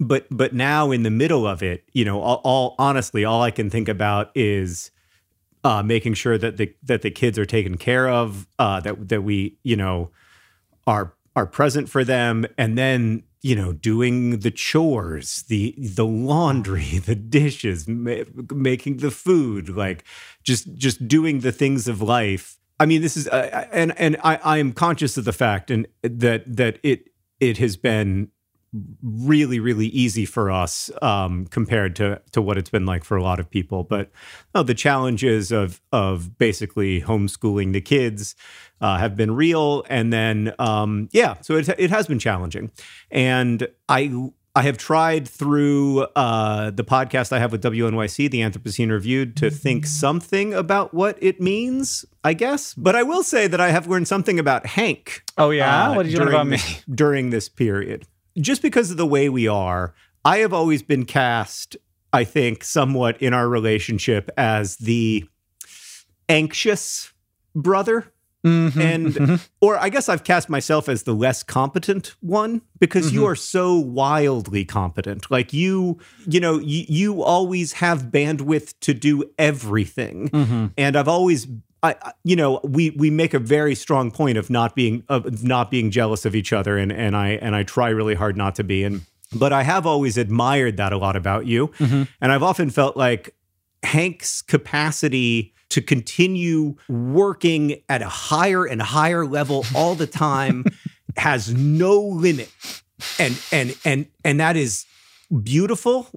But 0.00 0.26
but 0.30 0.54
now 0.54 0.90
in 0.90 1.02
the 1.02 1.10
middle 1.10 1.46
of 1.46 1.62
it, 1.62 1.84
you 1.92 2.04
know, 2.06 2.20
all, 2.20 2.40
all 2.42 2.74
honestly, 2.78 3.24
all 3.24 3.42
I 3.42 3.50
can 3.50 3.68
think 3.68 3.88
about 3.88 4.30
is 4.34 4.90
uh, 5.64 5.82
making 5.82 6.14
sure 6.14 6.38
that 6.38 6.58
the 6.58 6.74
that 6.82 7.02
the 7.02 7.10
kids 7.10 7.38
are 7.38 7.46
taken 7.46 7.76
care 7.76 8.08
of, 8.08 8.46
uh, 8.58 8.80
that 8.80 9.08
that 9.08 9.22
we 9.22 9.58
you 9.64 9.76
know 9.76 10.10
are 10.86 11.14
are 11.34 11.46
present 11.46 11.88
for 11.88 12.04
them, 12.04 12.46
and 12.56 12.76
then 12.78 13.24
you 13.42 13.56
know 13.56 13.72
doing 13.72 14.40
the 14.40 14.50
chores, 14.50 15.42
the 15.48 15.74
the 15.78 16.06
laundry, 16.06 16.98
the 17.04 17.14
dishes, 17.14 17.88
ma- 17.88 18.24
making 18.52 18.98
the 18.98 19.10
food, 19.10 19.70
like 19.70 20.04
just 20.42 20.72
just 20.74 21.08
doing 21.08 21.40
the 21.40 21.52
things 21.52 21.88
of 21.88 22.02
life. 22.02 22.58
I 22.78 22.86
mean, 22.86 23.02
this 23.02 23.16
is 23.16 23.26
uh, 23.28 23.66
and 23.72 23.98
and 23.98 24.16
I 24.22 24.36
I 24.36 24.58
am 24.58 24.72
conscious 24.72 25.16
of 25.16 25.24
the 25.24 25.32
fact 25.32 25.70
and 25.70 25.86
that 26.02 26.44
that 26.46 26.78
it 26.82 27.08
it 27.40 27.58
has 27.58 27.76
been 27.76 28.28
really 29.02 29.60
really 29.60 29.86
easy 29.86 30.24
for 30.24 30.50
us 30.50 30.90
um, 31.02 31.46
compared 31.46 31.94
to 31.96 32.20
to 32.32 32.42
what 32.42 32.58
it's 32.58 32.70
been 32.70 32.86
like 32.86 33.04
for 33.04 33.16
a 33.16 33.22
lot 33.22 33.38
of 33.38 33.48
people 33.48 33.84
but 33.84 34.10
oh, 34.54 34.62
the 34.62 34.74
challenges 34.74 35.52
of 35.52 35.80
of 35.92 36.36
basically 36.38 37.00
homeschooling 37.00 37.72
the 37.72 37.80
kids 37.80 38.34
uh, 38.80 38.98
have 38.98 39.16
been 39.16 39.34
real 39.34 39.84
and 39.88 40.12
then 40.12 40.52
um, 40.58 41.08
yeah 41.12 41.34
so 41.40 41.56
it, 41.56 41.68
it 41.78 41.90
has 41.90 42.06
been 42.06 42.18
challenging 42.18 42.70
and 43.10 43.68
i 43.88 44.30
I 44.56 44.62
have 44.62 44.78
tried 44.78 45.26
through 45.26 46.02
uh, 46.14 46.70
the 46.70 46.84
podcast 46.84 47.32
I 47.32 47.40
have 47.40 47.50
with 47.50 47.60
WNYC, 47.64 48.30
the 48.30 48.38
Anthropocene 48.38 48.88
Reviewed, 48.88 49.36
to 49.38 49.50
think 49.50 49.84
something 49.84 50.54
about 50.54 50.94
what 50.94 51.18
it 51.20 51.40
means, 51.40 52.04
I 52.22 52.34
guess. 52.34 52.72
But 52.72 52.94
I 52.94 53.02
will 53.02 53.24
say 53.24 53.48
that 53.48 53.60
I 53.60 53.72
have 53.72 53.88
learned 53.88 54.06
something 54.06 54.38
about 54.38 54.64
Hank 54.64 55.24
oh 55.38 55.50
yeah. 55.50 55.90
uh, 55.90 55.94
what 55.96 56.04
did 56.04 56.12
you 56.12 56.20
learn 56.20 56.28
about 56.28 56.46
me? 56.46 56.58
during 56.88 57.30
this 57.30 57.48
period? 57.48 58.06
Just 58.40 58.62
because 58.62 58.90
of 58.90 58.96
the 58.96 59.06
way 59.06 59.28
we 59.28 59.46
are, 59.48 59.94
I 60.24 60.38
have 60.38 60.52
always 60.52 60.82
been 60.82 61.04
cast, 61.04 61.76
I 62.12 62.24
think, 62.24 62.64
somewhat 62.64 63.20
in 63.22 63.32
our 63.34 63.48
relationship 63.48 64.30
as 64.36 64.76
the 64.76 65.24
anxious 66.28 67.12
brother. 67.54 68.10
Mhm. 68.44 68.76
And, 68.76 69.40
or 69.62 69.78
I 69.78 69.88
guess 69.88 70.10
I've 70.10 70.22
cast 70.24 70.50
myself 70.50 70.86
as 70.86 71.04
the 71.04 71.14
less 71.14 71.42
competent 71.42 72.14
one 72.20 72.60
because 72.78 73.06
Mm-hmm. 73.06 73.14
you 73.14 73.26
are 73.26 73.34
so 73.36 73.76
wildly 73.78 74.66
competent. 74.66 75.30
Like 75.30 75.54
you, 75.54 75.98
you 76.26 76.40
know, 76.40 76.58
you, 76.58 76.84
you 76.86 77.22
always 77.22 77.72
have 77.74 78.04
bandwidth 78.10 78.74
to 78.80 78.92
do 78.92 79.24
everything 79.38 80.28
Mm-hmm. 80.28 80.66
and 80.76 80.96
I've 80.96 81.08
always 81.08 81.46
I, 81.84 82.12
you 82.24 82.34
know, 82.34 82.60
we 82.64 82.90
we 82.90 83.10
make 83.10 83.34
a 83.34 83.38
very 83.38 83.74
strong 83.74 84.10
point 84.10 84.38
of 84.38 84.48
not 84.48 84.74
being 84.74 85.04
of 85.10 85.44
not 85.44 85.70
being 85.70 85.90
jealous 85.90 86.24
of 86.24 86.34
each 86.34 86.50
other, 86.50 86.78
and 86.78 86.90
and 86.90 87.14
I 87.14 87.32
and 87.32 87.54
I 87.54 87.62
try 87.62 87.90
really 87.90 88.14
hard 88.14 88.38
not 88.38 88.54
to 88.54 88.64
be, 88.64 88.84
and 88.84 89.02
but 89.34 89.52
I 89.52 89.64
have 89.64 89.86
always 89.86 90.16
admired 90.16 90.78
that 90.78 90.94
a 90.94 90.96
lot 90.96 91.14
about 91.14 91.44
you, 91.44 91.68
mm-hmm. 91.68 92.04
and 92.22 92.32
I've 92.32 92.42
often 92.42 92.70
felt 92.70 92.96
like 92.96 93.34
Hank's 93.82 94.40
capacity 94.40 95.52
to 95.68 95.82
continue 95.82 96.76
working 96.88 97.82
at 97.90 98.00
a 98.00 98.08
higher 98.08 98.64
and 98.64 98.80
higher 98.80 99.26
level 99.26 99.66
all 99.74 99.94
the 99.94 100.06
time 100.06 100.64
has 101.18 101.52
no 101.52 102.00
limit, 102.00 102.50
and 103.18 103.38
and 103.52 103.76
and 103.84 104.06
and 104.24 104.40
that 104.40 104.56
is 104.56 104.86
beautiful, 105.42 106.08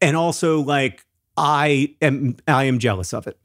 and 0.00 0.16
also 0.16 0.62
like 0.62 1.06
I 1.36 1.94
am 2.02 2.38
I 2.48 2.64
am 2.64 2.80
jealous 2.80 3.14
of 3.14 3.28
it. 3.28 3.38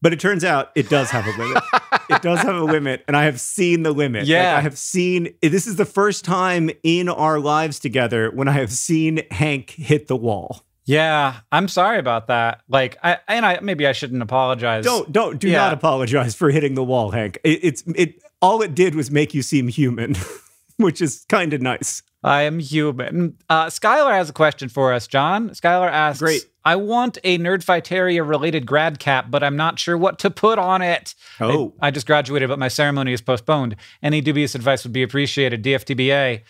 But 0.00 0.12
it 0.12 0.20
turns 0.20 0.44
out 0.44 0.70
it 0.76 0.88
does 0.88 1.10
have 1.10 1.26
a 1.26 1.30
limit. 1.42 1.62
it 2.10 2.22
does 2.22 2.38
have 2.40 2.54
a 2.54 2.62
limit, 2.64 3.04
and 3.08 3.16
I 3.16 3.24
have 3.24 3.40
seen 3.40 3.82
the 3.82 3.90
limit. 3.92 4.22
Like, 4.22 4.28
Yeah. 4.28 4.56
I 4.56 4.60
have 4.60 4.78
seen. 4.78 5.34
This 5.42 5.66
is 5.66 5.76
the 5.76 5.84
first 5.84 6.24
time 6.24 6.70
in 6.82 7.08
our 7.08 7.40
lives 7.40 7.78
together 7.80 8.30
when 8.30 8.46
I 8.48 8.52
have 8.52 8.70
seen 8.72 9.22
Hank 9.32 9.70
hit 9.70 10.06
the 10.06 10.16
wall. 10.16 10.64
Yeah, 10.84 11.40
I'm 11.52 11.68
sorry 11.68 11.98
about 11.98 12.28
that. 12.28 12.62
Like, 12.68 12.96
I 13.02 13.18
and 13.28 13.44
I 13.44 13.58
maybe 13.60 13.86
I 13.86 13.92
shouldn't 13.92 14.22
apologize. 14.22 14.84
Don't 14.84 15.12
don't 15.12 15.38
do 15.38 15.48
Yeah. 15.48 15.58
not 15.58 15.72
apologize 15.74 16.34
for 16.34 16.50
hitting 16.50 16.74
the 16.76 16.84
wall, 16.84 17.10
Hank. 17.10 17.38
It, 17.44 17.60
it's 17.62 17.82
it 17.94 18.22
all 18.40 18.62
it 18.62 18.74
did 18.74 18.94
was 18.94 19.10
make 19.10 19.34
you 19.34 19.42
seem 19.42 19.68
human, 19.68 20.14
which 20.84 21.00
is 21.00 21.24
kind 21.28 21.52
of 21.52 21.60
nice. 21.60 22.02
I 22.24 22.42
am 22.42 22.58
human. 22.58 23.36
Uh, 23.48 23.66
Skylar 23.66 24.12
has 24.12 24.28
a 24.28 24.32
question 24.32 24.68
for 24.68 24.92
us, 24.92 25.06
John. 25.06 25.50
Skylar 25.50 25.90
asks, 25.90 26.20
Great. 26.20 26.44
I 26.64 26.76
want 26.76 27.18
a 27.22 27.38
Nerdfighteria 27.38 28.28
related 28.28 28.66
grad 28.66 28.98
cap, 28.98 29.30
but 29.30 29.42
I'm 29.42 29.56
not 29.56 29.78
sure 29.78 29.96
what 29.96 30.18
to 30.20 30.30
put 30.30 30.58
on 30.58 30.82
it. 30.82 31.14
Oh. 31.40 31.74
I, 31.80 31.88
I 31.88 31.90
just 31.90 32.06
graduated, 32.06 32.48
but 32.48 32.58
my 32.58 32.68
ceremony 32.68 33.12
is 33.12 33.20
postponed. 33.20 33.76
Any 34.02 34.20
dubious 34.20 34.54
advice 34.54 34.84
would 34.84 34.92
be 34.92 35.02
appreciated. 35.02 35.62
DFTBA. 35.62 36.42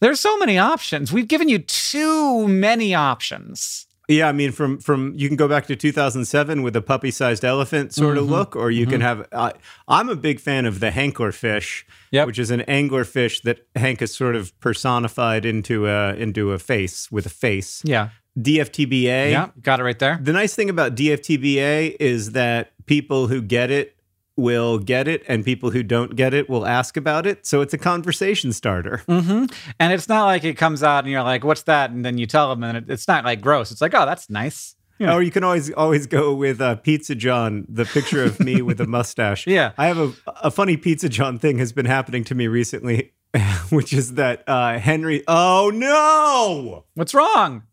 There's 0.00 0.20
so 0.20 0.36
many 0.38 0.58
options. 0.58 1.12
We've 1.12 1.28
given 1.28 1.48
you 1.48 1.60
too 1.60 2.48
many 2.48 2.94
options. 2.94 3.86
Yeah, 4.08 4.28
I 4.28 4.32
mean, 4.32 4.50
from 4.52 4.78
from 4.78 5.12
you 5.16 5.28
can 5.28 5.36
go 5.36 5.46
back 5.48 5.66
to 5.68 5.76
2007 5.76 6.62
with 6.62 6.74
a 6.76 6.82
puppy-sized 6.82 7.44
elephant 7.44 7.94
sort 7.94 8.16
Mm-hmm. 8.16 8.24
of 8.24 8.30
look, 8.30 8.56
or 8.56 8.70
you 8.70 8.86
can 8.86 9.00
have. 9.00 9.26
Uh, 9.32 9.52
I'm 9.86 10.08
a 10.08 10.16
big 10.16 10.40
fan 10.40 10.66
of 10.66 10.80
the 10.80 10.90
Hanklerfish, 10.90 11.84
Yep. 12.10 12.26
which 12.26 12.38
is 12.38 12.50
an 12.50 12.60
anglerfish 12.68 13.42
that 13.42 13.66
Hank 13.76 14.00
has 14.00 14.12
sort 14.14 14.34
of 14.36 14.58
personified 14.60 15.44
into 15.46 15.86
a 15.86 16.14
into 16.14 16.52
a 16.52 16.58
face 16.58 17.10
with 17.12 17.26
a 17.26 17.30
face. 17.30 17.80
Yeah. 17.84 18.08
DFTBA. 18.38 19.30
Yeah. 19.30 19.48
Got 19.62 19.80
it 19.80 19.84
right 19.84 19.98
there. 19.98 20.18
The 20.20 20.32
nice 20.32 20.54
thing 20.54 20.68
about 20.70 20.94
DFTBA 20.94 21.96
is 22.00 22.32
that 22.32 22.72
people 22.86 23.28
who 23.28 23.40
get 23.42 23.70
it 23.70 23.96
will 24.36 24.78
get 24.78 25.08
it, 25.08 25.22
and 25.28 25.44
people 25.44 25.70
who 25.70 25.82
don't 25.82 26.16
get 26.16 26.32
it 26.34 26.48
will 26.48 26.66
ask 26.66 26.96
about 26.96 27.26
it. 27.26 27.46
So 27.46 27.60
it's 27.60 27.74
a 27.74 27.78
conversation 27.78 28.52
starter. 28.52 29.02
hmm 29.06 29.46
And 29.78 29.92
it's 29.92 30.08
not 30.08 30.24
like 30.24 30.44
it 30.44 30.56
comes 30.56 30.82
out 30.82 31.04
and 31.04 31.12
you're 31.12 31.22
like, 31.22 31.44
what's 31.44 31.62
that? 31.62 31.90
And 31.90 32.04
then 32.04 32.18
you 32.18 32.26
tell 32.26 32.48
them, 32.48 32.62
and 32.64 32.78
it, 32.78 32.84
it's 32.88 33.06
not 33.08 33.24
like 33.24 33.40
gross. 33.40 33.70
It's 33.70 33.80
like, 33.80 33.94
oh, 33.94 34.06
that's 34.06 34.30
nice. 34.30 34.74
Yeah. 34.98 35.14
Or 35.14 35.22
you 35.22 35.30
can 35.32 35.42
always 35.42 35.72
always 35.72 36.06
go 36.06 36.32
with 36.34 36.60
uh, 36.60 36.76
Pizza 36.76 37.14
John, 37.14 37.66
the 37.68 37.84
picture 37.84 38.22
of 38.22 38.38
me 38.38 38.62
with 38.62 38.80
a 38.80 38.86
mustache. 38.96 39.46
Yeah. 39.46 39.72
I 39.76 39.86
have 39.88 39.98
a 39.98 40.12
a 40.42 40.50
funny 40.50 40.76
Pizza 40.76 41.08
John 41.08 41.38
thing 41.38 41.58
has 41.58 41.72
been 41.72 41.86
happening 41.86 42.22
to 42.24 42.34
me 42.36 42.46
recently, 42.46 43.12
which 43.70 43.92
is 43.92 44.14
that 44.14 44.44
uh, 44.46 44.78
Henry. 44.78 45.24
Oh 45.26 45.70
no! 45.74 46.84
What's 46.94 47.14
wrong? 47.14 47.64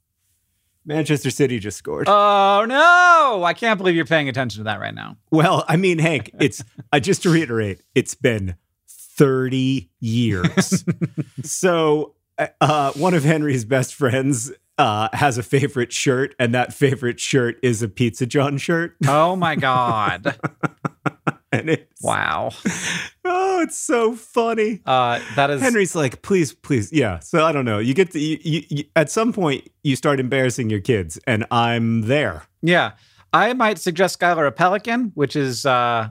Manchester 0.85 1.29
City 1.29 1.59
just 1.59 1.77
scored. 1.77 2.07
Oh, 2.07 2.65
no. 2.67 3.43
I 3.43 3.53
can't 3.53 3.77
believe 3.77 3.95
you're 3.95 4.05
paying 4.05 4.29
attention 4.29 4.59
to 4.61 4.63
that 4.65 4.79
right 4.79 4.93
now. 4.93 5.17
well, 5.31 5.63
I 5.67 5.77
mean, 5.77 5.99
Hank, 5.99 6.31
it's 6.39 6.63
I 6.91 6.99
just 6.99 7.23
to 7.23 7.29
reiterate, 7.29 7.81
it's 7.95 8.15
been 8.15 8.55
thirty 8.87 9.89
years. 9.99 10.83
so 11.43 12.15
uh, 12.61 12.91
one 12.93 13.13
of 13.13 13.23
Henry's 13.23 13.65
best 13.65 13.93
friends 13.93 14.51
uh, 14.77 15.09
has 15.13 15.37
a 15.37 15.43
favorite 15.43 15.91
shirt, 15.91 16.33
and 16.39 16.53
that 16.53 16.73
favorite 16.73 17.19
shirt 17.19 17.57
is 17.61 17.83
a 17.83 17.89
Pizza 17.89 18.25
John 18.25 18.57
shirt. 18.57 18.95
Oh 19.07 19.35
my 19.35 19.55
god! 19.55 20.39
and 21.51 21.69
it's 21.69 22.01
wow. 22.01 22.51
oh, 23.25 23.61
it's 23.61 23.77
so 23.77 24.15
funny. 24.15 24.81
Uh, 24.85 25.19
that 25.35 25.49
is 25.49 25.61
Henry's 25.61 25.95
like, 25.95 26.21
please, 26.21 26.53
please, 26.53 26.91
yeah. 26.91 27.19
So 27.19 27.45
I 27.45 27.51
don't 27.51 27.65
know. 27.65 27.79
You 27.79 27.93
get 27.93 28.11
to 28.11 28.19
you, 28.19 28.37
you, 28.41 28.63
you, 28.69 28.83
at 28.95 29.09
some 29.09 29.33
point 29.33 29.67
you 29.83 29.95
start 29.95 30.19
embarrassing 30.19 30.69
your 30.69 30.79
kids, 30.81 31.19
and 31.25 31.45
I'm 31.51 32.01
there. 32.01 32.43
Yeah, 32.61 32.91
I 33.33 33.53
might 33.53 33.77
suggest 33.79 34.19
Skylar 34.19 34.47
a 34.47 34.51
pelican, 34.51 35.11
which 35.15 35.35
is 35.35 35.65
uh, 35.65 36.09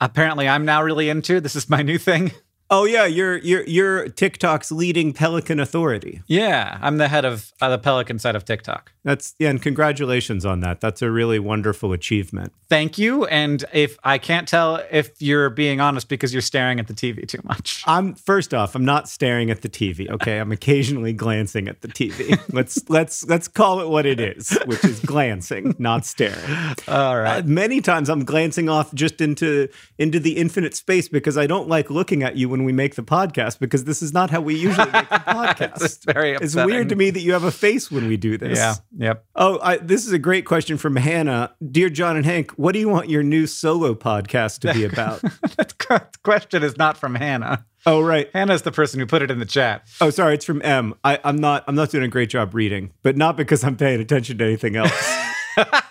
apparently 0.00 0.48
I'm 0.48 0.64
now 0.64 0.82
really 0.82 1.08
into. 1.08 1.40
This 1.40 1.56
is 1.56 1.68
my 1.68 1.82
new 1.82 1.98
thing. 1.98 2.32
Oh 2.72 2.84
yeah, 2.84 3.04
you're 3.04 3.38
you're 3.38 3.64
you're 3.64 4.08
TikTok's 4.08 4.70
leading 4.70 5.12
Pelican 5.12 5.58
authority. 5.58 6.22
Yeah, 6.28 6.78
I'm 6.80 6.98
the 6.98 7.08
head 7.08 7.24
of 7.24 7.52
uh, 7.60 7.68
the 7.68 7.78
Pelican 7.78 8.20
side 8.20 8.36
of 8.36 8.44
TikTok. 8.44 8.92
That's 9.02 9.34
yeah, 9.40 9.48
and 9.48 9.60
congratulations 9.60 10.46
on 10.46 10.60
that. 10.60 10.80
That's 10.80 11.02
a 11.02 11.10
really 11.10 11.38
wonderful 11.38 11.92
achievement. 11.92 12.52
Thank 12.68 12.98
you. 12.98 13.24
And 13.26 13.64
if 13.72 13.98
I 14.04 14.18
can't 14.18 14.46
tell 14.46 14.76
if 14.90 15.20
you're 15.20 15.50
being 15.50 15.80
honest 15.80 16.08
because 16.08 16.32
you're 16.32 16.42
staring 16.42 16.78
at 16.78 16.86
the 16.86 16.94
TV 16.94 17.26
too 17.26 17.40
much. 17.44 17.82
I'm 17.86 18.14
first 18.14 18.54
off, 18.54 18.76
I'm 18.76 18.84
not 18.84 19.08
staring 19.08 19.50
at 19.50 19.62
the 19.62 19.68
TV. 19.68 20.08
Okay, 20.08 20.38
I'm 20.38 20.52
occasionally 20.52 21.12
glancing 21.12 21.66
at 21.66 21.80
the 21.80 21.88
TV. 21.88 22.38
let's 22.52 22.88
let's 22.88 23.26
let's 23.26 23.48
call 23.48 23.80
it 23.80 23.88
what 23.88 24.06
it 24.06 24.20
is, 24.20 24.56
which 24.66 24.84
is 24.84 25.00
glancing, 25.00 25.74
not 25.78 26.04
staring. 26.04 26.54
All 26.86 27.18
right. 27.18 27.42
Uh, 27.42 27.46
many 27.46 27.80
times 27.80 28.08
I'm 28.08 28.24
glancing 28.24 28.68
off 28.68 28.94
just 28.94 29.20
into 29.20 29.68
into 29.98 30.20
the 30.20 30.36
infinite 30.36 30.76
space 30.76 31.08
because 31.08 31.36
I 31.36 31.48
don't 31.48 31.68
like 31.68 31.90
looking 31.90 32.22
at 32.22 32.36
you 32.36 32.48
when 32.48 32.59
we 32.64 32.72
make 32.72 32.94
the 32.94 33.02
podcast 33.02 33.58
because 33.58 33.84
this 33.84 34.02
is 34.02 34.12
not 34.12 34.30
how 34.30 34.40
we 34.40 34.54
usually 34.54 34.90
make 34.90 35.08
the 35.08 35.16
podcast. 35.26 35.82
it's 35.82 36.04
very 36.04 36.32
It's 36.32 36.54
weird 36.54 36.88
to 36.90 36.96
me 36.96 37.10
that 37.10 37.20
you 37.20 37.32
have 37.32 37.44
a 37.44 37.50
face 37.50 37.90
when 37.90 38.08
we 38.08 38.16
do 38.16 38.36
this. 38.38 38.58
Yeah. 38.58 38.74
Yep. 38.96 39.24
Oh, 39.36 39.58
I, 39.62 39.76
this 39.78 40.06
is 40.06 40.12
a 40.12 40.18
great 40.18 40.44
question 40.46 40.76
from 40.78 40.96
Hannah. 40.96 41.54
Dear 41.70 41.90
John 41.90 42.16
and 42.16 42.24
Hank, 42.26 42.50
what 42.52 42.72
do 42.72 42.78
you 42.78 42.88
want 42.88 43.08
your 43.08 43.22
new 43.22 43.46
solo 43.46 43.94
podcast 43.94 44.60
to 44.60 44.72
be 44.72 44.84
about? 44.84 45.20
that 45.56 46.16
question 46.22 46.62
is 46.62 46.76
not 46.76 46.96
from 46.96 47.14
Hannah. 47.14 47.64
oh, 47.86 48.00
right. 48.00 48.28
Hannah's 48.34 48.62
the 48.62 48.72
person 48.72 49.00
who 49.00 49.06
put 49.06 49.22
it 49.22 49.30
in 49.30 49.38
the 49.38 49.46
chat. 49.46 49.86
Oh, 50.00 50.10
sorry, 50.10 50.34
it's 50.34 50.44
from 50.44 50.60
M. 50.62 50.94
I, 51.02 51.18
I'm 51.24 51.36
not. 51.36 51.64
I'm 51.66 51.74
not 51.74 51.90
doing 51.90 52.04
a 52.04 52.08
great 52.08 52.28
job 52.30 52.54
reading, 52.54 52.92
but 53.02 53.16
not 53.16 53.36
because 53.36 53.64
I'm 53.64 53.76
paying 53.76 54.00
attention 54.00 54.38
to 54.38 54.44
anything 54.44 54.76
else. 54.76 54.92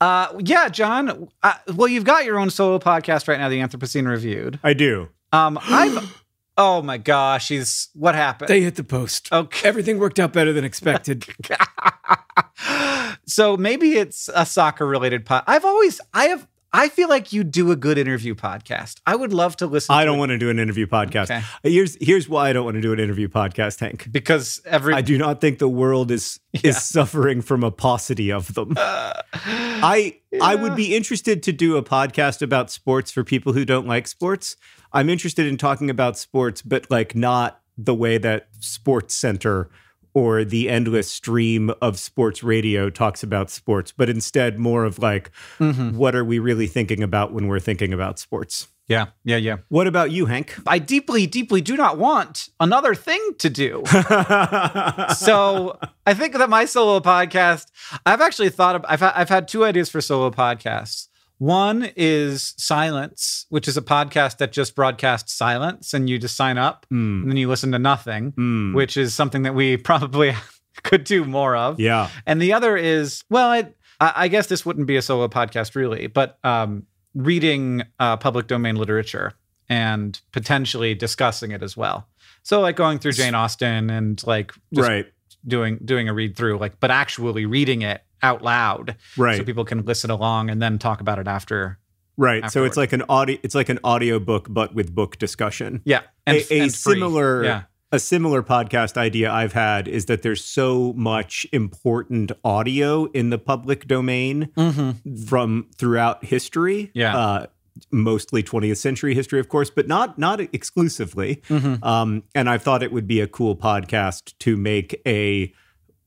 Uh, 0.00 0.34
yeah, 0.38 0.68
John. 0.68 1.28
Uh, 1.42 1.54
well, 1.74 1.88
you've 1.88 2.04
got 2.04 2.24
your 2.24 2.38
own 2.38 2.50
solo 2.50 2.78
podcast 2.78 3.28
right 3.28 3.38
now, 3.38 3.48
the 3.48 3.58
Anthropocene 3.60 4.08
Reviewed. 4.08 4.58
I 4.62 4.72
do. 4.72 5.08
Um, 5.32 5.58
I've. 5.62 6.22
Oh 6.56 6.82
my 6.82 6.98
gosh, 6.98 7.48
he's 7.48 7.88
what 7.94 8.14
happened? 8.14 8.48
They 8.48 8.60
hit 8.60 8.74
the 8.74 8.84
post. 8.84 9.32
Okay. 9.32 9.66
Everything 9.66 9.98
worked 9.98 10.18
out 10.18 10.32
better 10.32 10.52
than 10.52 10.64
expected. 10.64 11.24
so 13.26 13.56
maybe 13.56 13.92
it's 13.92 14.28
a 14.34 14.44
soccer 14.44 14.86
related 14.86 15.24
pod. 15.24 15.44
I've 15.46 15.64
always, 15.64 16.00
I 16.12 16.26
have, 16.26 16.46
I 16.72 16.88
feel 16.88 17.08
like 17.08 17.32
you 17.32 17.42
do 17.42 17.72
a 17.72 17.76
good 17.76 17.98
interview 17.98 18.34
podcast. 18.34 19.00
I 19.04 19.16
would 19.16 19.32
love 19.32 19.56
to 19.56 19.66
listen. 19.66 19.92
I 19.94 20.02
to 20.02 20.06
don't 20.06 20.16
it 20.16 20.18
want 20.20 20.30
to 20.30 20.38
do 20.38 20.50
an 20.50 20.58
interview 20.58 20.86
podcast. 20.86 21.24
Okay. 21.24 21.42
Here's 21.64 21.96
here's 22.00 22.28
why 22.28 22.48
I 22.50 22.52
don't 22.52 22.64
want 22.64 22.76
to 22.76 22.80
do 22.80 22.92
an 22.92 23.00
interview 23.00 23.28
podcast, 23.28 23.80
Hank. 23.80 24.10
because 24.12 24.60
every 24.64 24.94
I 24.94 25.00
do 25.00 25.18
not 25.18 25.40
think 25.40 25.58
the 25.58 25.68
world 25.68 26.10
is 26.10 26.38
Yeah. 26.52 26.70
is 26.70 26.82
suffering 26.82 27.40
from 27.42 27.64
a 27.64 27.70
paucity 27.70 28.30
of 28.30 28.54
them. 28.54 28.74
Uh, 28.76 29.12
I 29.32 30.18
I 30.40 30.54
would 30.54 30.76
be 30.76 30.94
interested 30.94 31.42
to 31.44 31.52
do 31.52 31.76
a 31.76 31.82
podcast 31.82 32.42
about 32.42 32.70
sports 32.70 33.10
for 33.10 33.24
people 33.24 33.52
who 33.52 33.64
don't 33.64 33.86
like 33.86 34.06
sports. 34.06 34.56
I'm 34.92 35.08
interested 35.08 35.46
in 35.46 35.56
talking 35.56 35.90
about 35.90 36.18
sports, 36.18 36.62
but 36.62 36.90
like 36.90 37.14
not 37.14 37.60
the 37.78 37.94
way 37.94 38.18
that 38.18 38.48
Sports 38.60 39.14
Center 39.14 39.70
or 40.14 40.44
the 40.44 40.68
endless 40.68 41.10
stream 41.10 41.70
of 41.80 41.98
sports 41.98 42.42
radio 42.42 42.90
talks 42.90 43.22
about 43.22 43.50
sports, 43.50 43.92
but 43.96 44.08
instead 44.10 44.58
more 44.58 44.84
of 44.84 44.98
like 44.98 45.30
Mhm. 45.58 45.94
what 45.94 46.14
are 46.14 46.24
we 46.24 46.38
really 46.38 46.66
thinking 46.66 47.02
about 47.02 47.32
when 47.32 47.46
we're 47.48 47.60
thinking 47.60 47.92
about 47.92 48.18
sports? 48.18 48.68
yeah, 48.88 49.06
yeah, 49.22 49.36
yeah. 49.36 49.58
What 49.68 49.86
about 49.86 50.10
you, 50.10 50.26
Hank? 50.26 50.56
I 50.66 50.80
deeply, 50.80 51.24
deeply 51.24 51.60
do 51.60 51.76
not 51.76 51.96
want 51.96 52.48
another 52.58 52.92
thing 52.96 53.20
to 53.38 53.48
do. 53.48 53.84
so 55.16 55.78
I 56.06 56.14
think 56.14 56.34
that 56.36 56.48
my 56.50 56.64
solo 56.64 57.00
podcast, 57.00 57.66
I've 58.04 58.20
actually 58.20 58.48
thought 58.50 58.76
of, 58.76 58.84
I've, 58.88 59.02
I've 59.02 59.28
had 59.28 59.46
two 59.48 59.64
ideas 59.64 59.88
for 59.90 60.00
solo 60.00 60.30
podcasts. 60.30 61.06
One 61.40 61.88
is 61.96 62.52
Silence, 62.58 63.46
which 63.48 63.66
is 63.66 63.78
a 63.78 63.82
podcast 63.82 64.36
that 64.38 64.52
just 64.52 64.74
broadcasts 64.76 65.32
silence 65.32 65.94
and 65.94 66.08
you 66.08 66.18
just 66.18 66.36
sign 66.36 66.58
up 66.58 66.84
Hmm. 66.90 67.22
and 67.22 67.30
then 67.30 67.36
you 67.38 67.48
listen 67.48 67.72
to 67.72 67.78
nothing, 67.78 68.32
Hmm. 68.36 68.74
which 68.74 68.98
is 68.98 69.14
something 69.14 69.42
that 69.44 69.54
we 69.54 69.76
probably 69.90 70.34
could 70.82 71.04
do 71.04 71.24
more 71.24 71.56
of. 71.56 71.80
yeah. 71.80 72.08
And 72.26 72.42
the 72.42 72.52
other 72.52 72.76
is, 72.76 73.24
well, 73.30 73.48
I, 73.50 73.72
I 74.00 74.28
guess 74.28 74.48
this 74.48 74.66
wouldn't 74.66 74.86
be 74.86 74.96
a 74.96 75.02
solo 75.02 75.28
podcast 75.28 75.74
really, 75.74 76.08
but 76.08 76.38
um, 76.44 76.84
reading 77.14 77.84
uh, 77.98 78.18
public 78.18 78.46
domain 78.46 78.76
literature 78.76 79.32
and 79.70 80.20
potentially 80.32 80.94
discussing 80.94 81.52
it 81.52 81.62
as 81.62 81.74
well. 81.74 82.06
So 82.42 82.60
like 82.60 82.76
going 82.76 82.98
through 82.98 83.12
Jane 83.12 83.34
Austen 83.34 83.88
and 83.88 84.22
like 84.26 84.52
right. 84.74 85.06
Doing 85.46 85.78
doing 85.84 86.08
a 86.08 86.14
read 86.14 86.36
through, 86.36 86.58
like 86.58 86.80
but 86.80 86.90
actually 86.90 87.46
reading 87.46 87.82
it 87.82 88.02
out 88.22 88.42
loud 88.42 88.96
Right. 89.16 89.36
so 89.38 89.44
people 89.44 89.64
can 89.64 89.84
listen 89.84 90.10
along 90.10 90.50
and 90.50 90.60
then 90.60 90.78
talk 90.78 91.00
about 91.00 91.18
it 91.18 91.26
after. 91.26 91.78
Right. 92.16 92.50
So 92.50 92.64
it's 92.64 92.76
like 92.76 92.92
an 92.92 93.02
audio 93.08 93.38
it's 93.42 93.54
like 93.54 93.68
an 93.70 93.78
audio 93.82 94.18
book 94.18 94.46
but 94.50 94.74
with 94.74 94.94
book 94.94 95.16
discussion. 95.18 95.80
Yeah, 95.84 96.02
a, 96.26 96.44
a 96.52 96.60
and 96.62 96.72
similar 96.72 97.44
Yeah, 97.44 97.62
a 97.92 97.98
similar 97.98 98.42
podcast 98.42 98.96
idea 98.98 99.32
I've 99.32 99.54
had 99.54 99.88
is 99.88 100.04
that 100.06 100.20
there's 100.22 100.44
so 100.44 100.92
much 100.94 101.46
important 101.52 102.30
audio 102.44 103.06
in 103.12 103.30
the 103.30 103.38
public 103.38 103.86
domain 103.88 104.50
Mhm. 104.56 105.26
from 105.28 105.66
throughout 105.78 106.24
history. 106.26 106.90
Yeah. 106.94 107.16
Uh, 107.16 107.46
mostly 107.90 108.42
20th 108.42 108.76
century 108.78 109.14
history, 109.14 109.40
of 109.40 109.48
course, 109.48 109.70
but 109.70 109.88
not 109.88 110.18
not 110.18 110.40
exclusively. 110.40 111.42
Mhm. 111.48 111.82
Um, 111.84 112.22
and 112.34 112.48
I 112.48 112.58
thought 112.58 112.82
it 112.82 112.92
would 112.92 113.06
be 113.06 113.20
a 113.20 113.26
cool 113.26 113.56
podcast 113.56 114.34
to 114.40 114.56
make 114.56 115.00
a 115.06 115.52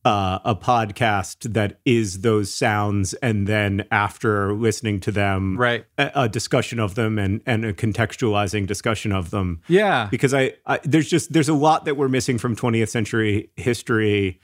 uh, 0.05 0.39
a 0.43 0.53
podcast 0.53 1.53
that 1.53 1.79
is 1.85 2.21
those 2.21 2.53
sounds, 2.53 3.13
and 3.15 3.47
then 3.47 3.85
after 3.89 4.53
listening 4.53 4.99
to 4.99 5.13
them, 5.13 5.57
right. 5.57 5.85
a, 5.97 6.11
a 6.15 6.29
discussion 6.29 6.77
of 6.79 6.95
them 6.95 7.17
and 7.17 7.41
and 7.45 7.63
a 7.63 7.71
contextualizing 7.71 8.67
discussion 8.67 9.13
of 9.13 9.29
them 9.29 9.61
Yeah, 9.69 10.09
because 10.11 10.33
I, 10.33 10.55
I 10.65 10.79
there's 10.83 11.09
just 11.09 11.31
there's 11.31 11.47
a 11.47 11.53
lot 11.53 11.85
that 11.85 11.95
we're 11.95 12.09
missing 12.09 12.37
from 12.37 12.53
20th 12.53 12.89
century 12.89 13.49
history 13.55 14.41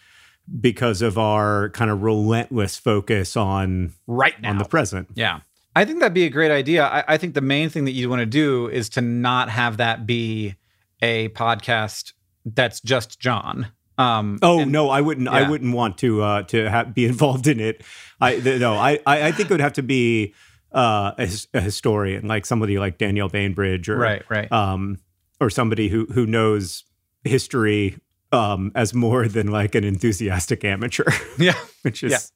because 0.61 1.01
of 1.01 1.17
our 1.17 1.69
kind 1.71 1.91
of 1.91 2.01
relentless 2.03 2.77
focus 2.77 3.35
on 3.35 3.93
right 4.07 4.39
now. 4.41 4.51
on 4.51 4.57
the 4.59 4.65
present. 4.65 5.09
Yeah. 5.13 5.41
I 5.75 5.85
think 5.85 5.99
that'd 5.99 6.13
be 6.13 6.25
a 6.25 6.29
great 6.29 6.51
idea. 6.51 6.85
I, 6.85 7.03
I 7.07 7.17
think 7.17 7.33
the 7.35 7.41
main 7.41 7.69
thing 7.69 7.85
that 7.85 7.91
you 7.91 8.09
want 8.09 8.21
to 8.21 8.25
do 8.25 8.67
is 8.67 8.89
to 8.89 9.01
not 9.01 9.49
have 9.49 9.77
that 9.77 10.05
be 10.05 10.55
a 11.01 11.29
podcast 11.29 12.13
that's 12.45 12.81
just 12.81 13.19
John. 13.19 13.67
Um, 13.97 14.39
Oh 14.41 14.61
and- 14.61 14.71
no, 14.71 14.89
I 14.89 15.01
wouldn't. 15.01 15.27
yeah. 15.27 15.33
I 15.33 15.49
wouldn't 15.49 15.73
want 15.75 15.97
to 15.99 16.21
uh, 16.21 16.43
to 16.43 16.69
ha- 16.69 16.83
be 16.85 17.05
involved 17.13 17.47
in 17.47 17.59
it. 17.59 17.83
I 18.19 18.39
th- 18.39 18.59
no, 18.59 18.73
I, 18.75 18.99
I 19.05 19.27
I 19.27 19.31
think 19.31 19.49
it 19.49 19.53
would 19.53 19.61
have 19.61 19.73
to 19.73 19.83
be 19.83 20.33
uh, 20.71 21.11
a, 21.17 21.29
a 21.53 21.61
historian, 21.61 22.27
like 22.27 22.45
somebody 22.45 22.77
like 22.79 22.97
Danielle 22.97 23.29
Bainbridge, 23.29 23.89
or 23.89 23.97
Right, 23.97 24.23
right. 24.29 24.51
um, 24.51 24.97
or 25.39 25.49
somebody 25.49 25.89
who 25.89 26.05
who 26.07 26.25
knows 26.25 26.83
history 27.23 27.97
um, 28.31 28.71
as 28.75 28.93
more 28.93 29.27
than 29.27 29.47
like 29.47 29.75
an 29.75 29.83
enthusiastic 29.83 30.63
amateur, 30.63 31.05
yeah. 31.37 31.55
which 31.83 32.03
is 32.03 32.31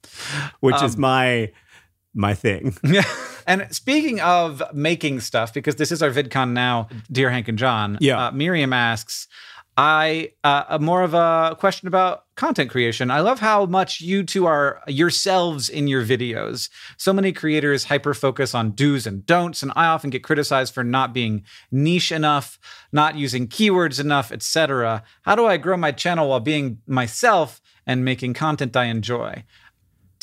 which 0.60 0.82
is 0.84 0.96
Um, 0.96 1.02
my 1.02 1.52
my 2.13 2.34
thing. 2.34 2.76
Yeah. 2.84 3.04
And 3.45 3.67
speaking 3.76 4.21
of 4.21 4.63
making 4.73 5.19
stuff, 5.19 5.54
because 5.54 5.76
this 5.76 5.91
is 5.91 6.02
our 6.02 6.12
VidCon 6.12 6.54
now, 6.54 6.88
dear 7.12 7.30
Hank 7.30 7.49
and 7.49 7.58
John. 7.58 7.97
Yeah. 7.99 8.28
Uh, 8.28 8.32
Miriam 8.32 8.71
asks, 8.71 9.28
I 9.76 10.34
uh, 10.43 10.78
more 10.80 11.02
of 11.02 11.15
a 11.15 11.56
question 11.60 11.88
about 11.88 12.26
content 12.36 12.69
creation. 12.69 13.10
I 13.10 13.21
love 13.21 13.39
how 13.39 13.65
much 13.65 14.02
you 14.02 14.23
two 14.23 14.45
are 14.45 14.82
yourselves 14.88 15.67
in 15.67 15.88
your 15.88 16.06
videos. 16.06 16.69
So 16.97 17.12
many 17.12 17.32
creators 17.32 17.86
hyper 17.86 18.13
focus 18.13 18.54
on 18.54 18.71
do's 18.71 19.08
and 19.08 19.26
don'ts, 19.26 19.63
and 19.63 19.71
I 19.76 19.88
often 19.88 20.12
get 20.12 20.23
criticized 20.23 20.76
for 20.76 20.84
not 20.84 21.12
being 21.12 21.43
niche 21.71 22.12
enough, 22.12 22.60
not 22.91 23.15
using 23.15 23.47
keywords 23.47 23.99
enough, 23.99 24.32
etc. 24.32 25.04
How 25.23 25.36
do 25.36 25.47
I 25.47 25.58
grow 25.58 25.78
my 25.78 25.91
channel 25.91 26.30
while 26.30 26.39
being 26.39 26.80
myself 26.86 27.60
and 27.88 28.06
making 28.06 28.36
content 28.36 28.78
I 28.78 28.86
enjoy? 28.86 29.43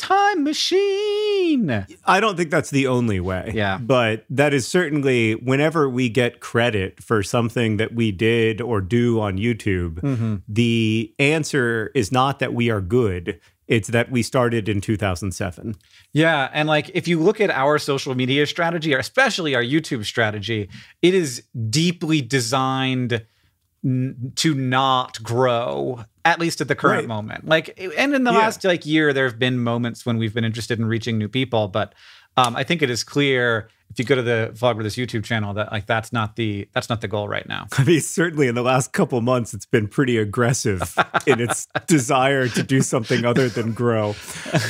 Time 0.01 0.43
machine. 0.43 1.85
I 2.05 2.19
don't 2.19 2.35
think 2.35 2.49
that's 2.49 2.71
the 2.71 2.87
only 2.87 3.19
way. 3.19 3.51
Yeah. 3.53 3.77
But 3.77 4.25
that 4.31 4.51
is 4.53 4.67
certainly 4.67 5.33
whenever 5.35 5.87
we 5.87 6.09
get 6.09 6.39
credit 6.39 7.03
for 7.03 7.21
something 7.21 7.77
that 7.77 7.93
we 7.93 8.11
did 8.11 8.61
or 8.61 8.81
do 8.81 9.19
on 9.19 9.37
YouTube, 9.37 10.01
Mm-hmm. 10.01 10.35
the 10.47 11.13
answer 11.19 11.91
is 11.93 12.11
not 12.11 12.39
that 12.39 12.53
we 12.53 12.69
are 12.71 12.81
good. 12.81 13.39
It's 13.67 13.89
that 13.89 14.09
we 14.11 14.23
started 14.23 14.67
in 14.67 14.81
2007. 14.81 15.75
Yeah, 16.13 16.49
and 16.51 16.67
like 16.67 16.89
if 16.93 17.07
you 17.07 17.19
look 17.19 17.39
at 17.39 17.49
our 17.51 17.77
social 17.77 18.15
media 18.15 18.45
strategy, 18.47 18.93
or 18.95 18.97
especially 18.97 19.53
our 19.55 19.63
YouTube 19.63 20.03
strategy, 20.05 20.67
it 21.01 21.13
is 21.13 21.43
deeply 21.69 22.21
designed 22.21 23.23
n- 23.83 24.31
to 24.35 24.53
not 24.53 25.21
grow 25.23 26.03
at 26.23 26.39
least 26.39 26.61
at 26.61 26.67
the 26.67 26.75
current 26.75 26.99
Right. 27.01 27.07
moment 27.07 27.47
like 27.47 27.77
and 27.97 28.13
in 28.13 28.23
the 28.23 28.31
Yeah. 28.31 28.37
last 28.37 28.63
like 28.63 28.85
year 28.85 29.11
there 29.13 29.25
have 29.25 29.39
been 29.39 29.57
moments 29.59 30.05
when 30.05 30.17
we've 30.17 30.33
been 30.33 30.43
interested 30.45 30.77
in 30.79 30.85
reaching 30.85 31.17
new 31.17 31.27
people 31.27 31.67
but 31.67 31.93
um, 32.37 32.55
i 32.55 32.63
think 32.63 32.81
it 32.83 32.89
is 32.91 33.03
clear 33.03 33.69
if 33.89 33.97
you 33.99 34.05
go 34.05 34.15
to 34.15 34.21
the 34.21 34.51
Vlogbrothers 34.53 34.95
youtube 35.03 35.23
channel 35.23 35.53
that 35.55 35.71
like 35.71 35.87
that's 35.87 36.13
not 36.13 36.35
the 36.35 36.69
that's 36.73 36.89
not 36.89 37.01
the 37.01 37.07
goal 37.07 37.27
right 37.27 37.47
now 37.49 37.65
I 37.77 37.83
mean, 37.83 38.01
certainly 38.01 38.47
in 38.47 38.53
the 38.55 38.61
last 38.61 38.93
couple 38.93 39.19
months, 39.21 39.53
it's 39.53 39.65
been 39.65 39.87
pretty 39.87 40.17
aggressive 40.17 40.95
in 41.25 41.41
its 41.41 41.67
desire 41.87 42.47
to 42.49 42.61
do 42.63 42.81
something 42.81 43.25
other 43.25 43.49
than 43.49 43.73
grow. 43.73 44.09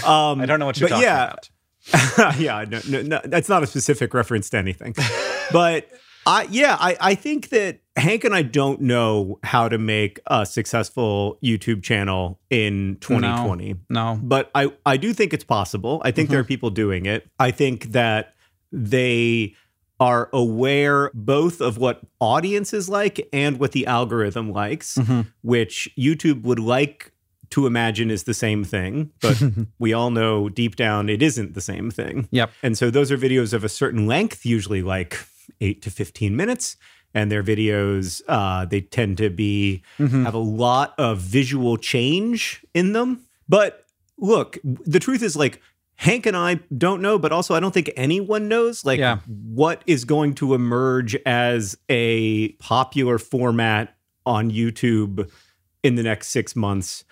Um, 0.05 0.39
i 0.41 0.45
don't 0.47 0.59
know 0.59 0.65
what 0.65 0.79
you're 0.79 0.87
talking 0.89 1.03
yeah, 1.03 1.33
about 1.33 2.39
yeah, 2.39 2.63
no, 2.67 2.79
no, 2.87 3.01
no, 3.01 3.21
that's 3.25 3.49
not 3.49 3.61
a 3.61 3.67
specific 3.67 4.13
reference 4.13 4.49
to 4.51 4.57
anything. 4.57 4.95
But 5.51 5.89
I, 6.25 6.47
yeah, 6.49 6.77
I, 6.79 6.95
I 7.01 7.15
think 7.15 7.49
that 7.49 7.80
Hank 7.97 8.23
and 8.23 8.33
I 8.33 8.41
don't 8.41 8.81
know 8.81 9.37
how 9.43 9.67
to 9.67 9.77
make 9.77 10.19
a 10.27 10.45
successful 10.45 11.37
YouTube 11.43 11.83
channel 11.83 12.39
in 12.49 12.97
2020. 13.01 13.75
no 13.89 14.19
But 14.21 14.49
I, 14.55 14.71
I 14.85 14.95
do 14.97 15.13
think 15.13 15.33
it's 15.33 15.43
possible. 15.43 16.01
I 16.05 16.11
think 16.11 16.29
there 16.29 16.39
are 16.39 16.43
people 16.45 16.69
doing 16.69 17.05
it. 17.05 17.27
I 17.37 17.51
think 17.51 17.91
that 17.91 18.33
they 18.71 19.55
are 19.99 20.29
aware 20.33 21.11
both 21.13 21.61
of 21.61 21.77
what 21.77 22.01
audience 22.19 22.73
is 22.73 22.89
like 22.89 23.27
and 23.33 23.59
what 23.59 23.71
the 23.73 23.85
algorithm 23.85 24.51
likes, 24.51 24.97
Mhm. 24.97 25.27
which 25.41 25.89
YouTube 25.97 26.43
would 26.43 26.59
like 26.59 27.11
to 27.51 27.67
imagine 27.67 28.09
is 28.09 28.23
the 28.23 28.33
same 28.33 28.63
thing. 28.63 29.11
But 29.21 29.43
we 29.79 29.91
all 29.93 30.09
know 30.09 30.47
deep 30.49 30.75
down 30.77 31.09
it 31.09 31.21
isn't 31.21 31.53
the 31.53 31.61
same 31.61 31.91
thing. 31.91 32.29
yep 32.31 32.51
And 32.63 32.77
so 32.77 32.89
those 32.89 33.11
are 33.11 33.17
videos 33.17 33.51
of 33.53 33.63
a 33.65 33.69
certain 33.69 34.07
length, 34.07 34.45
usually 34.45 34.81
like 34.81 35.19
eight 35.59 35.81
to 35.81 35.91
15 35.91 36.35
minutes. 36.35 36.77
And 37.13 37.31
their 37.31 37.43
videos, 37.43 38.21
uh, 38.27 38.65
they 38.65 38.81
tend 38.81 39.17
to 39.17 39.29
be 39.29 39.83
Mhm. 39.99 40.23
have 40.23 40.33
a 40.33 40.37
lot 40.39 40.93
of 40.97 41.19
visual 41.19 41.77
change 41.77 42.63
in 42.73 42.93
them. 42.93 43.21
But 43.49 43.85
look, 44.17 44.57
the 44.63 44.99
truth 44.99 45.21
is 45.21 45.35
like 45.35 45.61
Hank 45.95 46.25
and 46.25 46.35
I 46.37 46.55
don't 46.75 47.01
know, 47.01 47.19
but 47.19 47.31
also 47.31 47.53
I 47.53 47.59
don't 47.59 47.73
think 47.73 47.91
anyone 47.95 48.47
knows 48.47 48.83
like 48.85 48.99
Yeah. 48.99 49.19
what 49.27 49.83
is 49.85 50.03
going 50.05 50.33
to 50.35 50.53
emerge 50.55 51.15
as 51.25 51.77
a 51.89 52.49
popular 52.53 53.17
format 53.19 53.95
on 54.25 54.49
YouTube 54.49 55.29
in 55.83 55.95
the 55.95 56.03
next 56.03 56.29
six 56.29 56.55
months 56.55 57.03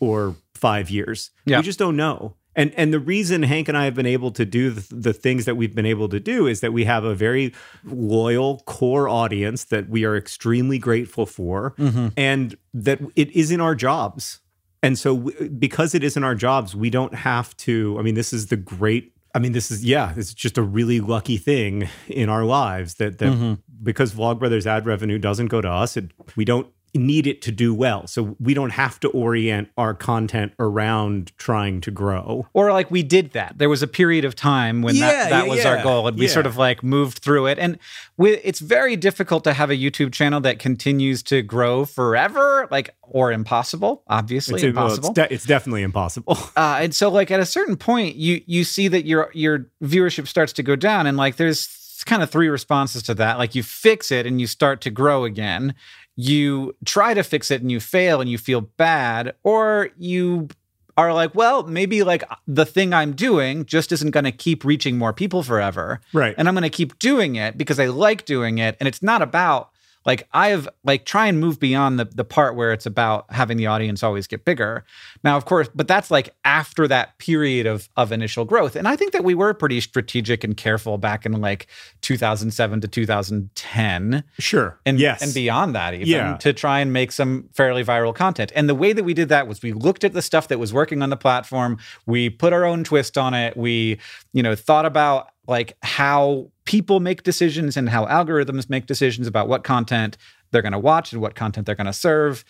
or 0.00 0.36
five 0.54 0.90
years. 0.90 1.30
Yeah. 1.44 1.58
We 1.58 1.62
just 1.64 1.78
don't 1.78 1.96
know. 1.96 2.36
And 2.58 2.72
and 2.76 2.92
the 2.92 2.98
reason 2.98 3.42
Hank 3.42 3.68
and 3.68 3.76
I 3.76 3.84
have 3.84 3.94
been 3.94 4.06
able 4.06 4.30
to 4.32 4.44
do 4.46 4.70
the, 4.70 4.94
the 4.94 5.12
things 5.12 5.44
that 5.44 5.56
we've 5.56 5.74
been 5.74 5.86
able 5.86 6.08
to 6.08 6.18
do 6.18 6.46
is 6.46 6.60
that 6.60 6.72
we 6.72 6.84
have 6.86 7.04
a 7.04 7.14
very 7.14 7.52
loyal 7.84 8.60
core 8.66 9.08
audience 9.08 9.64
that 9.64 9.88
we 9.88 10.04
are 10.04 10.16
extremely 10.16 10.78
grateful 10.78 11.26
for, 11.26 11.74
Mm-hmm. 11.78 12.08
and 12.16 12.56
that 12.74 13.00
it 13.14 13.30
is 13.32 13.50
in 13.50 13.60
our 13.60 13.74
jobs. 13.74 14.40
And 14.82 14.98
so, 14.98 15.16
w- 15.16 15.48
because 15.50 15.94
it 15.94 16.02
is 16.04 16.16
in 16.16 16.24
our 16.24 16.34
jobs, 16.34 16.74
we 16.76 16.90
don't 16.90 17.14
have 17.14 17.56
to. 17.58 17.96
I 17.98 18.02
mean, 18.02 18.14
this 18.14 18.32
is 18.32 18.46
the 18.46 18.56
great. 18.56 19.12
I 19.34 19.38
mean, 19.38 19.52
this 19.52 19.70
is 19.70 19.84
yeah, 19.84 20.14
it's 20.16 20.32
just 20.32 20.56
a 20.58 20.62
really 20.62 21.00
lucky 21.00 21.36
thing 21.36 21.88
in 22.08 22.28
our 22.28 22.44
lives 22.44 22.94
that 22.94 23.18
that 23.18 23.32
Mm-hmm. 23.32 23.54
because 23.82 24.14
Vlogbrothers 24.14 24.66
ad 24.66 24.86
revenue 24.86 25.18
doesn't 25.18 25.48
go 25.48 25.60
to 25.60 25.68
us, 25.68 25.96
it, 25.96 26.10
we 26.36 26.44
don't 26.44 26.66
need 26.96 27.26
it 27.26 27.42
to 27.42 27.52
do 27.52 27.74
well. 27.74 28.06
So 28.06 28.36
we 28.40 28.54
don't 28.54 28.70
have 28.70 28.98
to 29.00 29.08
orient 29.08 29.68
our 29.76 29.94
content 29.94 30.52
around 30.58 31.32
trying 31.38 31.80
to 31.82 31.90
grow. 31.90 32.46
or 32.52 32.72
like 32.72 32.90
we 32.90 33.02
did 33.02 33.32
that. 33.32 33.58
There 33.58 33.68
was 33.68 33.82
a 33.82 33.86
period 33.86 34.24
of 34.24 34.34
time 34.34 34.82
when 34.82 34.94
Yeah, 34.96 35.06
that, 35.10 35.30
that 35.30 35.44
yeah, 35.46 35.50
was 35.50 35.64
our 35.64 35.82
goal, 35.82 36.06
and 36.08 36.18
we 36.18 36.28
sort 36.28 36.46
of 36.46 36.56
like 36.56 36.82
moved 36.82 37.18
through 37.18 37.46
it. 37.46 37.58
And 37.58 37.78
we, 38.16 38.32
it's 38.38 38.60
very 38.60 38.96
difficult 38.96 39.44
to 39.44 39.52
have 39.52 39.70
a 39.70 39.76
YouTube 39.76 40.12
channel 40.12 40.40
that 40.42 40.58
continues 40.58 41.22
to 41.24 41.42
grow 41.42 41.84
forever, 41.84 42.68
like 42.70 42.94
or 43.02 43.32
impossible. 43.32 44.02
Obviously, 44.08 44.54
It's, 44.54 44.62
well, 44.62 44.70
impossible. 44.86 45.08
it's, 45.10 45.14
de- 45.14 45.34
it's 45.34 45.44
definitely 45.46 45.82
impossible. 45.82 46.36
uh, 46.56 46.78
and 46.80 46.94
so, 46.94 47.08
like 47.10 47.30
at 47.30 47.40
a 47.40 47.46
certain 47.46 47.76
point, 47.76 48.16
you 48.16 48.42
you 48.46 48.64
see 48.64 48.88
that 48.88 49.04
your 49.06 49.30
your 49.34 49.70
viewership 49.82 50.26
starts 50.26 50.52
to 50.54 50.62
go 50.62 50.76
down, 50.76 51.06
and 51.06 51.16
like 51.16 51.36
there's 51.36 52.02
kind 52.04 52.22
of 52.22 52.30
three 52.30 52.48
responses 52.48 53.02
to 53.04 53.14
that. 53.14 53.38
Like 53.38 53.54
you 53.54 53.62
fix 53.62 54.10
it 54.12 54.26
and 54.26 54.40
you 54.40 54.46
start 54.46 54.80
to 54.82 54.90
grow 54.90 55.24
again. 55.24 55.74
You 56.16 56.74
try 56.84 57.14
to 57.14 57.22
fix 57.22 57.50
it 57.50 57.60
and 57.60 57.70
you 57.70 57.78
fail 57.78 58.20
and 58.20 58.30
you 58.30 58.38
feel 58.38 58.62
bad, 58.62 59.34
or 59.42 59.90
you 59.98 60.48
are 60.96 61.12
like, 61.12 61.34
well, 61.34 61.62
maybe 61.64 62.02
like 62.02 62.24
the 62.46 62.64
thing 62.64 62.94
I'm 62.94 63.12
doing 63.12 63.66
just 63.66 63.92
isn't 63.92 64.12
going 64.12 64.24
to 64.24 64.32
keep 64.32 64.64
reaching 64.64 64.96
more 64.96 65.12
people 65.12 65.42
forever. 65.42 66.00
right. 66.14 66.34
And 66.38 66.48
I'm 66.48 66.54
going 66.54 66.62
to 66.62 66.70
keep 66.70 66.98
doing 66.98 67.36
it 67.36 67.58
because 67.58 67.78
I 67.78 67.86
like 67.86 68.24
doing 68.24 68.58
it. 68.58 68.76
And 68.80 68.88
it's 68.88 69.02
not 69.02 69.20
about 69.20 69.70
like 70.06 70.28
I've 70.32 70.68
like 70.84 71.04
try 71.04 71.26
and 71.26 71.38
move 71.40 71.60
beyond 71.60 71.98
the 71.98 72.04
the 72.06 72.24
part 72.24 72.54
where 72.54 72.72
it's 72.72 72.86
about 72.86 73.30
having 73.30 73.56
the 73.56 73.66
audience 73.66 74.02
always 74.02 74.26
get 74.26 74.44
bigger. 74.44 74.84
Now, 75.24 75.36
of 75.36 75.44
course, 75.44 75.68
but 75.74 75.88
that's 75.88 76.10
like 76.10 76.34
after 76.44 76.86
that 76.88 77.18
period 77.18 77.66
of 77.66 77.88
of 77.96 78.12
initial 78.12 78.44
growth. 78.44 78.76
And 78.76 78.86
I 78.86 78.96
think 78.96 79.12
that 79.12 79.24
we 79.24 79.34
were 79.34 79.52
pretty 79.52 79.80
strategic 79.80 80.44
and 80.44 80.56
careful 80.56 80.96
back 80.96 81.26
in 81.26 81.32
like 81.40 81.66
2007 82.02 82.80
to 82.80 82.88
2010 82.88 84.24
sure. 84.38 84.78
and 84.86 84.98
yes. 85.00 85.22
and 85.22 85.34
beyond 85.34 85.74
that 85.74 85.94
even 85.94 86.06
Yeah. 86.06 86.36
to 86.38 86.52
try 86.52 86.78
and 86.80 86.92
make 86.92 87.10
some 87.12 87.48
fairly 87.52 87.84
viral 87.84 88.14
content. 88.14 88.52
And 88.54 88.68
the 88.68 88.74
way 88.74 88.92
that 88.92 89.04
we 89.04 89.12
did 89.14 89.28
that 89.30 89.48
was 89.48 89.62
we 89.62 89.72
looked 89.72 90.04
at 90.04 90.12
the 90.12 90.22
stuff 90.22 90.48
that 90.48 90.58
was 90.58 90.72
working 90.72 91.02
on 91.02 91.10
the 91.10 91.16
platform, 91.16 91.78
we 92.06 92.30
put 92.30 92.52
our 92.52 92.64
own 92.64 92.84
twist 92.84 93.18
on 93.18 93.34
it, 93.34 93.56
we, 93.56 93.98
you 94.32 94.42
know, 94.42 94.54
thought 94.54 94.86
about 94.86 95.30
like 95.46 95.76
how 95.82 96.50
people 96.64 97.00
make 97.00 97.22
decisions 97.22 97.76
and 97.76 97.88
how 97.88 98.06
algorithms 98.06 98.68
make 98.68 98.86
decisions 98.86 99.26
about 99.26 99.48
what 99.48 99.64
content 99.64 100.16
they're 100.50 100.62
going 100.62 100.72
to 100.72 100.78
watch 100.78 101.12
and 101.12 101.22
what 101.22 101.34
content 101.34 101.66
they're 101.66 101.74
going 101.74 101.86
to 101.86 101.92
serve. 101.92 102.44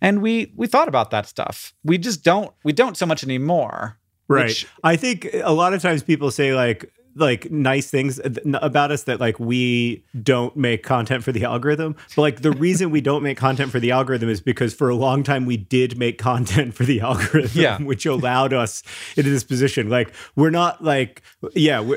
And 0.00 0.22
we 0.22 0.52
we 0.56 0.66
thought 0.66 0.88
about 0.88 1.10
that 1.10 1.26
stuff. 1.26 1.74
We 1.84 1.98
just 1.98 2.24
don't 2.24 2.52
we 2.64 2.72
don't 2.72 2.96
so 2.96 3.06
much 3.06 3.22
anymore. 3.22 3.98
Right. 4.28 4.46
which- 4.46 4.66
I 4.84 4.96
think 4.96 5.28
a 5.42 5.52
lot 5.52 5.74
of 5.74 5.82
times 5.82 6.02
people 6.02 6.30
say 6.30 6.54
like 6.54 6.90
like 7.16 7.50
nice 7.50 7.90
things 7.90 8.20
uh, 8.20 8.30
about 8.62 8.90
us 8.90 9.04
that 9.04 9.20
like 9.20 9.38
we 9.40 10.04
don't 10.22 10.56
make 10.56 10.82
content 10.82 11.24
for 11.24 11.32
the 11.32 11.44
algorithm. 11.44 11.96
But 12.14 12.22
like 12.22 12.42
the 12.42 12.52
reason 12.52 12.90
we 12.90 13.00
don't 13.00 13.22
make 13.22 13.36
content 13.36 13.70
for 13.72 13.80
the 13.80 13.90
algorithm 13.90 14.28
is 14.28 14.40
because 14.40 14.74
for 14.74 14.88
a 14.88 14.94
long 14.94 15.22
time 15.22 15.46
we 15.46 15.56
did 15.56 15.98
make 15.98 16.18
content 16.18 16.74
for 16.74 16.84
the 16.84 17.00
algorithm, 17.02 17.60
Yeah. 17.60 17.78
which 17.78 18.06
allowed 18.06 18.52
us 18.52 18.82
into 19.16 19.30
this 19.30 19.44
position. 19.44 19.88
Like 19.88 20.12
we're 20.36 20.50
not 20.50 20.82
like 20.84 21.22
yeah, 21.54 21.82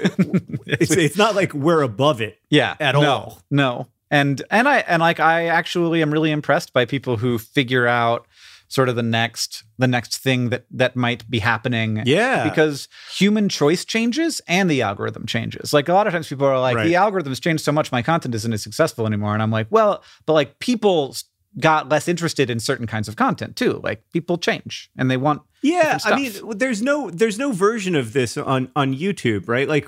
it's 0.65 0.91
it's 0.91 1.17
not 1.17 1.36
like 1.36 1.54
we're 1.54 1.82
above 1.82 2.21
it. 2.21 2.39
Yeah, 2.49 2.76
at 2.80 2.93
no, 2.95 3.02
all. 3.12 3.41
No, 3.52 3.88
and 4.12 4.41
and 4.52 4.67
I 4.67 4.80
and 4.80 4.99
like 5.02 5.19
I 5.19 5.47
actually 5.47 6.02
am 6.02 6.12
really 6.12 6.32
impressed 6.32 6.73
by 6.73 6.86
people 6.86 7.17
who 7.17 7.38
figure 7.38 7.88
out 7.88 8.28
sort 8.73 8.89
of 8.89 8.95
the 8.95 9.03
next 9.03 9.63
the 9.77 9.88
next 9.88 10.17
thing 10.17 10.49
that 10.49 10.65
that 10.71 10.95
might 10.95 11.29
be 11.29 11.39
happening. 11.39 12.01
Yeah. 12.05 12.43
because 12.49 12.88
human 13.12 13.47
choice 13.49 13.86
changes 13.86 14.41
and 14.47 14.69
the 14.69 14.81
algorithm 14.81 15.25
changes. 15.27 15.73
Like 15.73 15.88
a 15.89 15.93
lot 15.93 16.07
of 16.07 16.13
times 16.13 16.27
people 16.27 16.47
are 16.47 16.59
like, 16.59 16.75
Right. 16.77 16.88
the 16.88 16.95
algorithm's 16.95 17.39
changed 17.39 17.63
so 17.63 17.71
much, 17.71 17.91
my 17.91 18.01
content 18.01 18.33
isn't 18.36 18.53
as 18.53 18.63
successful 18.63 19.05
anymore. 19.05 19.33
And 19.33 19.43
I'm 19.43 19.51
like, 19.51 19.67
well, 19.69 20.03
but 20.25 20.33
like 20.33 20.57
people 20.59 21.15
got 21.59 21.88
less 21.88 22.07
interested 22.07 22.49
in 22.49 22.59
certain 22.59 22.88
kinds 22.88 23.07
of 23.07 23.15
content 23.15 23.55
too. 23.55 23.79
Like 23.83 24.01
people 24.12 24.38
change 24.39 24.89
and 24.97 25.12
they 25.12 25.17
want 25.17 25.43
Yeah, 25.62 25.99
I 26.03 26.15
mean, 26.15 26.31
there's 26.57 26.81
no 26.81 27.12
there's 27.12 27.38
no 27.38 27.51
version 27.51 27.93
of 27.95 28.13
this 28.13 28.38
on 28.38 28.71
on 28.75 28.95
YouTube, 28.95 29.47
right? 29.47 29.67
Like 29.67 29.86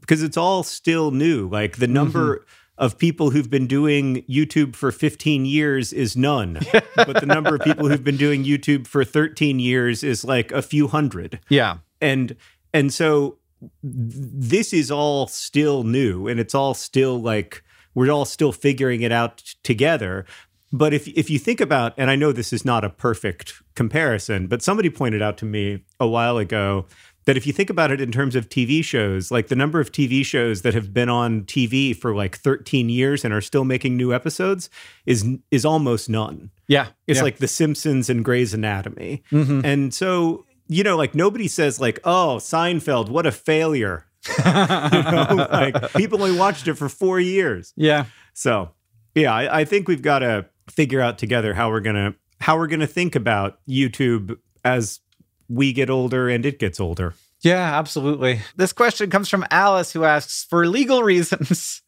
because 0.00 0.22
it's 0.22 0.36
all 0.36 0.62
still 0.64 1.10
new. 1.12 1.48
Like 1.48 1.78
the 1.78 1.88
number 1.88 2.24
Mm-hmm. 2.36 2.54
Of 2.78 2.96
people 2.96 3.30
who've 3.30 3.50
been 3.50 3.66
doing 3.66 4.22
YouTube 4.22 4.74
for 4.76 4.90
15 4.92 5.44
years 5.44 5.92
is 5.92 6.16
none, 6.16 6.60
but 6.96 7.20
the 7.20 7.26
number 7.26 7.56
of 7.56 7.60
people 7.62 7.88
who've 7.88 8.04
been 8.04 8.16
doing 8.16 8.44
YouTube 8.44 8.86
for 8.86 9.04
13 9.04 9.58
years 9.58 10.02
is 10.04 10.24
like 10.24 10.52
a 10.52 10.62
few 10.62 10.88
hundred. 10.88 11.40
yeah. 11.48 11.78
And 12.00 12.36
and 12.72 12.92
so 12.92 13.38
th- 13.60 13.70
this 13.82 14.72
is 14.72 14.90
all 14.90 15.26
still 15.26 15.82
new 15.82 16.28
and 16.28 16.38
it's 16.38 16.54
all 16.54 16.74
still 16.74 17.20
like 17.20 17.64
we're 17.94 18.12
all 18.12 18.24
still 18.24 18.52
figuring 18.52 19.02
it 19.02 19.10
out 19.10 19.38
t- 19.38 19.54
together. 19.64 20.24
But 20.72 20.94
if 20.94 21.08
if 21.08 21.28
you 21.28 21.40
think 21.40 21.60
about 21.60 21.94
and 21.96 22.08
I 22.10 22.14
know 22.14 22.30
this 22.30 22.52
is 22.52 22.64
not 22.64 22.84
a 22.84 22.90
perfect 22.90 23.54
comparison, 23.74 24.46
but 24.46 24.62
somebody 24.62 24.90
pointed 24.90 25.22
out 25.22 25.36
to 25.38 25.44
me 25.44 25.82
a 25.98 26.06
while 26.06 26.38
ago 26.38 26.86
that 27.28 27.36
if 27.36 27.46
you 27.46 27.52
think 27.52 27.68
about 27.68 27.90
it 27.90 28.00
in 28.00 28.10
terms 28.10 28.34
of 28.34 28.48
TV 28.48 28.82
shows, 28.82 29.30
like 29.30 29.48
the 29.48 29.54
number 29.54 29.80
of 29.80 29.92
TV 29.92 30.24
shows 30.24 30.62
that 30.62 30.72
have 30.72 30.94
been 30.94 31.10
on 31.10 31.42
TV 31.42 31.94
for 31.94 32.14
like 32.14 32.38
13 32.38 32.88
years 32.88 33.22
and 33.22 33.34
are 33.34 33.42
still 33.42 33.66
making 33.66 33.98
new 33.98 34.14
episodes 34.14 34.70
is 35.04 35.26
is 35.50 35.66
almost 35.66 36.08
none. 36.08 36.50
Yeah. 36.68 36.86
It's 37.06 37.18
yeah. 37.18 37.24
like 37.24 37.36
The 37.36 37.46
Simpsons 37.46 38.08
and 38.08 38.24
Grey's 38.24 38.54
Anatomy. 38.54 39.22
Mhm. 39.30 39.62
And 39.62 39.92
so, 39.92 40.46
you 40.68 40.82
know, 40.82 40.96
like 40.96 41.14
nobody 41.14 41.48
says 41.48 41.78
like, 41.78 42.00
"Oh, 42.02 42.38
Seinfeld, 42.40 43.10
what 43.10 43.26
a 43.26 43.30
failure." 43.30 44.06
you 44.38 44.52
know, 45.02 45.46
like 45.52 45.92
people 45.92 46.22
only 46.22 46.38
watched 46.38 46.66
it 46.66 46.76
for 46.76 46.88
4 46.88 47.20
years. 47.20 47.74
yeah. 47.76 48.06
So, 48.32 48.70
yeah, 49.14 49.34
I, 49.34 49.60
I 49.60 49.64
think 49.66 49.86
we've 49.86 50.00
got 50.00 50.20
to 50.20 50.46
figure 50.70 51.02
out 51.02 51.18
together 51.18 51.52
how 51.52 51.68
we're 51.68 51.80
going 51.80 51.96
to 51.96 52.14
how 52.40 52.56
we're 52.56 52.68
going 52.68 52.80
to 52.80 52.86
think 52.86 53.14
about 53.14 53.58
YouTube 53.68 54.38
as 54.64 55.00
we 55.48 55.72
get 55.72 55.90
older 55.90 56.28
and 56.28 56.44
it 56.46 56.58
gets 56.58 56.78
older. 56.80 57.14
Yeah, 57.40 57.78
absolutely. 57.78 58.40
This 58.56 58.72
question 58.72 59.10
comes 59.10 59.28
from 59.28 59.46
Alice, 59.50 59.92
who 59.92 60.04
asks 60.04 60.44
For 60.50 60.66
legal 60.66 61.02
reasons, 61.02 61.82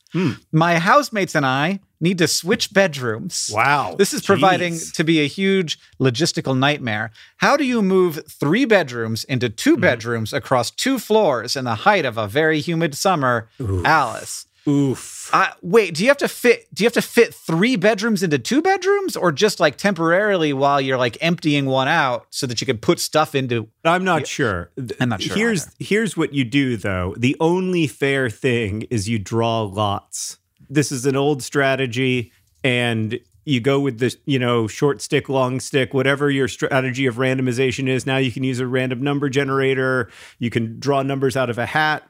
My 0.53 0.79
housemates 0.79 1.35
and 1.35 1.45
I 1.47 1.81
need 2.01 2.19
to 2.19 2.27
switch 2.27 2.73
bedrooms. 2.73 3.51
Wow. 3.53 3.95
This 3.99 4.13
is 4.15 4.23
Jeez. 4.23 4.93
to 4.95 5.05
be 5.05 5.21
a 5.21 5.27
huge 5.29 5.79
logistical 6.01 6.57
nightmare. 6.57 7.11
How 7.39 7.57
do 7.57 7.65
you 7.65 7.83
move 7.83 8.21
three 8.29 8.65
bedrooms 8.65 9.25
into 9.25 9.49
two 9.49 9.75
Hmm. 9.75 9.81
bedrooms 9.83 10.33
across 10.33 10.71
two 10.71 10.99
floors 10.99 11.57
in 11.57 11.65
the 11.65 11.75
height 11.77 12.05
of 12.05 12.17
a 12.17 12.27
very 12.27 12.61
humid 12.61 12.95
summer? 12.95 13.49
Alice. 13.85 14.47
Oof. 14.69 15.31
Uh, 15.33 15.49
wait, 15.63 15.95
do 15.95 16.03
you 16.03 16.11
have 16.11 16.19
to 16.19 16.29
fit 16.29 16.73
do 16.75 16.85
you 16.85 16.87
have 16.87 16.95
to 16.95 17.03
fit 17.03 17.35
three 17.35 17.77
bedrooms 17.77 18.23
into 18.23 18.39
two 18.39 18.61
bedrooms 18.61 19.17
or 19.17 19.33
just 19.33 19.61
like 19.61 19.77
temporarily 19.77 20.53
while 20.53 20.81
you're 20.81 20.99
like 20.99 21.17
emptying 21.21 21.67
one 21.67 21.89
out 21.89 22.27
so 22.31 22.47
that 22.47 22.61
you 22.61 22.67
can 22.67 22.79
put 22.79 23.01
stuff 23.01 23.35
into 23.35 23.69
I'm 23.85 24.05
not 24.05 24.27
sure. 24.27 24.71
I'm 25.01 25.09
not 25.09 25.23
sure 25.23 25.37
Here's 25.37 25.67
either. 25.67 25.75
here's 25.79 26.17
what 26.17 26.35
you 26.35 26.45
do 26.45 26.77
though. 26.77 27.15
The 27.17 27.37
only 27.41 27.87
fair 27.87 28.29
thing 28.29 28.83
is 28.91 29.09
you 29.09 29.19
draw 29.19 29.63
lots. 29.63 30.39
This 30.69 30.93
is 30.93 31.07
an 31.07 31.17
old 31.17 31.43
strategy 31.43 32.33
and 32.63 33.19
you 33.45 33.61
go 33.61 33.81
with 33.81 33.99
the 33.99 34.15
you 34.27 34.39
know 34.39 34.67
short 34.67 35.01
stick 35.01 35.29
long 35.29 35.61
stick 35.61 35.95
whatever 35.95 36.31
your 36.31 36.49
strategy 36.49 37.07
of 37.07 37.17
randomization 37.17 37.89
is 37.89 38.07
now 38.07 38.19
you 38.19 38.31
can 38.31 38.45
use 38.45 38.61
a 38.61 38.67
random 38.67 39.03
number 39.03 39.29
generator 39.29 40.11
you 40.39 40.51
can 40.51 40.79
draw 40.79 41.03
numbers 41.03 41.37
out 41.37 41.49
of 41.51 41.59
a 41.59 41.67
hat 41.67 42.07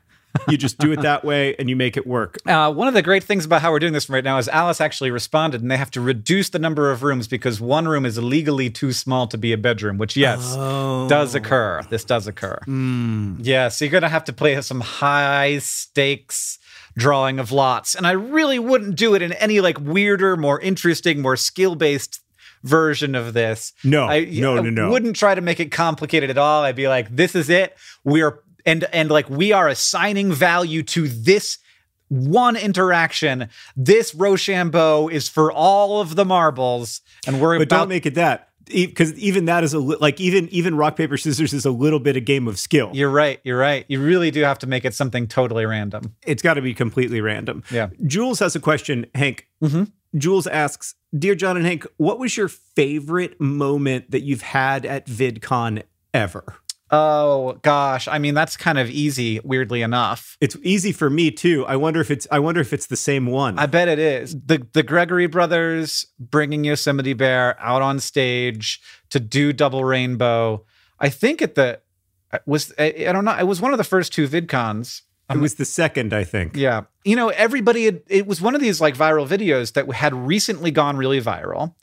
you 0.48 0.56
just 0.56 0.78
do 0.78 0.92
it 0.92 1.00
that 1.02 1.24
way 1.24 1.54
and 1.58 1.68
you 1.68 1.76
make 1.76 1.96
it 1.96 2.06
work 2.06 2.38
Uh, 2.46 2.72
one 2.72 2.88
of 2.88 2.94
the 2.94 3.02
great 3.02 3.24
things 3.24 3.44
about 3.44 3.62
how 3.62 3.70
we're 3.72 3.78
doing 3.78 3.92
this 3.92 4.08
right 4.08 4.24
now 4.24 4.38
is 4.38 4.48
Alice 4.48 4.80
actually 4.80 5.10
responded, 5.10 5.60
and 5.60 5.70
they 5.70 5.76
have 5.76 5.90
to 5.90 6.00
reduce 6.00 6.50
the 6.50 6.58
number 6.58 6.90
of 6.90 7.02
rooms 7.02 7.28
because 7.28 7.60
one 7.60 7.86
room 7.88 8.06
is 8.06 8.18
legally 8.18 8.70
too 8.70 8.92
small 8.92 9.26
to 9.26 9.36
be 9.38 9.52
a 9.52 9.58
bedroom. 9.58 9.98
Which, 9.98 10.16
yes, 10.16 10.54
does 11.08 11.34
occur. 11.34 11.82
This 11.90 12.04
does 12.04 12.26
occur. 12.26 12.58
Yeah, 12.66 13.68
so 13.68 13.84
you're 13.84 13.92
gonna 13.92 14.08
have 14.08 14.24
to 14.24 14.32
play 14.32 14.60
some 14.62 14.80
high 14.80 15.58
stakes 15.58 16.58
drawing 16.96 17.38
of 17.38 17.52
lots, 17.52 17.94
and 17.94 18.06
I 18.06 18.12
really 18.12 18.58
wouldn't 18.58 18.96
do 18.96 19.14
it 19.14 19.22
in 19.22 19.32
any 19.34 19.60
like 19.60 19.78
weirder, 19.80 20.36
more 20.36 20.60
interesting, 20.60 21.22
more 21.22 21.36
skill 21.36 21.74
based 21.74 22.20
version 22.62 23.14
of 23.14 23.32
this. 23.32 23.72
No, 23.84 24.06
I, 24.06 24.24
no, 24.24 24.58
I 24.58 24.60
no, 24.60 24.70
no. 24.70 24.90
Wouldn't 24.90 25.16
try 25.16 25.34
to 25.34 25.40
make 25.40 25.60
it 25.60 25.70
complicated 25.72 26.30
at 26.30 26.38
all. 26.38 26.62
I'd 26.62 26.76
be 26.76 26.88
like, 26.88 27.14
this 27.14 27.34
is 27.34 27.48
it. 27.48 27.76
We're 28.04 28.40
and 28.66 28.84
and 28.92 29.10
like 29.10 29.28
we 29.30 29.52
are 29.52 29.68
assigning 29.68 30.32
value 30.32 30.82
to 30.84 31.08
this 31.08 31.58
one 32.08 32.56
interaction. 32.56 33.48
This 33.76 34.14
Rochambeau 34.14 35.08
is 35.08 35.28
for 35.28 35.52
all 35.52 36.00
of 36.00 36.16
the 36.16 36.24
marbles, 36.24 37.00
and 37.26 37.40
we're 37.40 37.58
but 37.58 37.64
about 37.68 37.78
don't 37.80 37.88
make 37.88 38.06
it 38.06 38.14
that 38.16 38.48
because 38.66 39.12
even 39.18 39.46
that 39.46 39.64
is 39.64 39.74
a 39.74 39.78
li- 39.80 39.96
like 40.00 40.20
even 40.20 40.48
even 40.50 40.76
rock 40.76 40.96
paper 40.96 41.16
scissors 41.16 41.52
is 41.52 41.64
a 41.64 41.70
little 41.72 41.98
bit 41.98 42.14
a 42.16 42.20
game 42.20 42.46
of 42.46 42.56
skill 42.58 42.90
You're 42.92 43.10
right. 43.10 43.40
You're 43.42 43.58
right. 43.58 43.84
You 43.88 44.00
really 44.00 44.30
do 44.30 44.42
have 44.42 44.58
to 44.60 44.66
make 44.68 44.84
it 44.84 44.94
something 44.94 45.26
totally 45.26 45.66
random. 45.66 46.14
it's 46.26 46.42
got 46.42 46.54
to 46.54 46.62
be 46.62 46.72
completely 46.74 47.20
random. 47.20 47.62
Yeah. 47.70 47.88
Jules 48.06 48.38
has 48.38 48.54
a 48.54 48.60
question, 48.60 49.06
Hank. 49.14 49.48
Mhm. 49.62 49.90
Jules 50.16 50.46
asks, 50.48 50.94
Dear 51.16 51.34
John 51.36 51.56
and 51.56 51.64
Hank, 51.66 51.86
what 51.96 52.18
was 52.18 52.36
your 52.36 52.48
favorite 52.48 53.40
moment 53.40 54.10
that 54.10 54.22
you've 54.22 54.42
had 54.42 54.84
at 54.86 55.06
VidCon 55.06 55.82
ever? 56.12 56.56
Oh 56.92 57.58
gosh, 57.62 58.08
I 58.08 58.18
mean 58.18 58.34
that's 58.34 58.56
kind 58.56 58.78
of 58.78 58.90
easy. 58.90 59.40
Weirdly 59.44 59.82
enough, 59.82 60.36
It's 60.40 60.56
easy 60.62 60.90
for 60.92 61.08
me 61.08 61.30
too. 61.30 61.64
I 61.66 61.76
wonder 61.76 62.00
if 62.00 62.10
it's 62.10 62.26
I 62.30 62.40
wonder 62.40 62.60
if 62.60 62.72
it's 62.72 62.86
the 62.86 62.96
same 62.96 63.26
one. 63.26 63.58
I 63.58 63.66
bet 63.66 63.86
it 63.88 63.98
is 63.98 64.34
the 64.44 64.66
the 64.72 64.82
Gregory 64.82 65.26
brothers 65.26 66.06
bringing 66.18 66.64
Yosemite 66.64 67.12
Bear 67.12 67.56
out 67.60 67.82
on 67.82 68.00
stage 68.00 68.80
to 69.10 69.20
do 69.20 69.52
Double 69.52 69.84
Rainbow. 69.84 70.64
I 70.98 71.08
think 71.10 71.42
at 71.42 71.54
the 71.54 71.80
uh, 72.32 72.38
was 72.46 72.72
I, 72.78 72.94
I 73.08 73.12
don't 73.12 73.24
know. 73.24 73.36
It 73.38 73.46
was 73.46 73.60
one 73.60 73.72
of 73.72 73.78
the 73.78 73.84
first 73.84 74.12
two 74.12 74.28
VidCons. 74.28 75.02
it 75.30 75.38
was 75.38 75.54
the 75.54 75.64
second, 75.64 76.12
I 76.12 76.24
think. 76.24 76.56
Yeah. 76.56 76.82
You 77.04 77.14
know, 77.14 77.28
everybody, 77.28 77.84
had, 77.84 78.02
it 78.08 78.26
was 78.26 78.40
one 78.42 78.56
of 78.56 78.60
these 78.60 78.80
like 78.80 78.96
viral 78.96 79.26
videos 79.26 79.74
that 79.74 79.90
had 79.92 80.12
recently 80.12 80.72
gone 80.72 80.96
really 80.96 81.20
viral. 81.20 81.74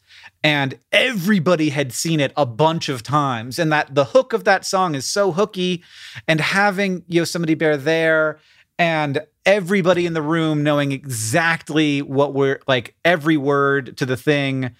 And 0.43 0.79
everybody 0.91 1.69
had 1.69 1.91
seen 1.91 2.19
it 2.19 2.31
a 2.37 2.45
bunch 2.45 2.89
of 2.89 3.03
times. 3.03 3.59
And 3.59 3.71
that 3.71 3.93
the 3.95 4.05
hook 4.05 4.33
of 4.33 4.43
that 4.45 4.65
song 4.65 4.95
is 4.95 5.09
so 5.09 5.31
hooky. 5.31 5.83
And 6.27 6.39
having 6.39 7.03
Yosemite 7.07 7.55
Bear 7.55 7.77
there 7.77 8.39
and 8.79 9.21
everybody 9.45 10.05
in 10.05 10.13
the 10.13 10.21
room 10.21 10.63
knowing 10.63 10.91
exactly 10.91 12.01
what 12.01 12.33
we're 12.33 12.59
like, 12.67 12.95
every 13.03 13.37
word 13.37 13.97
to 13.97 14.05
the 14.05 14.17
thing. 14.17 14.75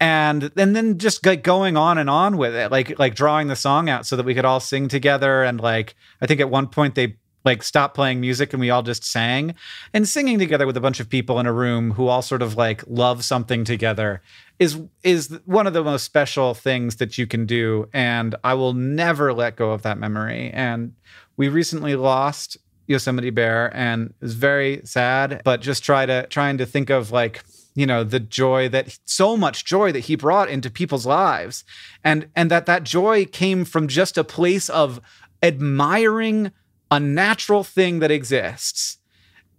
And, 0.00 0.52
and 0.56 0.76
then 0.76 0.98
just 0.98 1.24
like 1.26 1.42
going 1.42 1.76
on 1.76 1.98
and 1.98 2.08
on 2.08 2.36
with 2.36 2.54
it, 2.54 2.70
like 2.70 2.98
like 3.00 3.16
drawing 3.16 3.48
the 3.48 3.56
song 3.56 3.88
out 3.88 4.06
so 4.06 4.14
that 4.14 4.26
we 4.26 4.34
could 4.34 4.44
all 4.44 4.60
sing 4.60 4.86
together. 4.86 5.42
And 5.42 5.60
like 5.60 5.96
I 6.20 6.26
think 6.26 6.40
at 6.40 6.50
one 6.50 6.68
point 6.68 6.94
they 6.94 7.16
like 7.44 7.62
stopped 7.62 7.94
playing 7.94 8.20
music 8.20 8.52
and 8.52 8.60
we 8.60 8.70
all 8.70 8.82
just 8.82 9.04
sang 9.04 9.54
and 9.94 10.08
singing 10.08 10.38
together 10.38 10.66
with 10.66 10.76
a 10.76 10.80
bunch 10.80 11.00
of 11.00 11.08
people 11.08 11.38
in 11.38 11.46
a 11.46 11.52
room 11.52 11.92
who 11.92 12.08
all 12.08 12.22
sort 12.22 12.42
of 12.42 12.56
like 12.56 12.82
love 12.86 13.24
something 13.24 13.64
together 13.64 14.20
is 14.58 14.78
is 15.02 15.38
one 15.44 15.66
of 15.66 15.72
the 15.72 15.84
most 15.84 16.04
special 16.04 16.54
things 16.54 16.96
that 16.96 17.16
you 17.16 17.26
can 17.26 17.46
do 17.46 17.88
and 17.92 18.34
i 18.44 18.54
will 18.54 18.72
never 18.72 19.32
let 19.32 19.56
go 19.56 19.70
of 19.72 19.82
that 19.82 19.98
memory. 19.98 20.50
And 20.52 20.94
we 21.36 21.48
recently 21.48 21.96
lost 21.96 22.56
yosemite 22.86 23.30
bear 23.30 23.70
and 23.76 24.08
it 24.08 24.14
was 24.22 24.34
very 24.34 24.80
sad 24.84 25.42
but 25.44 25.60
just 25.60 25.84
try 25.84 26.06
to 26.06 26.26
trying 26.28 26.58
to 26.58 26.66
think 26.66 26.90
of 26.90 27.12
like 27.12 27.44
you 27.78 27.86
know 27.86 28.02
the 28.02 28.18
joy 28.18 28.68
that 28.68 28.98
so 29.04 29.36
much 29.36 29.64
joy 29.64 29.92
that 29.92 30.00
he 30.00 30.16
brought 30.16 30.50
into 30.50 30.68
people's 30.68 31.06
lives. 31.06 31.62
And 32.02 32.28
and 32.34 32.50
that 32.50 32.66
that 32.66 32.82
joy 32.82 33.24
came 33.24 33.64
from 33.64 33.86
just 33.86 34.18
a 34.18 34.24
place 34.24 34.68
of 34.68 35.00
admiring 35.44 36.50
a 36.90 36.98
natural 37.00 37.64
thing 37.64 37.98
that 38.00 38.10
exists 38.10 38.98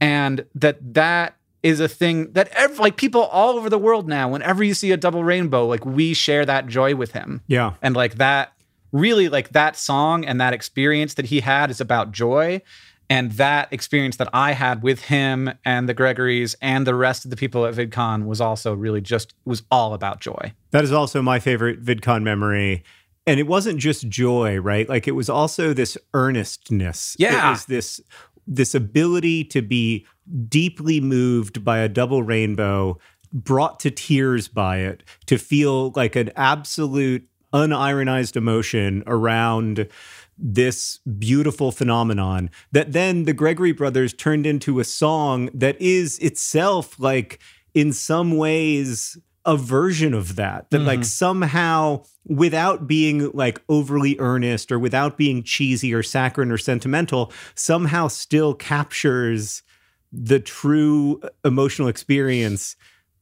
and 0.02 0.46
that 0.56 0.78
that 0.94 1.36
is 1.62 1.80
a 1.80 1.88
thing 1.88 2.32
that 2.32 2.48
ev- 2.50 2.80
like 2.80 2.96
people 2.96 3.24
all 3.24 3.58
over 3.58 3.70
the 3.70 3.78
world 3.78 4.08
now 4.08 4.30
whenever 4.30 4.64
you 4.64 4.74
see 4.74 4.92
a 4.92 4.98
double 4.98 5.24
rainbow 5.24 5.66
like 5.68 5.86
we 5.86 6.14
share 6.14 6.46
that 6.46 6.68
joy 6.68 6.96
with 6.96 7.12
him 7.12 7.42
Yeah. 7.48 7.74
and 7.82 7.96
like 7.96 8.16
that 8.16 8.54
really 8.92 9.28
like 9.30 9.50
that 9.50 9.76
song 9.76 10.26
and 10.26 10.40
that 10.42 10.54
experience 10.54 11.16
that 11.16 11.26
he 11.26 11.42
had 11.42 11.70
is 11.70 11.82
about 11.82 12.12
joy 12.12 12.62
and 13.10 13.34
that 13.34 13.68
experience 13.74 14.16
that 14.18 14.30
i 14.34 14.54
had 14.54 14.82
with 14.82 15.02
him 15.06 15.52
and 15.66 15.90
the 15.90 15.94
gregorys 15.94 16.56
and 16.62 16.88
the 16.88 16.96
rest 16.96 17.26
of 17.26 17.32
the 17.32 17.38
people 17.38 17.66
at 17.66 17.76
vidcon 17.76 18.26
was 18.26 18.40
also 18.40 18.74
really 18.74 19.02
just 19.02 19.34
was 19.46 19.62
all 19.70 19.94
about 19.94 20.22
joy 20.22 20.54
That 20.72 20.84
is 20.86 20.92
also 20.94 21.22
my 21.22 21.40
favorite 21.40 21.84
VidCon 21.84 22.24
memory. 22.24 22.84
And 23.30 23.40
it 23.40 23.46
wasn't 23.46 23.78
just 23.78 24.10
joy, 24.10 24.58
right? 24.58 24.90
Like 24.90 25.08
it 25.08 25.12
was 25.12 25.30
also 25.30 25.72
this 25.72 26.00
earnestness. 26.16 27.16
Yeah. 27.20 27.50
It 27.50 27.52
was 27.52 27.66
this 27.66 28.02
this 28.48 28.74
ability 28.74 29.44
to 29.44 29.62
be 29.62 30.08
deeply 30.48 31.00
moved 31.00 31.64
by 31.64 31.78
a 31.78 31.88
double 31.88 32.24
rainbow, 32.24 32.98
brought 33.32 33.80
to 33.82 33.92
tears 33.92 34.48
by 34.48 34.78
it, 34.78 35.04
to 35.28 35.38
feel 35.38 35.92
like 35.92 36.16
an 36.16 36.32
absolute 36.36 37.28
unironized 37.54 38.36
emotion 38.36 39.04
around 39.06 39.88
this 40.36 40.98
beautiful 41.20 41.72
phenomenon 41.72 42.50
that 42.72 42.94
then 42.94 43.26
the 43.26 43.34
Gregory 43.34 43.74
brothers 43.74 44.12
turned 44.12 44.48
into 44.48 44.80
a 44.80 44.84
song 44.84 45.52
that 45.54 45.80
is 45.80 46.18
itself 46.18 47.00
like 47.00 47.40
in 47.76 47.94
some 47.94 48.38
ways 48.38 49.20
a 49.46 49.56
version 49.56 50.14
of 50.14 50.36
that 50.36 50.70
that 50.70 50.80
like 50.80 51.00
mm-hmm. 51.00 51.04
somehow 51.04 52.04
without 52.26 52.88
being 52.88 53.32
like 53.32 53.62
overly 53.70 54.18
earnest 54.20 54.72
or 54.72 54.78
without 54.78 55.18
being 55.18 55.44
cheesy 55.44 55.94
or 55.94 56.04
saccharine 56.04 56.52
or 56.52 56.58
sentimental 56.58 57.32
somehow 57.56 58.08
still 58.08 58.54
captures 58.54 59.64
the 60.12 60.40
true 60.40 61.20
uh, 61.24 61.30
emotional 61.46 61.88
experience 61.88 62.76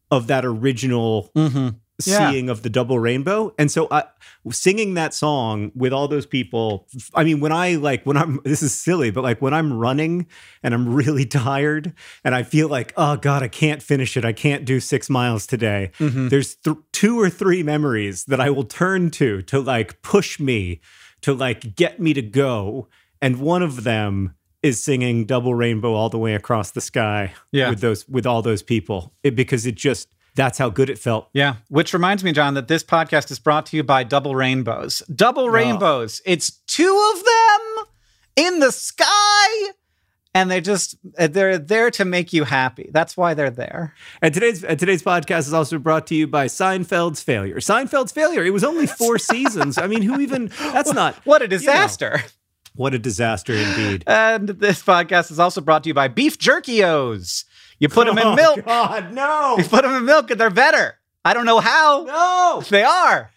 of 0.09 0.27
that 0.27 0.43
original 0.43 1.31
mm-hmm. 1.35 1.69
Yeah. 2.05 2.29
seeing 2.31 2.49
of 2.49 2.61
the 2.61 2.69
double 2.69 2.99
rainbow. 2.99 3.53
And 3.57 3.71
so 3.71 3.87
i 3.91 4.03
singing 4.51 4.93
that 4.93 5.13
song 5.13 5.71
with 5.75 5.91
all 5.91 6.07
those 6.07 6.25
people 6.25 6.87
i 7.15 7.23
mean 7.23 7.39
when 7.41 7.51
i 7.51 7.75
like 7.75 8.05
when 8.05 8.15
i'm 8.15 8.39
this 8.45 8.63
is 8.63 8.73
silly 8.79 9.11
but 9.11 9.21
like 9.21 9.41
when 9.41 9.53
i'm 9.53 9.73
running 9.73 10.25
and 10.63 10.73
i'm 10.73 10.93
really 10.93 11.25
tired 11.43 11.91
and 12.23 12.33
i 12.33 12.43
feel 12.43 12.69
like 12.69 12.93
oh 12.95 13.17
god 13.17 13.43
i 13.43 13.47
can't 13.49 13.83
finish 13.83 14.15
it. 14.15 14.23
I 14.23 14.31
can't 14.31 14.63
do 14.63 14.79
six 14.79 15.09
miles 15.09 15.45
today. 15.47 15.91
Mm-hmm. 15.99 16.29
There's 16.29 16.55
th- 16.55 16.77
two 16.93 17.19
or 17.19 17.29
three 17.29 17.61
memories 17.63 18.25
that 18.25 18.39
i 18.39 18.49
will 18.49 18.63
turn 18.63 19.09
to 19.11 19.41
to 19.43 19.59
like 19.59 20.01
push 20.01 20.39
me 20.39 20.79
to 21.21 21.33
like 21.33 21.75
get 21.75 21.99
me 21.99 22.13
to 22.13 22.21
go. 22.21 22.87
And 23.21 23.39
one 23.41 23.63
of 23.63 23.83
them 23.83 24.35
is 24.63 24.81
singing 24.83 25.25
double 25.25 25.55
rainbow 25.55 25.93
all 25.93 26.09
the 26.09 26.19
way 26.19 26.35
across 26.35 26.71
the 26.71 26.81
sky 26.81 27.33
Yeah. 27.51 27.69
with 27.69 27.81
those 27.81 28.07
with 28.07 28.25
all 28.25 28.41
those 28.43 28.61
people. 28.63 29.13
It, 29.23 29.35
because 29.35 29.65
it 29.65 29.75
just 29.75 30.07
that's 30.37 30.57
how 30.57 30.69
good 30.69 30.89
it 30.89 30.97
felt 30.97 31.27
Yeah, 31.33 31.55
which 31.67 31.93
reminds 31.93 32.23
me, 32.23 32.31
John, 32.31 32.53
that 32.53 32.69
this 32.69 32.83
podcast 32.83 33.29
is 33.31 33.39
brought 33.39 33.65
to 33.67 33.75
you 33.77 33.83
by 33.83 34.03
Double 34.05 34.35
Rainbows. 34.35 34.99
Double 35.13 35.49
Rainbows. 35.49 36.21
It's 36.25 36.51
two 36.67 37.13
of 37.15 37.23
them 37.25 37.85
in 38.37 38.59
the 38.59 38.71
sky, 38.71 39.71
and 40.33 40.49
they 40.49 40.61
just 40.61 40.95
uh, 41.17 41.27
they're 41.27 41.57
there 41.57 41.89
to 41.91 42.05
make 42.05 42.31
you 42.31 42.43
happy. 42.43 42.89
That's 42.93 43.17
why 43.17 43.33
they're 43.33 43.49
there. 43.49 43.93
And 44.21 44.33
today's 44.33 44.63
and 44.63 44.79
today's 44.79 45.01
podcast 45.03 45.39
is 45.47 45.53
also 45.53 45.79
brought 45.79 46.07
to 46.07 46.15
you 46.15 46.27
by 46.27 46.45
Seinfeld's 46.45 47.21
failure. 47.23 47.57
Seinfeld's 47.57 48.11
failure. 48.11 48.45
It 48.45 48.51
was 48.53 48.63
only 48.63 48.85
four 48.87 49.17
seasons. 49.31 49.77
I 49.77 49.87
mean, 49.87 50.03
who 50.03 50.19
even? 50.21 50.51
That's 50.59 50.93
not 50.93 51.15
What 51.25 51.41
a 51.41 51.47
disaster! 51.47 52.21
what 52.75 52.93
a 52.93 52.99
disaster 52.99 53.53
indeed. 53.53 54.03
And 54.05 54.49
this 54.49 54.83
podcast 54.83 55.31
is 55.31 55.39
also 55.39 55.61
brought 55.61 55.83
to 55.85 55.89
you 55.89 55.95
by 55.95 56.07
Beef 56.09 56.37
Jerkyos. 56.37 57.45
You 57.79 57.89
put 57.89 58.07
them 58.07 58.17
in 58.17 58.25
Oh, 58.27 58.35
milk. 58.35 58.65
God, 58.65 59.13
no. 59.13 59.55
You 59.57 59.63
put 59.63 59.83
them 59.83 59.93
in 59.95 60.05
milk 60.05 60.31
and 60.31 60.39
they're 60.39 60.49
better. 60.49 60.97
I 61.23 61.33
don't 61.33 61.45
know 61.45 61.59
how. 61.59 62.03
No. 62.05 62.63
They 62.69 62.83
are. 62.83 63.31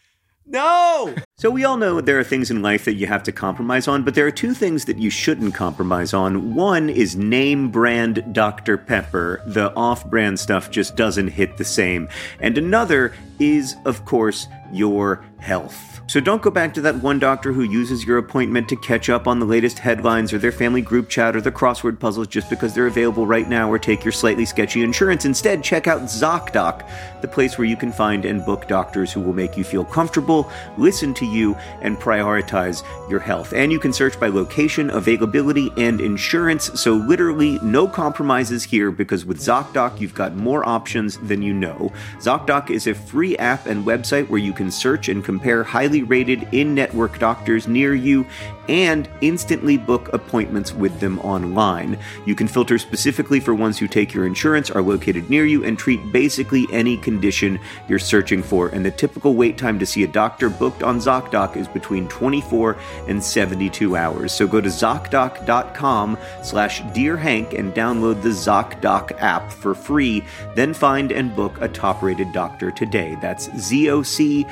No. 0.47 1.14
So, 1.41 1.51
we 1.51 1.64
all 1.64 1.78
know 1.78 2.03
there 2.03 2.18
are 2.18 2.22
things 2.22 2.51
in 2.51 2.61
life 2.61 2.84
that 2.84 2.97
you 2.97 3.07
have 3.07 3.22
to 3.22 3.32
compromise 3.32 3.88
on, 3.88 4.03
but 4.03 4.14
there 4.14 4.26
are 4.26 4.30
two 4.30 4.53
things 4.53 4.84
that 4.84 4.99
you 4.99 5.09
shouldn't 5.09 5.55
compromise 5.55 6.12
on. 6.12 6.55
One 6.55 6.91
is 6.91 7.16
name 7.16 7.70
brand 7.70 8.34
Dr. 8.34 8.76
Pepper. 8.76 9.41
The 9.47 9.74
off 9.74 10.05
brand 10.05 10.38
stuff 10.38 10.70
just 10.70 10.97
doesn't 10.97 11.28
hit 11.28 11.57
the 11.57 11.64
same. 11.64 12.11
And 12.41 12.59
another 12.59 13.14
is, 13.38 13.74
of 13.86 14.05
course, 14.05 14.49
your 14.70 15.24
health. 15.38 15.91
So 16.11 16.18
don't 16.18 16.43
go 16.43 16.51
back 16.51 16.74
to 16.74 16.80
that 16.80 16.97
one 16.97 17.20
doctor 17.20 17.53
who 17.53 17.62
uses 17.62 18.05
your 18.05 18.18
appointment 18.18 18.68
to 18.70 18.76
catch 18.76 19.09
up 19.09 19.28
on 19.28 19.38
the 19.38 19.47
latest 19.47 19.78
headlines 19.78 20.32
or 20.32 20.38
their 20.38 20.51
family 20.51 20.82
group 20.82 21.09
chat 21.09 21.36
or 21.36 21.41
the 21.41 21.53
crossword 21.53 22.01
puzzles 22.01 22.26
just 22.26 22.51
because 22.51 22.74
they're 22.74 22.88
available 22.88 23.28
right 23.28 23.49
now 23.49 23.70
or 23.70 23.78
take 23.78 24.05
your 24.05 24.11
slightly 24.11 24.45
sketchy 24.45 24.82
insurance. 24.82 25.24
Instead, 25.24 25.62
check 25.62 25.86
out 25.86 26.03
ZocDoc, 26.03 26.84
the 27.20 27.28
place 27.28 27.57
where 27.57 27.68
you 27.68 27.76
can 27.76 27.93
find 27.93 28.24
and 28.24 28.45
book 28.45 28.66
doctors 28.66 29.12
who 29.12 29.20
will 29.20 29.32
make 29.32 29.57
you 29.57 29.62
feel 29.62 29.84
comfortable, 29.84 30.51
listen 30.76 31.14
to 31.14 31.24
you, 31.31 31.55
and 31.81 31.97
prioritize 31.99 32.83
your 33.09 33.20
health. 33.20 33.53
And 33.53 33.72
you 33.72 33.78
can 33.78 33.93
search 33.93 34.18
by 34.18 34.28
location, 34.28 34.91
availability, 34.91 35.70
and 35.76 36.01
insurance. 36.01 36.81
So 36.81 36.95
literally 36.95 37.59
no 37.62 37.87
compromises 37.87 38.64
here 38.64 38.91
because 38.91 39.24
with 39.24 39.39
ZocDoc, 39.39 40.01
you've 40.01 40.14
got 40.14 40.37
more 40.37 40.66
options 40.68 41.18
than 41.18 41.43
you 41.43 41.55
know. 41.55 41.93
ZocDoc 42.18 42.70
is 42.70 42.87
a 42.87 42.95
free 42.95 43.37
app 43.39 43.66
and 43.66 43.85
website 43.85 44.28
where 44.28 44.41
you 44.41 44.53
can 44.53 44.70
search 44.70 45.09
and 45.09 45.24
compare 45.24 45.62
highly 45.64 46.03
rated 46.03 46.49
in 46.53 46.74
network 46.74 47.18
doctors 47.18 47.68
near 47.68 47.95
you 47.95 48.26
and 48.68 49.09
instantly 49.20 49.76
book 49.76 50.12
appointments 50.12 50.72
with 50.72 51.01
them 51.01 51.18
online. 51.20 51.99
You 52.24 52.37
can 52.37 52.47
filter 52.47 52.78
specifically 52.78 53.41
for 53.41 53.53
ones 53.53 53.78
who 53.78 53.89
take 53.89 54.14
your 54.14 54.26
insurance, 54.26 54.70
are 54.70 54.81
located 54.81 55.28
near 55.28 55.45
you, 55.45 55.64
and 55.64 55.76
treat 55.76 56.12
basically 56.12 56.66
any 56.72 56.97
condition 56.97 57.59
you're 57.89 57.99
searching 57.99 58.43
for. 58.43 58.68
And 58.68 58.85
the 58.85 58.93
typical 58.93 59.35
wait 59.35 59.59
time 59.59 59.78
to 59.81 59.87
see 59.87 60.05
a 60.05 60.09
doctor 60.09 60.49
booked 60.49 60.85
on 60.85 60.99
ZocDoc 60.99 61.19
is 61.56 61.68
between 61.68 62.08
24 62.08 62.76
and 63.08 63.22
72 63.22 63.96
hours. 63.96 64.32
So 64.32 64.46
go 64.46 64.60
to 64.60 64.68
ZocDoc.com 64.68 66.18
slash 66.42 66.82
Dear 66.92 67.16
Hank 67.16 67.54
and 67.54 67.74
download 67.74 68.22
the 68.22 68.30
ZocDoc 68.30 69.20
app 69.20 69.52
for 69.52 69.74
free. 69.74 70.24
Then 70.54 70.74
find 70.74 71.12
and 71.12 71.34
book 71.34 71.60
a 71.60 71.68
top 71.68 72.02
rated 72.02 72.32
doctor 72.32 72.70
today. 72.70 73.16
That's 73.20 73.48
ZocDoc.com 73.48 74.44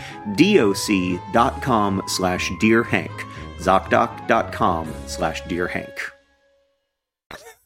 slash 2.07 2.53
Dear 2.61 2.83
Hank. 2.83 3.25
ZocDoc.com 3.59 4.95
slash 5.07 5.43
Dear 5.49 5.69
Hank. 5.69 6.13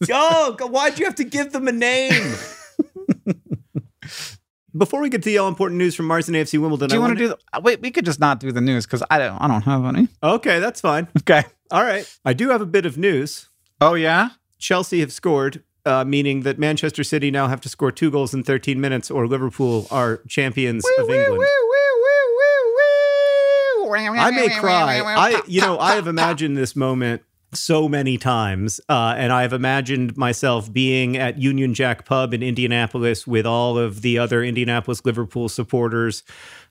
Yo, 0.09 0.57
why'd 0.59 0.99
you 0.99 1.05
have 1.05 1.15
to 1.17 1.25
give 1.25 1.53
them 1.53 1.69
a 1.69 1.73
name? 1.73 2.35
Before 4.77 5.01
we 5.03 5.11
get 5.11 5.23
to 5.23 5.29
the 5.29 5.39
all 5.39 5.49
important 5.49 5.79
news 5.79 5.95
from 5.95 6.07
Mars 6.07 6.29
and 6.29 6.37
AFC 6.37 6.59
Wimbledon, 6.59 6.89
Do 6.89 6.95
you 6.95 7.01
want 7.01 7.13
to 7.13 7.19
do 7.19 7.29
the 7.29 7.39
uh, 7.53 7.61
wait? 7.63 7.81
We 7.83 7.91
could 7.91 8.07
just 8.07 8.21
not 8.21 8.41
do 8.41 8.53
the 8.53 8.61
news 8.61 8.87
because 8.87 9.03
I 9.11 9.19
don't. 9.19 9.39
I 9.39 9.47
don't 9.49 9.63
have 9.63 9.85
any. 9.85 10.09
Okay, 10.23 10.61
that's 10.61 10.81
fine. 10.81 11.09
Okay. 11.19 11.45
All 11.71 11.83
right. 11.83 12.07
I 12.25 12.33
do 12.33 12.51
have 12.51 12.61
a 12.61 12.67
bit 12.67 12.85
of 12.85 12.99
news. 12.99 13.49
Oh 13.81 13.95
yeah. 13.95 14.31
Chelsea 14.59 15.01
have 15.01 15.13
scored, 15.13 15.63
uh, 15.87 16.05
meaning 16.05 16.43
that 16.43 16.59
Manchester 16.59 17.03
City 17.05 17.31
now 17.31 17.49
have 17.49 17.61
to 17.63 17.69
score 17.69 17.91
two 17.93 18.11
goals 18.11 18.35
in 18.35 18.43
13 18.45 18.81
minutes, 18.81 19.11
or 19.11 19.27
Liverpool 19.27 19.87
are 19.91 20.19
champions 20.29 20.85
of 20.99 21.09
England. 21.11 21.45
I 23.95 24.31
may 24.31 24.49
cry. 24.49 25.01
I, 25.01 25.43
you 25.47 25.61
know, 25.61 25.79
I 25.79 25.95
have 25.97 26.07
imagined 26.07 26.57
this 26.57 26.75
moment 26.77 27.23
so 27.55 27.89
many 27.89 28.17
times, 28.17 28.81
uh, 28.89 29.15
and 29.17 29.33
I've 29.33 29.53
imagined 29.53 30.17
myself 30.17 30.73
being 30.73 31.17
at 31.17 31.39
Union 31.39 31.75
Jack 31.75 32.05
Pub 32.05 32.33
in 32.33 32.43
Indianapolis 32.43 33.27
with 33.27 33.47
all 33.47 33.79
of 33.79 34.03
the 34.03 34.19
other 34.19 34.43
Indianapolis 34.43 35.05
Liverpool 35.05 35.49
supporters, 35.49 36.23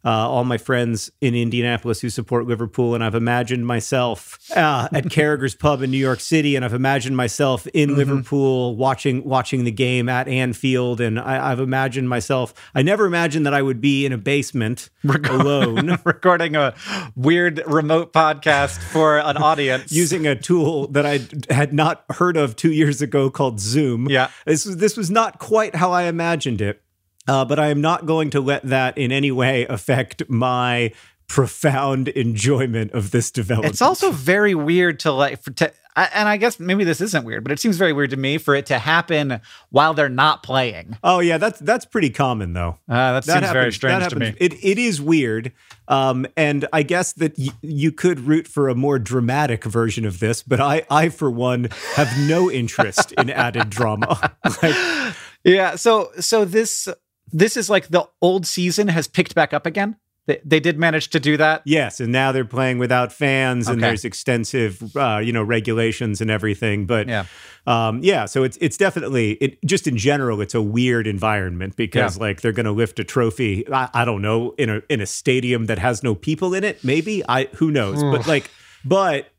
uh, 0.04 0.10
all 0.10 0.44
my 0.44 0.58
friends 0.58 1.12
in 1.22 1.36
Indianapolis 1.36 2.02
who 2.02 2.10
support 2.10 2.48
Liverpool, 2.48 2.96
and 2.96 3.04
I've 3.04 3.16
imagined 3.16 3.68
myself 3.68 4.40
uh, 4.56 4.88
at 4.92 5.10
Carragher's 5.10 5.56
Pub 5.56 5.82
in 5.82 5.92
New 5.92 5.98
York 5.98 6.20
City, 6.20 6.56
and 6.56 6.66
I've 6.66 6.74
imagined 6.74 7.16
myself 7.18 7.68
in 7.74 7.96
Liverpool 7.96 8.76
watching 8.76 9.24
watching 9.24 9.64
the 9.64 9.72
game 9.72 10.10
at 10.10 10.28
Anfield, 10.28 11.02
and 11.02 11.20
I, 11.20 11.52
I've 11.52 11.60
imagined 11.60 12.10
myself. 12.10 12.54
I 12.74 12.82
never 12.82 13.06
imagined 13.06 13.46
that 13.46 13.54
I 13.54 13.62
would 13.62 13.82
be 13.82 14.06
in 14.06 14.12
a 14.14 14.18
basement 14.18 14.90
alone. 15.04 15.98
Recording 16.04 16.56
a 16.56 16.74
weird 17.16 17.62
remote 17.68 18.14
podcast 18.14 18.80
for 18.80 19.20
an 19.20 19.38
audience. 19.42 19.92
using 19.92 20.26
a 20.28 20.36
tool 20.36 20.88
that 20.88 21.06
I 21.06 21.20
had 21.54 21.74
not 21.74 22.04
heard 22.12 22.38
of 22.38 22.56
two 22.56 22.72
years 22.72 23.02
ago 23.02 23.30
called 23.30 23.60
Zoom. 23.60 24.08
Yeah. 24.10 24.30
this 24.46 24.66
was 24.66 24.78
this 24.78 24.98
was 24.98 25.12
not 25.12 25.40
quite 25.40 25.76
how 25.76 25.92
I 25.92 26.04
imagined 26.04 26.62
it, 26.62 26.82
uh, 27.28 27.46
but 27.46 27.60
I 27.60 27.68
am 27.68 27.82
not 27.82 28.06
going 28.06 28.30
to 28.32 28.42
let 28.42 28.64
that 28.64 28.98
in 28.98 29.12
any 29.12 29.32
way 29.32 29.66
affect 29.68 30.30
my 30.30 30.92
profound 31.28 32.10
enjoyment 32.10 32.92
of 32.92 33.12
this 33.12 33.32
development. 33.32 33.72
It's 33.74 33.82
also 33.82 34.12
very 34.12 34.54
weird 34.54 35.00
to 35.02 35.14
like, 35.14 35.42
for, 35.42 35.52
to, 35.52 35.72
and 35.96 36.28
I 36.28 36.36
guess 36.36 36.60
maybe 36.60 36.84
this 36.84 37.00
isn't 37.00 37.24
weird, 37.24 37.44
but 37.44 37.54
it 37.54 37.60
seems 37.60 37.78
very 37.78 37.94
weird 37.94 38.10
to 38.10 38.18
me 38.18 38.38
for 38.38 38.54
it 38.54 38.66
to 38.66 38.78
happen 38.78 39.40
while 39.70 39.94
they're 39.94 40.10
not 40.10 40.44
playing. 40.44 40.98
oh 41.06 41.20
yeah, 41.20 41.38
that's 41.38 41.60
that's 41.60 41.86
pretty 41.86 42.10
common 42.10 42.52
though. 42.52 42.80
Uh, 42.90 43.20
that, 43.20 43.24
seems 43.24 43.40
very 43.40 43.48
happens- 43.48 43.76
strange 43.76 44.08
to 44.10 44.16
me. 44.20 44.34
It 44.40 44.54
it 44.62 44.78
is 44.78 45.02
weird, 45.02 45.54
um, 45.88 46.26
and 46.36 46.68
I 46.74 46.84
guess 46.84 47.14
that 47.14 47.38
y- 47.38 47.48
you 47.62 47.92
could 47.94 48.22
root 48.22 48.48
for 48.48 48.68
a 48.68 48.76
more 48.76 49.00
dramatic 49.00 49.64
version 49.64 50.06
of 50.06 50.20
this, 50.20 50.44
but 50.44 50.60
I 50.60 50.84
I 50.90 51.08
for 51.10 51.32
one 51.32 51.70
have 51.96 52.10
no 52.28 52.52
interest 52.52 53.14
in 53.14 53.30
added 53.30 53.70
drama. 53.70 54.34
Like, 54.62 55.14
Yeah. 55.44 55.76
So 55.76 56.12
so 56.20 56.46
this 56.46 56.88
this 57.32 57.58
is 57.58 57.70
like 57.70 57.88
the 57.90 58.08
old 58.22 58.46
season 58.46 58.88
has 58.90 59.08
picked 59.08 59.36
back 59.36 59.54
up 59.54 59.66
again. 59.66 59.96
They, 60.28 60.40
they 60.46 60.60
did 60.60 60.78
manage 60.78 61.10
to 61.10 61.20
do 61.20 61.36
that. 61.38 61.64
Yes, 61.66 62.00
and 62.00 62.12
now 62.12 62.32
they're 62.32 62.46
playing 62.46 62.78
without 62.78 63.12
fans, 63.12 63.68
and 63.68 63.82
there's 63.82 64.06
extensive, 64.06 64.96
uh, 64.96 65.18
you 65.18 65.34
know, 65.34 65.42
regulations 65.42 66.22
and 66.22 66.30
everything. 66.30 66.86
But 66.86 67.08
Yeah. 67.08 67.26
um, 67.66 68.02
yeah, 68.04 68.26
so 68.26 68.44
it's 68.44 68.56
it's 68.62 68.78
definitely 68.78 69.32
it. 69.42 69.58
Just 69.66 69.88
in 69.88 69.98
general, 69.98 70.40
it's 70.40 70.54
a 70.54 70.62
weird 70.62 71.08
environment 71.08 71.76
because 71.76 72.18
Yeah. 72.18 72.22
like 72.24 72.42
they're 72.42 72.52
going 72.52 72.68
to 72.68 72.72
lift 72.72 73.00
a 73.00 73.04
trophy. 73.04 73.66
I, 73.74 73.90
I 73.96 74.06
don't 74.06 74.22
know 74.22 74.54
in 74.60 74.70
a 74.70 74.82
in 74.90 75.02
a 75.02 75.08
stadium 75.08 75.66
that 75.66 75.80
has 75.80 76.04
no 76.04 76.14
people 76.14 76.54
in 76.54 76.64
it. 76.64 76.84
Maybe 76.84 77.24
I 77.28 77.46
who 77.56 77.72
knows. 77.72 78.04
but 78.04 78.28
like, 78.28 78.52
but 78.86 79.32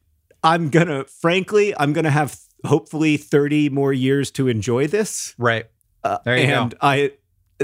I'm 0.43 0.69
gonna 0.69 1.05
frankly, 1.05 1.75
I'm 1.79 1.93
gonna 1.93 2.11
have 2.11 2.37
hopefully 2.67 3.17
30 3.17 3.69
more 3.69 3.93
years 3.93 4.33
to 4.33 4.49
enjoy 4.49 4.89
this. 4.89 5.35
Right. 5.39 5.67
Uh, 6.03 6.19
There 6.25 6.37
you 6.37 6.47
go. 6.49 6.63
and 6.63 6.75
I, 6.81 7.13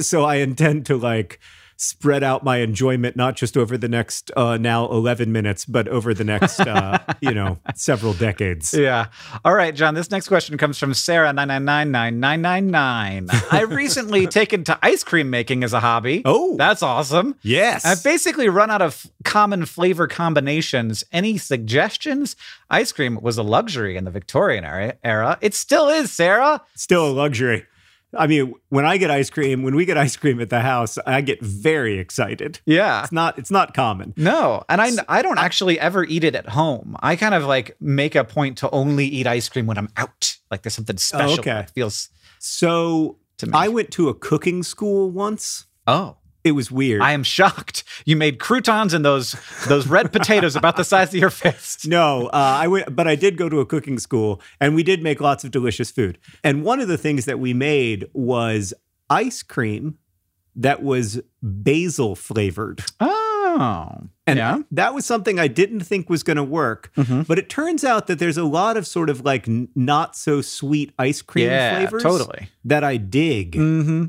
so 0.00 0.24
I 0.24 0.36
intend 0.36 0.86
to 0.86 0.96
like 0.96 1.40
spread 1.80 2.24
out 2.24 2.42
my 2.42 2.56
enjoyment 2.58 3.14
not 3.14 3.36
just 3.36 3.56
over 3.56 3.78
the 3.78 3.88
next 3.88 4.32
uh, 4.36 4.56
now 4.56 4.86
11 4.90 5.30
minutes, 5.30 5.64
but 5.64 5.86
over 5.86 6.12
the 6.12 6.24
next, 6.24 6.58
uh, 6.60 6.98
you 7.20 7.32
know, 7.32 7.58
several 7.74 8.12
decades. 8.12 8.74
Yeah. 8.74 9.06
All 9.44 9.54
right, 9.54 9.74
John. 9.74 9.94
This 9.94 10.10
next 10.10 10.26
question 10.26 10.58
comes 10.58 10.76
from 10.76 10.92
Sarah 10.92 11.32
nine 11.32 11.46
nine 11.48 11.64
nine 11.64 11.90
nine 11.92 12.20
nine 12.20 12.42
nine 12.42 12.70
nine. 12.70 13.28
I've 13.52 13.70
recently 13.74 14.26
taken 14.26 14.64
to 14.64 14.78
ice 14.82 15.04
cream 15.04 15.30
making 15.30 15.62
as 15.62 15.72
a 15.72 15.80
hobby. 15.80 16.22
Oh. 16.24 16.56
that's 16.56 16.82
awesome. 16.82 17.36
Yes. 17.42 17.84
I've 17.84 18.02
basically 18.02 18.48
run 18.48 18.70
out 18.70 18.82
of 18.82 19.06
common 19.24 19.64
flavor 19.64 20.08
combinations. 20.08 21.04
Any 21.12 21.38
suggestions? 21.38 22.34
Ice 22.70 22.90
cream 22.90 23.20
was 23.22 23.38
a 23.38 23.42
luxury 23.44 23.96
in 23.96 24.04
the 24.04 24.10
Victorian 24.10 24.64
era. 24.64 24.96
era. 25.04 25.38
It 25.40 25.54
still 25.54 25.88
is, 25.88 26.10
Sarah. 26.10 26.60
Still 26.74 27.08
a 27.08 27.12
luxury. 27.12 27.66
I 28.16 28.26
mean, 28.26 28.54
when 28.70 28.86
I 28.86 28.96
get 28.96 29.10
ice 29.10 29.28
cream, 29.28 29.62
when 29.62 29.74
we 29.76 29.84
get 29.84 29.98
ice 29.98 30.16
cream 30.16 30.40
at 30.40 30.48
the 30.48 30.60
house, 30.60 30.96
I 31.06 31.20
get 31.20 31.42
very 31.42 31.98
excited. 31.98 32.60
Yeah. 32.64 33.02
It's 33.02 33.12
not 33.12 33.38
it's 33.38 33.50
not 33.50 33.74
common. 33.74 34.14
No, 34.16 34.64
and 34.68 34.80
I 34.80 34.90
I 35.08 35.20
don't 35.22 35.38
actually 35.38 35.78
ever 35.78 36.04
eat 36.04 36.24
it 36.24 36.34
at 36.34 36.48
home. 36.48 36.96
I 37.00 37.16
kind 37.16 37.34
of 37.34 37.44
like 37.44 37.76
make 37.80 38.14
a 38.14 38.24
point 38.24 38.58
to 38.58 38.70
only 38.70 39.06
eat 39.06 39.26
ice 39.26 39.48
cream 39.48 39.66
when 39.66 39.76
I'm 39.76 39.90
out. 39.96 40.36
Like 40.50 40.62
there's 40.62 40.74
something 40.74 40.96
special. 40.96 41.30
oh, 41.30 41.38
okay. 41.40 41.50
that 41.50 41.70
feels 41.70 42.08
So 42.38 43.18
to 43.38 43.46
me. 43.46 43.52
I 43.54 43.68
went 43.68 43.90
to 43.92 44.08
a 44.08 44.14
cooking 44.14 44.62
school 44.62 45.10
once. 45.10 45.66
oh, 45.86 46.16
It 46.48 46.52
was 46.52 46.70
weird. 46.70 47.02
I 47.02 47.12
am 47.12 47.22
shocked. 47.22 47.84
You 48.04 48.16
made 48.16 48.38
croutons 48.40 48.94
and 48.94 49.04
those 49.04 49.36
those 49.68 49.86
red 49.86 50.12
potatoes 50.18 50.56
about 50.56 50.76
the 50.76 50.84
size 50.84 51.08
of 51.08 51.20
your 51.20 51.30
fist. 51.30 51.86
No, 51.86 52.26
uh, 52.28 52.30
I 52.62 52.66
went, 52.68 52.96
but 52.96 53.06
I 53.06 53.14
did 53.14 53.36
go 53.36 53.48
to 53.48 53.60
a 53.60 53.66
cooking 53.66 53.98
school, 53.98 54.40
and 54.60 54.74
we 54.74 54.82
did 54.82 55.02
make 55.02 55.20
lots 55.20 55.44
of 55.44 55.50
delicious 55.50 55.90
food. 55.90 56.18
And 56.42 56.64
one 56.64 56.80
of 56.80 56.88
the 56.88 56.98
things 56.98 57.24
that 57.26 57.38
we 57.38 57.54
made 57.54 58.08
was 58.12 58.74
ice 59.10 59.42
cream 59.42 59.98
that 60.56 60.82
was 60.82 61.20
basil 61.42 62.16
flavored, 62.16 62.82
Oh, 63.00 64.00
and 64.26 64.38
yeah. 64.38 64.58
that 64.72 64.92
was 64.94 65.04
something 65.06 65.38
I 65.38 65.48
didn't 65.48 65.80
think 65.80 66.10
was 66.10 66.22
going 66.22 66.36
to 66.36 66.44
work. 66.44 66.90
Mm-hmm. 66.96 67.22
But 67.22 67.38
it 67.38 67.48
turns 67.48 67.84
out 67.84 68.06
that 68.08 68.18
there's 68.18 68.36
a 68.36 68.44
lot 68.44 68.76
of 68.76 68.86
sort 68.86 69.08
of 69.10 69.24
like 69.24 69.48
n- 69.48 69.68
not 69.74 70.16
so 70.16 70.40
sweet 70.40 70.92
ice 70.98 71.22
cream 71.22 71.46
Yeah, 71.46 71.78
flavors, 71.78 72.02
totally. 72.02 72.48
that 72.64 72.84
I 72.84 72.96
dig. 72.98 73.52
Mm-hmm. 73.52 74.04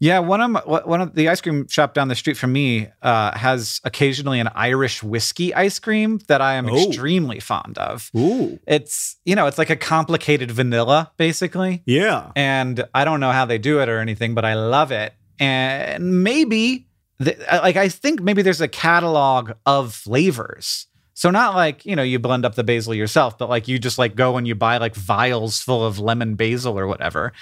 Yeah, 0.00 0.18
one 0.20 0.40
of 0.40 0.50
my, 0.50 0.60
one 0.60 1.00
of 1.02 1.14
the 1.14 1.28
ice 1.28 1.40
cream 1.42 1.68
shop 1.68 1.92
down 1.92 2.08
the 2.08 2.14
street 2.14 2.36
from 2.38 2.52
me 2.52 2.88
uh, 3.02 3.36
has 3.38 3.80
occasionally 3.84 4.40
an 4.40 4.48
Irish 4.54 5.02
whiskey 5.02 5.54
ice 5.54 5.78
cream 5.78 6.20
that 6.28 6.40
I 6.40 6.54
am 6.54 6.68
Oh. 6.70 6.76
extremely 6.88 7.38
fond 7.38 7.76
of. 7.78 8.10
Ooh. 8.16 8.58
It's 8.66 9.16
you 9.26 9.34
know 9.36 9.46
it's 9.46 9.58
like 9.58 9.68
a 9.70 9.76
complicated 9.76 10.50
vanilla 10.50 11.12
basically, 11.18 11.82
Yeah. 11.86 12.32
and 12.34 12.82
I 12.94 13.04
don't 13.04 13.20
know 13.20 13.30
how 13.32 13.44
they 13.44 13.58
do 13.58 13.80
it 13.80 13.88
or 13.90 13.98
anything, 14.00 14.34
but 14.34 14.44
I 14.44 14.54
love 14.54 14.90
it. 14.90 15.12
And 15.38 16.22
maybe 16.24 16.86
the, 17.18 17.36
like 17.62 17.76
I 17.76 17.88
think 17.90 18.22
maybe 18.22 18.40
there's 18.42 18.62
a 18.62 18.68
catalog 18.68 19.52
of 19.66 19.92
flavors. 19.94 20.86
So 21.20 21.30
not 21.30 21.54
like 21.54 21.84
you 21.84 21.94
know 21.96 22.02
you 22.02 22.18
blend 22.18 22.46
up 22.46 22.54
the 22.54 22.64
basil 22.64 22.94
yourself, 22.94 23.36
but 23.36 23.50
like 23.50 23.68
you 23.68 23.78
just 23.78 23.98
like 23.98 24.16
go 24.16 24.38
and 24.38 24.48
you 24.48 24.54
buy 24.54 24.78
like 24.78 24.94
vials 24.94 25.60
full 25.60 25.84
of 25.84 25.98
lemon 25.98 26.34
basil 26.34 26.78
or 26.78 26.86
whatever, 26.86 27.34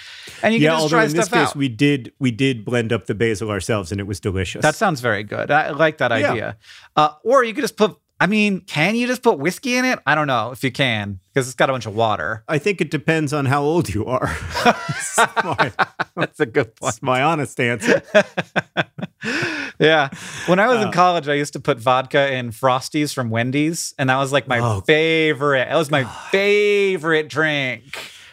and 0.43 0.53
you 0.53 0.59
yeah, 0.59 0.71
can 0.71 0.79
just 0.79 0.89
try 0.89 1.05
in 1.05 1.13
this 1.13 1.27
stuff 1.27 1.39
case 1.39 1.47
out. 1.51 1.55
we 1.55 1.69
did 1.69 2.11
we 2.19 2.29
did 2.29 2.65
blend 2.65 2.91
up 2.91 3.05
the 3.05 3.15
basil 3.15 3.49
ourselves 3.49 3.93
and 3.93 4.01
it 4.01 4.03
was 4.03 4.19
delicious. 4.19 4.63
That 4.63 4.75
sounds 4.75 4.99
very 4.99 5.23
good. 5.23 5.49
I 5.49 5.69
like 5.69 5.99
that 5.99 6.11
Yeah. 6.11 6.31
idea. 6.31 6.57
Uh, 6.97 7.11
or 7.23 7.45
you 7.45 7.53
could 7.53 7.61
just 7.61 7.77
put. 7.77 7.95
I 8.21 8.27
mean, 8.27 8.61
can 8.61 8.95
you 8.95 9.07
just 9.07 9.23
put 9.23 9.39
whiskey 9.39 9.75
in 9.77 9.85
it? 9.85 9.97
I 10.05 10.13
don't 10.13 10.27
know 10.27 10.51
if 10.51 10.61
you 10.63 10.71
can 10.71 11.19
because 11.33 11.47
it's 11.47 11.55
got 11.55 11.69
a 11.69 11.73
bunch 11.73 11.85
of 11.85 11.95
water. 11.95 12.43
I 12.49 12.57
think 12.57 12.81
it 12.81 12.91
depends 12.91 13.31
on 13.31 13.45
how 13.45 13.61
old 13.63 13.93
you 13.93 14.05
are. 14.05 14.27
That's 14.65 15.17
my, 15.43 15.71
That's 16.17 16.39
a 16.41 16.45
good 16.45 16.75
point. 16.75 16.81
that's 16.81 17.01
my 17.01 17.21
honest 17.23 17.59
answer. 17.61 18.01
yeah. 19.79 20.09
When 20.47 20.59
I 20.59 20.67
was 20.67 20.77
Uh, 20.83 20.87
in 20.87 20.91
college, 20.91 21.27
I 21.27 21.33
used 21.35 21.53
to 21.53 21.59
put 21.59 21.77
vodka 21.79 22.33
in 22.33 22.51
Frosties 22.51 23.13
from 23.13 23.29
Wendy's, 23.29 23.93
and 23.97 24.09
that 24.09 24.17
was 24.17 24.31
like 24.31 24.47
my 24.47 24.59
Oh, 24.59 24.81
favorite. 24.81 25.69
That 25.69 25.77
was 25.77 25.89
my 25.91 26.03
favorite 26.31 27.29
drink. 27.29 27.83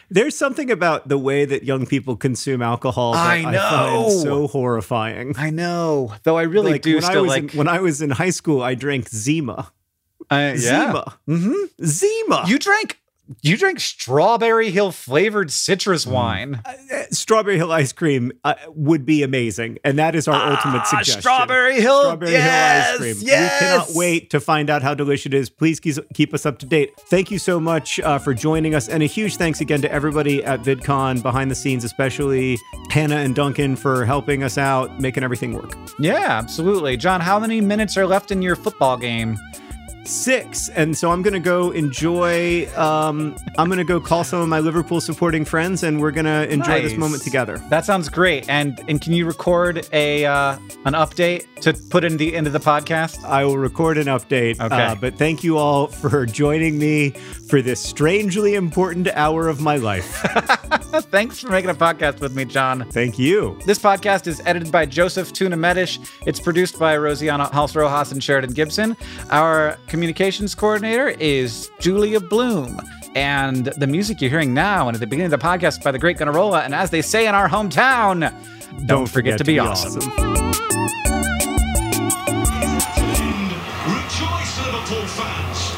There's 0.09 0.35
something 0.37 0.71
about 0.71 1.09
the 1.09 1.17
way 1.17 1.43
that 1.45 1.63
young 1.63 1.85
people 1.85 2.15
consume 2.15 2.61
alcohol 2.61 3.13
that 3.13 3.19
I 3.27 3.37
I, 3.39 3.51
know. 3.51 4.03
find 4.09 4.21
so 4.21 4.47
horrifying. 4.47 5.33
I 5.37 5.49
know, 5.49 6.13
though. 6.23 6.37
I 6.37 6.43
really 6.43 6.73
like 6.73 6.81
do 6.81 6.95
when 6.95 7.03
I 7.03 7.07
still 7.09 7.23
was 7.23 7.29
like. 7.31 7.53
in, 7.53 7.57
when 7.57 7.67
I 7.67 7.79
was 7.79 8.01
in 8.01 8.09
high 8.11 8.29
school, 8.29 8.61
I 8.61 8.73
drank 8.75 9.09
Zima. 9.09 9.71
Uh, 10.31 10.35
yeah. 10.35 10.55
Zima. 10.57 11.17
hmm 11.25 11.53
Zima. 11.83 12.43
You 12.47 12.59
drank. 12.59 12.99
You 13.41 13.57
drank 13.57 13.81
Strawberry 13.81 14.71
Hill 14.71 14.93
flavored 14.93 15.51
citrus 15.51 16.05
Mm. 16.05 16.11
wine. 16.13 16.61
Uh, 16.63 16.71
Strawberry 17.11 17.57
Hill 17.57 17.73
ice 17.73 17.91
cream 17.91 18.31
uh, 18.45 18.53
would 18.69 19.05
be 19.05 19.21
amazing, 19.21 19.79
and 19.83 19.99
that 19.99 20.15
is 20.15 20.29
our 20.29 20.51
ultimate 20.51 20.83
Ah, 20.83 20.85
suggestion. 20.85 21.21
Strawberry 21.23 21.81
Hill. 21.81 22.03
Strawberry 22.03 22.31
yes, 22.31 22.85
Hill 22.85 22.93
ice 22.93 22.97
cream. 22.99 23.27
Yes. 23.27 23.61
We 23.61 23.67
cannot 23.67 23.87
wait 23.95 24.29
to 24.29 24.39
find 24.39 24.69
out 24.69 24.81
how 24.81 24.93
delicious 24.93 25.25
it 25.25 25.33
is. 25.33 25.49
Please 25.49 25.81
keep, 25.81 25.95
keep 26.13 26.33
us 26.33 26.45
up 26.45 26.57
to 26.59 26.65
date. 26.65 26.93
Thank 27.09 27.29
you 27.29 27.37
so 27.37 27.59
much 27.59 27.99
uh, 27.99 28.17
for 28.17 28.33
joining 28.33 28.73
us. 28.75 28.87
And 28.87 29.03
a 29.03 29.07
huge 29.07 29.35
thanks 29.35 29.59
again 29.59 29.81
to 29.81 29.91
everybody 29.91 30.41
at 30.45 30.61
VidCon 30.61 31.21
behind 31.21 31.51
the 31.51 31.55
scenes, 31.55 31.83
especially 31.83 32.57
Hannah 32.91 33.17
and 33.17 33.35
Duncan 33.35 33.75
for 33.75 34.05
helping 34.05 34.41
us 34.41 34.57
out, 34.57 35.01
making 35.01 35.23
everything 35.25 35.51
work. 35.51 35.75
Yeah, 35.99 36.15
absolutely. 36.29 36.95
John, 36.95 37.19
how 37.19 37.39
many 37.41 37.59
minutes 37.59 37.97
are 37.97 38.07
left 38.07 38.31
in 38.31 38.41
your 38.41 38.55
football 38.55 38.95
game? 38.95 39.37
Six. 40.07 40.69
And 40.69 40.97
so 40.97 41.11
I'm 41.11 41.21
going 41.21 41.33
to 41.33 41.39
go 41.39 41.71
enjoy, 41.71 42.67
um, 42.77 43.35
I'm 43.57 43.67
going 43.67 43.77
to 43.77 43.83
go 43.83 43.99
call 43.99 44.23
some 44.23 44.41
of 44.41 44.47
my 44.47 44.59
Liverpool 44.59 45.01
supporting 45.01 45.43
friends, 45.43 45.83
and 45.83 45.99
we're 45.99 46.11
going 46.11 46.25
to 46.25 46.49
enjoy 46.49 46.81
this 46.81 46.95
moment 46.95 47.23
together. 47.23 47.57
That 47.69 47.85
sounds 47.85 48.07
great. 48.07 48.47
And 48.49 48.79
and 48.87 49.01
can 49.01 49.13
you 49.13 49.25
record 49.25 49.87
a 49.91 50.25
uh, 50.25 50.57
an 50.85 50.93
update 50.93 51.45
to 51.61 51.73
put 51.89 52.03
in 52.03 52.17
the 52.17 52.35
end 52.35 52.47
of 52.47 52.53
the 52.53 52.59
podcast? 52.59 53.23
I 53.25 53.43
will 53.43 53.57
record 53.57 53.97
an 53.97 54.05
update. 54.07 54.59
Okay. 54.59 54.75
Uh, 54.75 54.95
but 54.95 55.15
thank 55.17 55.43
you 55.43 55.57
all 55.57 55.87
for 55.87 56.25
joining 56.25 56.77
me 56.77 57.09
for 57.49 57.61
this 57.61 57.81
strangely 57.81 58.55
important 58.55 59.07
hour 59.09 59.47
of 59.47 59.61
my 59.61 59.75
life. 59.75 60.05
Thanks 60.87 61.39
for 61.39 61.49
making 61.49 61.69
a 61.69 61.75
podcast 61.75 62.21
with 62.21 62.35
me, 62.35 62.45
John. 62.45 62.89
Thank 62.91 63.19
you. 63.19 63.59
This 63.65 63.77
podcast 63.77 64.25
is 64.27 64.41
edited 64.45 64.71
by 64.71 64.85
Joseph 64.85 65.33
Tuna 65.33 65.57
Medish. 65.57 65.99
It's 66.25 66.39
produced 66.39 66.79
by 66.79 66.95
Rosianna 66.95 67.51
Halse 67.51 67.75
Rojas 67.75 68.11
and 68.11 68.23
Sheridan 68.23 68.53
Gibson. 68.53 68.95
Our 69.29 69.77
communications 69.97 70.53
coordinator 70.53 71.07
is 71.07 71.71
Julia 71.79 72.19
Bloom. 72.19 72.79
And 73.15 73.65
the 73.65 73.87
music 73.87 74.21
you're 74.21 74.29
hearing 74.29 74.53
now 74.53 74.87
and 74.87 74.93
at 74.95 74.99
the 74.99 75.07
beginning 75.07 75.33
of 75.33 75.39
the 75.39 75.43
podcast 75.43 75.83
by 75.83 75.91
the 75.91 75.97
great 75.97 76.19
Gunnarolla. 76.19 76.63
And 76.63 76.75
as 76.75 76.91
they 76.91 77.01
say 77.01 77.25
in 77.25 77.33
our 77.33 77.49
hometown, 77.49 78.31
don't, 78.85 79.09
forget, 79.09 79.39
to 79.39 79.43
be, 79.43 79.57
awesome. 79.57 79.95
Rejoice, 79.95 80.13
Liverpool 84.67 85.07
fans! 85.07 85.71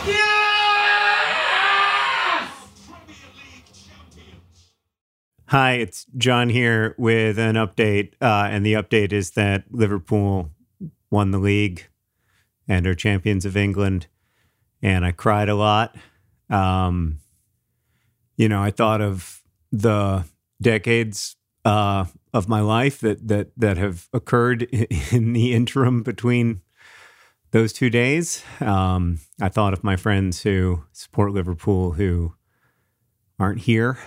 Premier 2.84 3.30
League 3.38 3.64
champions! 3.72 4.72
Hi, 5.46 5.76
it's 5.76 6.06
John 6.18 6.50
here 6.50 6.94
with 6.98 7.40
an 7.40 7.56
update. 7.56 8.16
Uh, 8.22 8.50
and 8.52 8.66
the 8.66 8.74
update 8.74 9.14
is 9.14 9.32
that 9.32 9.64
Liverpool 9.72 10.52
won 11.10 11.32
the 11.32 11.40
league 11.40 11.89
and 12.70 12.86
are 12.88 12.96
champions 12.96 13.46
of 13.46 13.58
England. 13.58 14.08
And 14.82 15.04
I 15.04 15.12
cried 15.12 15.50
a 15.50 15.56
lot. 15.56 15.98
Um, 16.50 17.18
you 18.38 18.48
know, 18.48 18.64
I 18.64 18.72
thought 18.72 19.02
of 19.02 19.42
the 19.72 20.24
decades 20.62 21.36
uh, 21.66 22.06
of 22.34 22.48
my 22.48 22.62
life 22.62 23.02
that 23.02 23.28
that 23.28 23.52
that 23.58 23.78
have 23.78 24.08
occurred 24.14 24.64
in 25.12 25.34
the 25.34 25.54
interim 25.54 26.04
between 26.04 26.62
those 27.52 27.74
two 27.74 27.90
days. 27.90 28.44
Um, 28.62 29.20
I 29.42 29.50
thought 29.50 29.74
of 29.74 29.84
my 29.84 29.96
friends 29.96 30.44
who 30.44 30.84
support 30.94 31.34
Liverpool 31.34 31.94
who 31.94 32.36
aren't 33.40 33.62
here. 33.62 33.98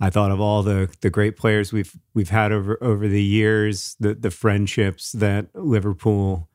I 0.00 0.10
thought 0.10 0.32
of 0.32 0.40
all 0.40 0.62
the 0.62 0.94
the 1.00 1.10
great 1.10 1.36
players 1.36 1.72
we've 1.72 1.96
we've 2.12 2.30
had 2.30 2.52
over 2.52 2.76
over 2.82 3.08
the 3.08 3.22
years, 3.22 3.96
the 4.00 4.14
the 4.14 4.30
friendships 4.30 5.12
that 5.12 5.46
Liverpool 5.54 6.48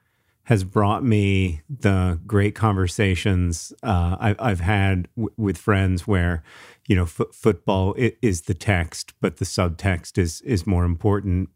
has 0.49 0.63
brought 0.63 1.03
me, 1.03 1.61
the 1.69 2.19
great 2.25 2.55
conversations 2.55 3.71
uh, 3.83 4.17
I, 4.19 4.35
I've 4.39 4.61
had 4.61 5.07
w- 5.15 5.31
with 5.37 5.59
friends 5.59 6.07
where 6.07 6.41
you 6.87 6.95
know 6.95 7.05
fo- 7.05 7.31
football 7.31 7.93
is 7.97 8.41
the 8.41 8.55
text, 8.55 9.13
but 9.21 9.37
the 9.37 9.45
subtext 9.45 10.17
is 10.17 10.41
is 10.41 10.65
more 10.65 10.85
important, 10.85 11.49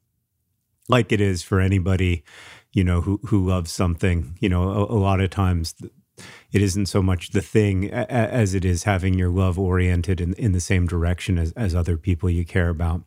like 0.90 1.12
it 1.12 1.20
is 1.20 1.42
for 1.42 1.60
anybody 1.60 2.24
you 2.72 2.84
know 2.84 3.02
who 3.02 3.20
who 3.26 3.44
loves 3.44 3.72
something. 3.72 4.38
You 4.40 4.50
know, 4.50 4.70
a, 4.70 4.84
a 4.84 5.00
lot 5.00 5.20
of 5.22 5.32
times. 5.32 5.74
it 6.52 6.62
isn't 6.62 6.86
so 6.86 7.02
much 7.02 7.32
the 7.32 7.42
thing 7.42 7.90
as 7.92 8.54
it 8.54 8.64
is 8.64 8.84
having 8.84 9.16
your 9.16 9.30
love 9.32 9.58
oriented 9.58 10.22
in, 10.22 10.34
in 10.36 10.52
the 10.52 10.60
same 10.60 10.86
direction 10.86 11.40
as, 11.40 11.52
as 11.54 11.74
other 11.74 11.98
people 11.98 12.30
you 12.30 12.46
care 12.46 12.70
about. 12.70 13.02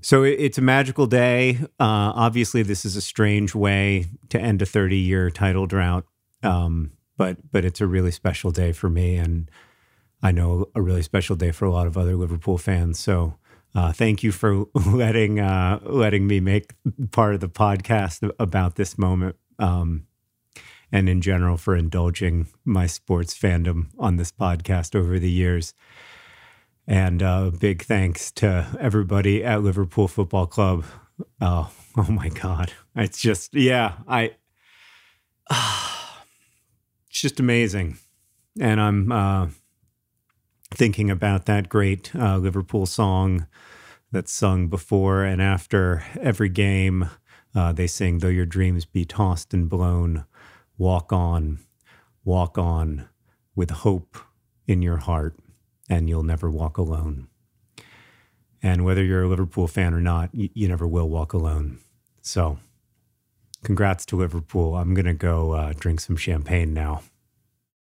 So 0.00 0.22
it's 0.22 0.58
a 0.58 0.62
magical 0.62 1.06
day. 1.06 1.58
Uh, 1.80 2.12
obviously, 2.14 2.62
this 2.62 2.84
is 2.84 2.96
a 2.96 3.00
strange 3.00 3.54
way 3.54 4.06
to 4.28 4.40
end 4.40 4.62
a 4.62 4.66
30 4.66 4.96
year 4.96 5.30
title 5.30 5.66
drought, 5.66 6.04
um, 6.42 6.92
but 7.16 7.36
but 7.50 7.64
it's 7.64 7.80
a 7.80 7.86
really 7.86 8.10
special 8.10 8.50
day 8.50 8.72
for 8.72 8.88
me, 8.88 9.16
and 9.16 9.50
I 10.22 10.32
know 10.32 10.66
a 10.74 10.82
really 10.82 11.02
special 11.02 11.36
day 11.36 11.50
for 11.50 11.64
a 11.64 11.70
lot 11.70 11.86
of 11.86 11.96
other 11.96 12.16
Liverpool 12.16 12.58
fans. 12.58 12.98
So. 12.98 13.34
Uh, 13.74 13.92
thank 13.92 14.22
you 14.22 14.32
for 14.32 14.64
letting 14.86 15.38
uh, 15.38 15.78
letting 15.82 16.26
me 16.26 16.40
make 16.40 16.72
part 17.10 17.34
of 17.34 17.40
the 17.40 17.50
podcast 17.50 18.28
about 18.40 18.76
this 18.76 18.96
moment. 18.96 19.36
Um, 19.58 20.06
and 20.90 21.08
in 21.08 21.20
general 21.20 21.56
for 21.56 21.76
indulging 21.76 22.46
my 22.64 22.86
sports 22.86 23.36
fandom 23.38 23.88
on 23.98 24.16
this 24.16 24.32
podcast 24.32 24.94
over 24.94 25.18
the 25.18 25.30
years. 25.30 25.74
And 26.88 27.22
uh, 27.22 27.50
big 27.50 27.82
thanks 27.82 28.30
to 28.32 28.66
everybody 28.80 29.44
at 29.44 29.62
Liverpool 29.62 30.08
Football 30.08 30.46
Club. 30.46 30.86
Oh, 31.38 31.70
oh 31.98 32.10
my 32.10 32.30
God. 32.30 32.72
It's 32.96 33.20
just, 33.20 33.54
yeah, 33.54 33.96
I, 34.08 34.36
it's 35.50 37.20
just 37.20 37.38
amazing. 37.40 37.98
And 38.58 38.80
I'm 38.80 39.12
uh, 39.12 39.48
thinking 40.72 41.10
about 41.10 41.44
that 41.44 41.68
great 41.68 42.14
uh, 42.16 42.38
Liverpool 42.38 42.86
song 42.86 43.46
that's 44.10 44.32
sung 44.32 44.68
before 44.68 45.24
and 45.24 45.42
after 45.42 46.02
every 46.18 46.48
game. 46.48 47.10
Uh, 47.54 47.70
they 47.72 47.86
sing, 47.86 48.20
Though 48.20 48.28
Your 48.28 48.46
Dreams 48.46 48.86
Be 48.86 49.04
Tossed 49.04 49.52
and 49.52 49.68
Blown, 49.68 50.24
walk 50.78 51.12
on, 51.12 51.58
walk 52.24 52.56
on 52.56 53.10
with 53.54 53.70
hope 53.70 54.16
in 54.66 54.80
your 54.80 54.98
heart, 54.98 55.36
and 55.88 56.08
you'll 56.08 56.22
never 56.22 56.50
walk 56.50 56.78
alone. 56.78 57.28
And 58.62 58.84
whether 58.84 59.04
you're 59.04 59.22
a 59.22 59.28
Liverpool 59.28 59.68
fan 59.68 59.94
or 59.94 60.00
not, 60.00 60.34
you, 60.34 60.50
you 60.52 60.68
never 60.68 60.86
will 60.86 61.08
walk 61.08 61.32
alone. 61.32 61.78
So, 62.20 62.58
congrats 63.62 64.04
to 64.06 64.16
Liverpool. 64.16 64.76
I'm 64.76 64.94
going 64.94 65.06
to 65.06 65.14
go 65.14 65.52
uh, 65.52 65.72
drink 65.78 66.00
some 66.00 66.16
champagne 66.16 66.74
now. 66.74 67.02